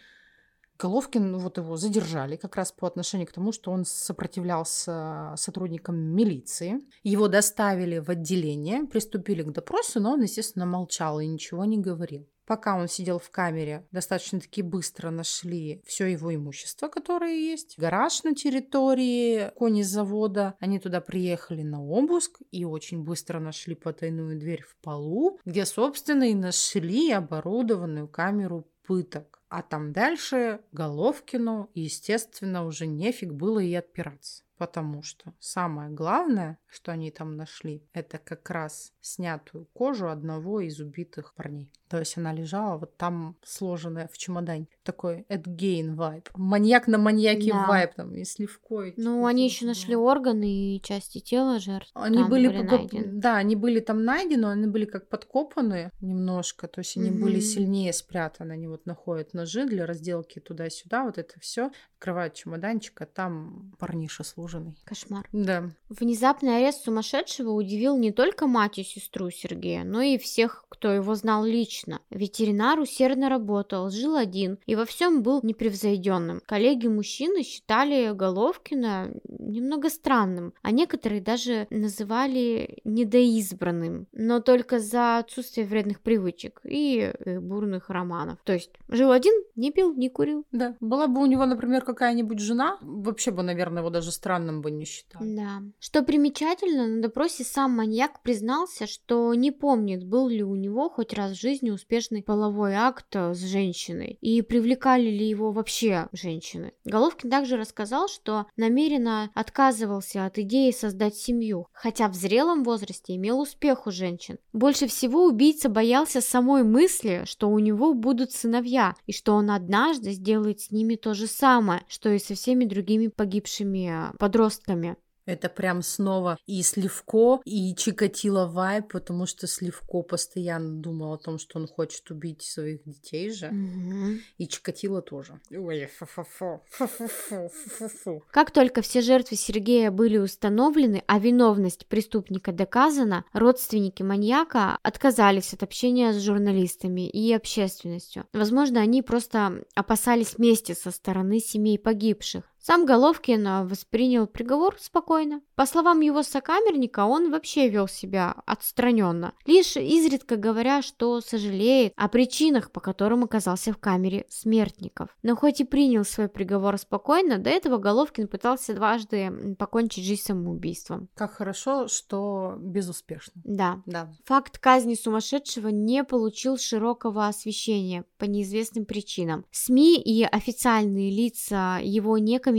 Головкин, 0.79 1.33
ну, 1.33 1.39
вот 1.39 1.59
его 1.59 1.77
задержали 1.77 2.37
как 2.37 2.55
раз 2.57 2.71
по 2.71 2.87
отношению 2.87 3.27
к 3.27 3.33
тому, 3.33 3.51
что 3.51 3.73
он 3.73 3.85
сопротивлялся 3.85 5.35
сотрудникам 5.37 5.97
милиции. 5.97 6.81
Его 7.03 7.27
доставили 7.27 7.99
в 7.99 8.09
отделение, 8.11 8.85
приступили 8.85 9.43
к 9.43 9.51
допросу, 9.51 10.01
но 10.01 10.13
он, 10.13 10.23
естественно, 10.23 10.67
молчал 10.67 11.19
и 11.19 11.27
ничего 11.27 11.65
не 11.65 11.79
говорил. 11.79 12.29
Пока 12.47 12.79
он 12.79 12.89
сидел 12.89 13.19
в 13.19 13.29
камере, 13.29 13.87
достаточно-таки 13.91 14.63
быстро 14.63 15.11
нашли 15.11 15.83
все 15.85 16.07
его 16.07 16.35
имущество, 16.35 16.89
которое 16.89 17.35
есть. 17.35 17.75
Гараж 17.77 18.23
на 18.23 18.35
территории 18.35 19.51
конезавода. 19.59 20.55
Они 20.59 20.79
туда 20.79 21.03
приехали 21.03 21.61
на 21.61 21.85
обыск 21.85 22.41
и 22.51 22.65
очень 22.65 23.03
быстро 23.03 23.39
нашли 23.39 23.75
потайную 23.75 24.39
дверь 24.39 24.63
в 24.63 24.79
полу, 24.83 25.39
где, 25.45 25.67
собственно, 25.67 26.23
и 26.23 26.35
нашли 26.35 27.13
оборудованную 27.13 28.09
камеру 28.09 28.67
пыток. 28.87 29.38
А 29.49 29.63
там 29.63 29.93
дальше 29.93 30.61
Головкину, 30.73 31.71
естественно, 31.75 32.67
уже 32.67 32.87
нефиг 32.87 33.33
было 33.33 33.61
и 33.61 33.75
отпираться. 33.75 34.45
Потому 34.59 35.05
что 35.05 35.33
самое 35.39 35.89
главное, 35.89 36.59
что 36.67 36.91
они 36.91 37.13
там 37.13 37.37
нашли, 37.37 37.85
это 37.93 38.19
как 38.19 38.51
раз 38.51 38.93
снятую 39.01 39.67
кожу 39.73 40.09
одного 40.09 40.61
из 40.61 40.81
убитых 40.81 41.33
парней. 41.35 41.71
То 41.89 41.99
есть 41.99 42.19
она 42.19 42.33
лежала 42.33 42.77
вот 42.77 42.97
там 42.97 43.37
сложенная 43.43 44.09
в 44.09 44.19
чемодане. 44.19 44.67
Такой 44.83 45.25
Эдгейн 45.29 45.95
вайп. 45.95 46.29
Маньяк 46.35 46.89
на 46.89 46.99
маньяке 46.99 47.53
да. 47.53 47.67
вайп 47.67 47.95
там 47.95 48.15
и 48.15 48.25
сливкой. 48.25 48.95
Ну, 48.97 49.25
они 49.27 49.45
еще 49.45 49.65
нашли 49.65 49.95
органы 49.97 50.77
и 50.77 50.83
части 50.83 51.21
тела 51.21 51.61
жертв. 51.61 51.91
Они 51.95 52.25
были, 52.25 52.49
были 52.49 52.63
найдены. 52.63 53.05
да, 53.13 53.37
они 53.37 53.55
были 53.57 53.81
там 53.81 54.05
найдены, 54.05 54.47
они 54.47 54.67
были 54.67 54.85
как 54.85 55.09
подкопаны 55.09 55.91
немножко, 56.01 56.67
то 56.69 56.81
есть 56.81 56.97
они 56.97 57.11
mm-hmm. 57.11 57.21
были 57.21 57.41
сильнее 57.41 57.93
спрятаны. 57.93 58.53
Они 58.53 58.67
вот 58.67 58.85
находят 58.87 59.35
ножи 59.35 59.65
для 59.67 59.87
разделки 59.87 60.41
туда-сюда, 60.41 61.05
вот 61.05 61.17
это 61.17 61.39
все 61.41 61.71
открывают 61.97 62.35
чемоданчик, 62.35 63.01
а 63.01 63.07
там 63.07 63.73
парниша 63.79 64.25
служенный. 64.49 64.77
Кошмар. 64.85 65.29
Да. 65.33 65.71
Внезапный 65.89 66.57
арест 66.59 66.85
сумасшедшего 66.85 67.51
удивил 67.51 67.97
не 67.97 68.13
только 68.13 68.47
мать 68.47 68.79
и 68.79 68.85
сестру 68.85 69.31
Сергея, 69.31 69.85
но 69.85 70.01
и 70.01 70.19
всех, 70.19 70.65
кто 70.69 70.91
его 70.91 71.15
знал 71.15 71.45
лично. 71.45 72.01
Ветеринар 72.11 72.79
усердно 72.79 73.29
работал, 73.29 73.91
жил 73.91 74.17
один 74.17 74.59
и 74.67 74.75
во 74.75 74.85
всем 74.85 75.23
был 75.23 75.41
непревзойденным. 75.43 76.43
Коллеги-мужчины 76.47 77.43
считали 77.43 78.13
Головкина 78.13 79.15
немного 79.29 79.91
странным, 79.91 80.53
а 80.63 80.71
некоторые 80.71 81.21
даже 81.21 81.67
называли 81.71 82.79
недоизбранным, 82.85 84.07
но 84.13 84.41
только 84.41 84.79
за 84.79 85.19
отсутствие 85.19 85.67
вредных 85.67 86.01
привычек 86.01 86.61
и 86.65 87.13
э, 87.13 87.41
бурных 87.41 87.91
романов. 87.91 88.39
То 88.45 88.53
есть 88.53 88.71
жил 88.89 89.11
один, 89.11 89.35
не 89.57 89.71
пил, 89.71 89.95
не 89.95 90.09
курил. 90.09 90.45
Да. 90.53 90.77
Была 90.81 91.07
бы 91.07 91.21
у 91.23 91.27
него, 91.27 91.47
например, 91.47 91.85
какая-нибудь 91.85 92.39
жена, 92.39 92.79
вообще 92.81 93.31
бы, 93.31 93.43
наверное, 93.43 93.81
его 93.81 93.91
даже 93.91 94.13
странным 94.39 94.63
бы 94.63 94.71
не 94.71 94.85
считал. 94.85 95.21
Да. 95.25 95.63
Что 95.79 96.03
примечательно, 96.03 96.87
на 96.87 97.03
допросе 97.03 97.45
сам 97.45 97.73
маньяк 97.73 98.23
признался, 98.23 98.87
что 98.87 99.35
не 99.35 99.51
помнит, 99.51 100.05
был 100.05 100.29
ли 100.29 100.43
у 100.43 100.55
него 100.55 100.89
хоть 100.89 101.13
раз 101.13 101.33
в 101.33 101.41
жизни 101.41 101.71
успешный 101.71 102.23
половой 102.23 102.75
акт 102.75 103.15
с 103.15 103.39
женщиной 103.39 104.19
и 104.21 104.43
привлекали 104.43 105.11
ли 105.11 105.29
его 105.29 105.51
вообще 105.51 106.09
женщины. 106.13 106.73
Головкин 106.85 107.31
также 107.31 107.57
рассказал, 107.57 108.09
что 108.09 108.47
намеренно 108.57 109.31
отказывался 109.35 110.25
от 110.25 110.39
идеи 110.39 110.71
создать 110.71 111.17
семью, 111.17 111.67
хотя 111.73 112.09
в 112.09 112.15
зрелом 112.15 112.63
возрасте 112.63 113.17
имел 113.17 113.41
успех 113.41 113.87
у 113.87 113.91
женщин. 113.91 114.39
Больше 114.53 114.87
всего 114.87 115.25
убийца 115.25 115.69
боялся 115.69 116.21
самой 116.21 116.63
мысли, 116.63 117.23
что 117.25 117.49
у 117.49 117.59
него 117.59 117.95
будут 117.95 118.33
сыновья, 118.33 118.95
и 119.07 119.13
что 119.13 119.35
он 119.35 119.51
однажды 119.51 120.13
сделает 120.13 120.61
с 120.61 120.71
ними 120.71 120.95
то 120.95 121.15
же 121.15 121.27
самое, 121.27 121.83
что 121.89 122.11
и 122.11 122.19
со 122.19 122.35
всеми 122.35 122.65
другими 122.65 123.09
погибшими 123.09 124.17
подростками. 124.29 124.97
Это 125.29 125.51
прям 125.51 125.83
снова 125.83 126.39
и 126.47 126.63
Сливко, 126.63 127.43
и 127.45 127.75
Чикатило 127.75 128.47
вайп, 128.47 128.93
потому 128.93 129.27
что 129.27 129.47
Сливко 129.47 130.01
постоянно 130.01 130.81
думал 130.81 131.13
о 131.13 131.19
том, 131.19 131.39
что 131.39 131.59
он 131.59 131.67
хочет 131.67 132.11
убить 132.11 132.41
своих 132.41 132.83
детей 132.85 133.31
же. 133.31 133.49
Угу. 133.49 134.21
И 134.39 134.49
Чикатило 134.49 135.03
тоже. 135.03 135.39
Ой, 135.51 135.87
фу 135.87 136.07
-фу 136.07 136.25
-фу. 136.25 136.61
Фу 136.71 136.85
-фу 136.85 137.11
-фу 137.31 137.91
-фу 138.07 138.21
Как 138.31 138.53
только 138.53 138.81
все 138.81 139.03
жертвы 139.03 139.37
Сергея 139.37 139.91
были 139.91 140.17
установлены, 140.17 141.03
а 141.07 141.19
виновность 141.19 141.87
преступника 141.89 142.53
доказана, 142.53 143.27
родственники 143.35 144.03
маньяка 144.03 144.79
отказались 144.83 145.53
от 145.53 145.63
общения 145.63 146.15
с 146.15 146.23
журналистами 146.23 147.07
и 147.07 147.35
общественностью. 147.35 148.25
Возможно, 148.33 148.81
они 148.81 149.03
просто 149.03 149.63
опасались 149.75 150.39
мести 150.39 150.73
со 150.73 150.91
стороны 150.91 151.39
семей 151.39 151.79
погибших. 151.79 152.45
Сам 152.69 152.85
Головкин 152.85 153.47
а, 153.47 153.65
воспринял 153.65 154.27
приговор 154.27 154.77
спокойно. 154.79 155.41
По 155.55 155.65
словам 155.65 156.01
его 156.01 156.23
сокамерника, 156.23 157.07
он 157.07 157.31
вообще 157.31 157.71
вел 157.71 157.89
себя 157.89 158.35
отстраненно, 158.45 159.33
лишь 159.47 159.79
изредка 159.79 160.37
говоря, 160.37 160.83
что 160.83 161.23
сожалеет 161.23 161.95
о 161.97 162.09
причинах, 162.09 162.71
по 162.71 162.81
которым 162.81 163.25
оказался 163.25 163.73
в 163.73 163.79
камере 163.79 164.27
смертников. 164.29 165.09
Но 165.23 165.35
хоть 165.35 165.63
и 165.63 165.65
принял 165.65 166.05
свой 166.05 166.29
приговор 166.29 166.77
спокойно, 166.77 167.39
до 167.39 167.49
этого 167.49 167.79
Головкин 167.79 168.29
пытался 168.29 168.75
дважды 168.75 169.57
покончить 169.59 170.05
жизнь 170.05 170.25
самоубийством. 170.25 171.09
Как 171.15 171.33
хорошо, 171.33 171.89
что 171.89 172.57
безуспешно. 172.59 173.33
Да. 173.47 173.83
Да. 173.87 174.13
Факт 174.27 174.59
казни 174.59 174.95
сумасшедшего 174.95 175.69
не 175.69 176.05
получил 176.05 176.59
широкого 176.59 177.29
освещения 177.29 178.05
по 178.19 178.27
неизвестным 178.27 178.85
причинам. 178.85 179.47
СМИ 179.53 180.03
и 180.03 180.23
официальные 180.23 181.11
лица 181.11 181.79
его 181.83 182.19
не 182.19 182.39
комментировали. 182.39 182.58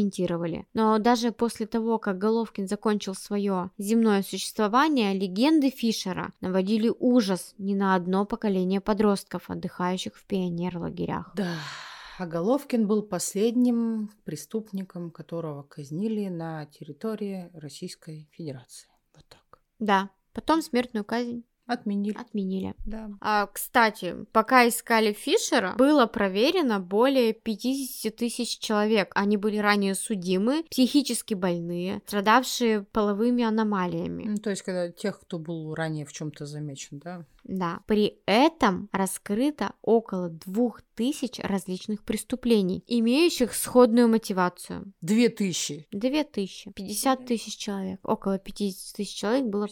Но 0.73 0.99
даже 0.99 1.31
после 1.31 1.65
того, 1.65 1.99
как 1.99 2.17
Головкин 2.17 2.67
закончил 2.67 3.15
свое 3.15 3.71
земное 3.77 4.23
существование, 4.23 5.13
легенды 5.13 5.69
Фишера 5.69 6.33
наводили 6.41 6.91
ужас 6.99 7.53
не 7.57 7.75
на 7.75 7.95
одно 7.95 8.25
поколение 8.25 8.81
подростков, 8.81 9.49
отдыхающих 9.49 10.15
в 10.15 10.25
пионер-лагерях. 10.25 11.31
Да. 11.35 11.55
А 12.17 12.25
Головкин 12.27 12.85
был 12.85 13.03
последним 13.03 14.11
преступником, 14.25 15.09
которого 15.09 15.63
казнили 15.63 16.27
на 16.27 16.65
территории 16.65 17.49
Российской 17.53 18.29
Федерации. 18.33 18.89
Вот 19.15 19.25
так. 19.29 19.61
Да. 19.79 20.09
Потом 20.33 20.61
смертную 20.61 21.05
казнь 21.05 21.43
Отменили. 21.69 22.17
отменили. 22.17 22.73
Да. 22.85 23.11
А, 23.21 23.45
кстати, 23.47 24.15
пока 24.31 24.67
искали 24.67 25.13
Фишера, 25.13 25.75
было 25.77 26.07
проверено 26.07 26.79
более 26.79 27.33
50 27.33 28.15
тысяч 28.15 28.57
человек. 28.57 29.11
Они 29.13 29.37
были 29.37 29.57
ранее 29.57 29.93
судимы, 29.93 30.63
психически 30.69 31.35
больные, 31.35 32.01
страдавшие 32.07 32.81
половыми 32.81 33.43
аномалиями. 33.43 34.23
Ну, 34.27 34.37
то 34.37 34.49
есть, 34.49 34.63
когда 34.63 34.89
тех, 34.89 35.19
кто 35.19 35.37
был 35.37 35.75
ранее 35.75 36.05
в 36.05 36.11
чем-то 36.11 36.47
замечен, 36.47 36.99
да? 36.99 37.25
Да. 37.43 37.81
При 37.85 38.19
этом 38.25 38.89
раскрыто 38.91 39.73
около 39.81 40.29
двух 40.29 40.81
тысяч 40.95 41.39
различных 41.39 42.03
преступлений, 42.03 42.83
имеющих 42.87 43.53
сходную 43.53 44.07
мотивацию. 44.07 44.91
Две 45.01 45.29
тысячи. 45.29 45.87
Две 45.91 46.23
тысячи. 46.23 46.71
50 46.71 47.25
тысяч 47.25 47.57
человек. 47.57 47.99
Около 48.03 48.37
50 48.37 48.95
тысяч 48.95 49.15
человек 49.15 49.45
было 49.45 49.67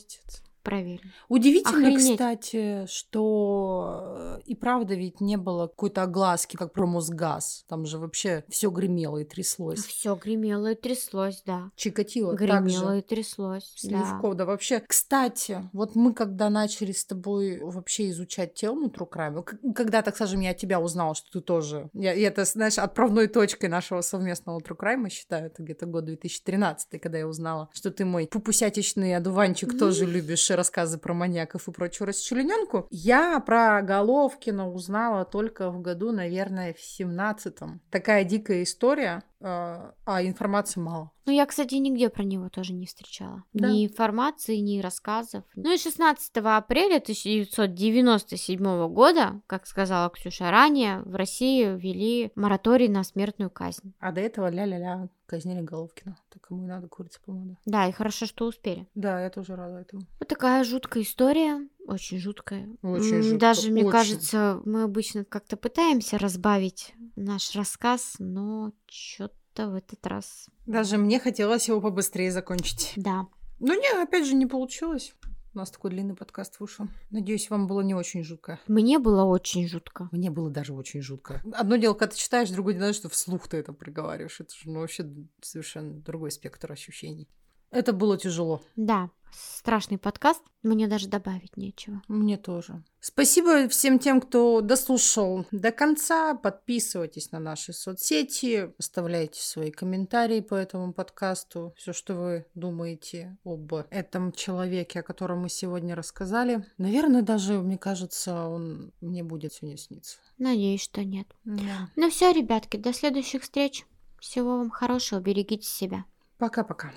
Проверено. 0.67 1.11
Удивительно, 1.29 1.77
Охренеть. 1.87 2.11
кстати, 2.11 2.85
что 2.87 4.37
э, 4.37 4.41
и 4.47 4.53
правда 4.55 4.95
ведь 4.95 5.21
не 5.21 5.37
было 5.37 5.67
какой-то 5.67 6.03
огласки, 6.03 6.57
как 6.57 6.73
про 6.73 6.85
Мосгаз. 6.85 7.63
Там 7.69 7.85
же 7.85 7.97
вообще 7.97 8.43
все 8.49 8.69
гремело 8.69 9.17
и 9.19 9.23
тряслось. 9.23 9.79
Все 9.85 10.13
гремело 10.15 10.73
и 10.73 10.75
тряслось, 10.75 11.41
да. 11.45 11.71
Чикатило 11.77 12.33
Гремело 12.33 12.81
также. 12.87 12.99
и 12.99 13.01
тряслось. 13.01 13.75
да. 13.83 13.89
Сливков, 13.89 14.35
да. 14.35 14.45
вообще. 14.45 14.83
Кстати, 14.85 15.69
вот 15.71 15.95
мы 15.95 16.13
когда 16.13 16.49
начали 16.49 16.91
с 16.91 17.05
тобой 17.05 17.59
вообще 17.61 18.09
изучать 18.09 18.53
тему 18.53 18.89
к- 18.89 19.57
когда, 19.73 20.01
так 20.01 20.15
скажем, 20.15 20.41
я 20.41 20.53
тебя 20.53 20.81
узнала, 20.81 21.15
что 21.15 21.31
ты 21.31 21.39
тоже... 21.39 21.89
Я, 21.93 22.13
и 22.13 22.21
это, 22.21 22.43
знаешь, 22.43 22.77
отправной 22.77 23.27
точкой 23.27 23.69
нашего 23.69 24.01
совместного 24.01 24.59
Crime, 24.59 25.09
считаю, 25.09 25.45
это 25.45 25.63
где-то 25.63 25.85
год 25.85 26.03
2013, 26.05 26.99
когда 27.01 27.19
я 27.19 27.27
узнала, 27.27 27.69
что 27.73 27.89
ты 27.89 28.03
мой 28.03 28.27
пупусятичный 28.27 29.15
одуванчик 29.15 29.77
тоже 29.79 30.05
любишь 30.17 30.56
рассказы 30.57 30.97
про 30.97 31.13
маньяков 31.13 31.67
и 31.67 31.71
прочую 31.71 32.07
расчлененку. 32.07 32.87
Я 32.89 33.39
про 33.39 33.81
Головкина 33.81 34.69
узнала 34.69 35.23
только 35.23 35.71
в 35.71 35.81
году, 35.81 36.11
наверное, 36.11 36.73
в 36.73 36.79
17-м. 36.79 37.81
Такая 37.89 38.23
дикая 38.25 38.63
история, 38.63 39.23
а 39.41 40.21
информации 40.21 40.79
мало. 40.79 41.11
Ну, 41.25 41.33
я, 41.33 41.45
кстати, 41.45 41.75
нигде 41.75 42.09
про 42.09 42.23
него 42.23 42.49
тоже 42.49 42.73
не 42.73 42.85
встречала. 42.85 43.43
Да. 43.53 43.69
Ни 43.69 43.85
информации, 43.85 44.57
ни 44.57 44.79
рассказов. 44.79 45.43
Ну 45.55 45.73
и 45.73 45.77
16 45.77 46.37
апреля 46.37 46.97
1997 46.97 48.87
года, 48.87 49.41
как 49.45 49.67
сказала 49.67 50.09
Ксюша 50.09 50.49
ранее, 50.51 51.01
в 51.01 51.15
России 51.15 51.65
ввели 51.65 52.31
мораторий 52.35 52.87
на 52.87 53.03
смертную 53.03 53.49
казнь. 53.49 53.93
А 53.99 54.11
до 54.11 54.21
этого 54.21 54.49
ля-ля-ля 54.49 55.09
казнили 55.25 55.61
Головкина. 55.61 56.17
Так 56.29 56.47
ему 56.49 56.63
и 56.63 56.67
надо 56.67 56.87
курица 56.87 57.19
помада. 57.25 57.57
Да, 57.65 57.87
и 57.87 57.91
хорошо, 57.91 58.25
что 58.25 58.45
успели. 58.45 58.87
Да, 58.95 59.21
я 59.21 59.29
тоже 59.29 59.55
рада 59.57 59.79
этому. 59.79 60.03
Вот 60.19 60.29
такая 60.29 60.63
жуткая 60.63 61.03
история. 61.03 61.67
Очень 61.87 62.19
жуткая. 62.19 62.69
Очень 62.81 63.15
М, 63.15 63.23
жутко, 63.23 63.39
Даже, 63.39 63.71
мне 63.71 63.81
очень. 63.83 63.91
кажется, 63.91 64.61
мы 64.65 64.83
обычно 64.83 65.23
как-то 65.23 65.55
пытаемся 65.55 66.17
разбавить 66.17 66.93
наш 67.15 67.55
рассказ, 67.55 68.15
но 68.19 68.73
что-то 68.87 69.69
в 69.69 69.73
этот 69.75 70.05
раз. 70.05 70.47
Даже 70.65 70.97
мне 70.97 71.17
хотелось 71.19 71.69
его 71.69 71.79
побыстрее 71.79 72.29
закончить. 72.31 72.91
Да. 72.97 73.27
Ну, 73.59 73.73
не, 73.73 73.89
опять 74.03 74.27
же, 74.27 74.35
не 74.35 74.45
получилось. 74.45 75.13
У 75.53 75.57
нас 75.59 75.71
такой 75.71 75.89
длинный 75.91 76.13
подкаст 76.13 76.59
вышел. 76.59 76.87
Надеюсь, 77.09 77.49
вам 77.49 77.65
было 77.67 77.81
не 77.81 77.95
очень 77.95 78.23
жутко. 78.23 78.59
Мне 78.67 78.99
было 78.99 79.23
очень 79.23 79.67
жутко. 79.67 80.09
Мне 80.11 80.29
было 80.29 80.51
даже 80.51 80.73
очень 80.73 81.01
жутко. 81.01 81.41
Одно 81.53 81.77
дело, 81.77 81.93
когда 81.93 82.11
ты 82.13 82.17
читаешь, 82.19 82.49
другое 82.51 82.75
дело, 82.75 82.93
что 82.93 83.09
вслух 83.09 83.47
ты 83.47 83.57
это 83.57 83.73
проговариваешь. 83.73 84.39
Это 84.39 84.53
же 84.53 84.69
ну, 84.69 84.81
вообще 84.81 85.09
совершенно 85.41 85.93
другой 86.01 86.29
спектр 86.31 86.71
ощущений. 86.71 87.27
Это 87.71 87.93
было 87.93 88.17
тяжело. 88.17 88.61
Да, 88.75 89.09
страшный 89.31 89.97
подкаст. 89.97 90.41
Мне 90.63 90.87
даже 90.87 91.07
добавить 91.07 91.57
нечего. 91.57 92.01
Мне 92.07 92.37
тоже. 92.37 92.83
Спасибо 92.99 93.67
всем 93.69 93.99
тем, 93.99 94.19
кто 94.19 94.61
дослушал 94.61 95.45
до 95.51 95.71
конца. 95.71 96.33
Подписывайтесь 96.35 97.31
на 97.31 97.39
наши 97.39 97.73
соцсети, 97.73 98.73
оставляйте 98.77 99.41
свои 99.41 99.71
комментарии 99.71 100.41
по 100.41 100.55
этому 100.55 100.93
подкасту. 100.93 101.73
Все, 101.77 101.93
что 101.93 102.15
вы 102.15 102.45
думаете 102.55 103.37
об 103.45 103.73
этом 103.89 104.31
человеке, 104.31 104.99
о 104.99 105.03
котором 105.03 105.41
мы 105.41 105.49
сегодня 105.49 105.95
рассказали. 105.95 106.65
Наверное, 106.77 107.21
даже, 107.21 107.59
мне 107.59 107.77
кажется, 107.77 108.47
он 108.47 108.91
мне 109.01 109.23
будет 109.23 109.53
сегодня 109.53 109.77
сниться. 109.77 110.17
Надеюсь, 110.37 110.81
что 110.81 111.03
нет. 111.03 111.27
Да. 111.45 111.89
Ну 111.95 112.09
все, 112.09 112.31
ребятки, 112.31 112.77
до 112.77 112.93
следующих 112.93 113.43
встреч. 113.43 113.85
Всего 114.19 114.57
вам 114.57 114.69
хорошего, 114.69 115.19
берегите 115.19 115.67
себя. 115.67 116.05
Пока-пока. 116.37 116.91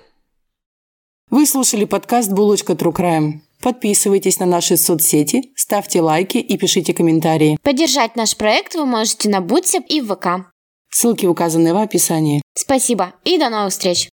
Вы 1.31 1.45
слушали 1.45 1.85
подкаст 1.85 2.29
«Булочка 2.29 2.73
True 2.73 2.93
Crime». 2.93 3.39
Подписывайтесь 3.61 4.37
на 4.39 4.45
наши 4.45 4.75
соцсети, 4.75 5.53
ставьте 5.55 6.01
лайки 6.01 6.39
и 6.39 6.57
пишите 6.57 6.93
комментарии. 6.93 7.57
Поддержать 7.63 8.17
наш 8.17 8.35
проект 8.35 8.75
вы 8.75 8.85
можете 8.85 9.29
на 9.29 9.39
Бутсеп 9.39 9.85
и 9.87 10.01
в 10.01 10.13
ВК. 10.13 10.51
Ссылки 10.91 11.25
указаны 11.25 11.73
в 11.73 11.77
описании. 11.77 12.41
Спасибо 12.53 13.13
и 13.23 13.37
до 13.37 13.49
новых 13.49 13.71
встреч! 13.71 14.09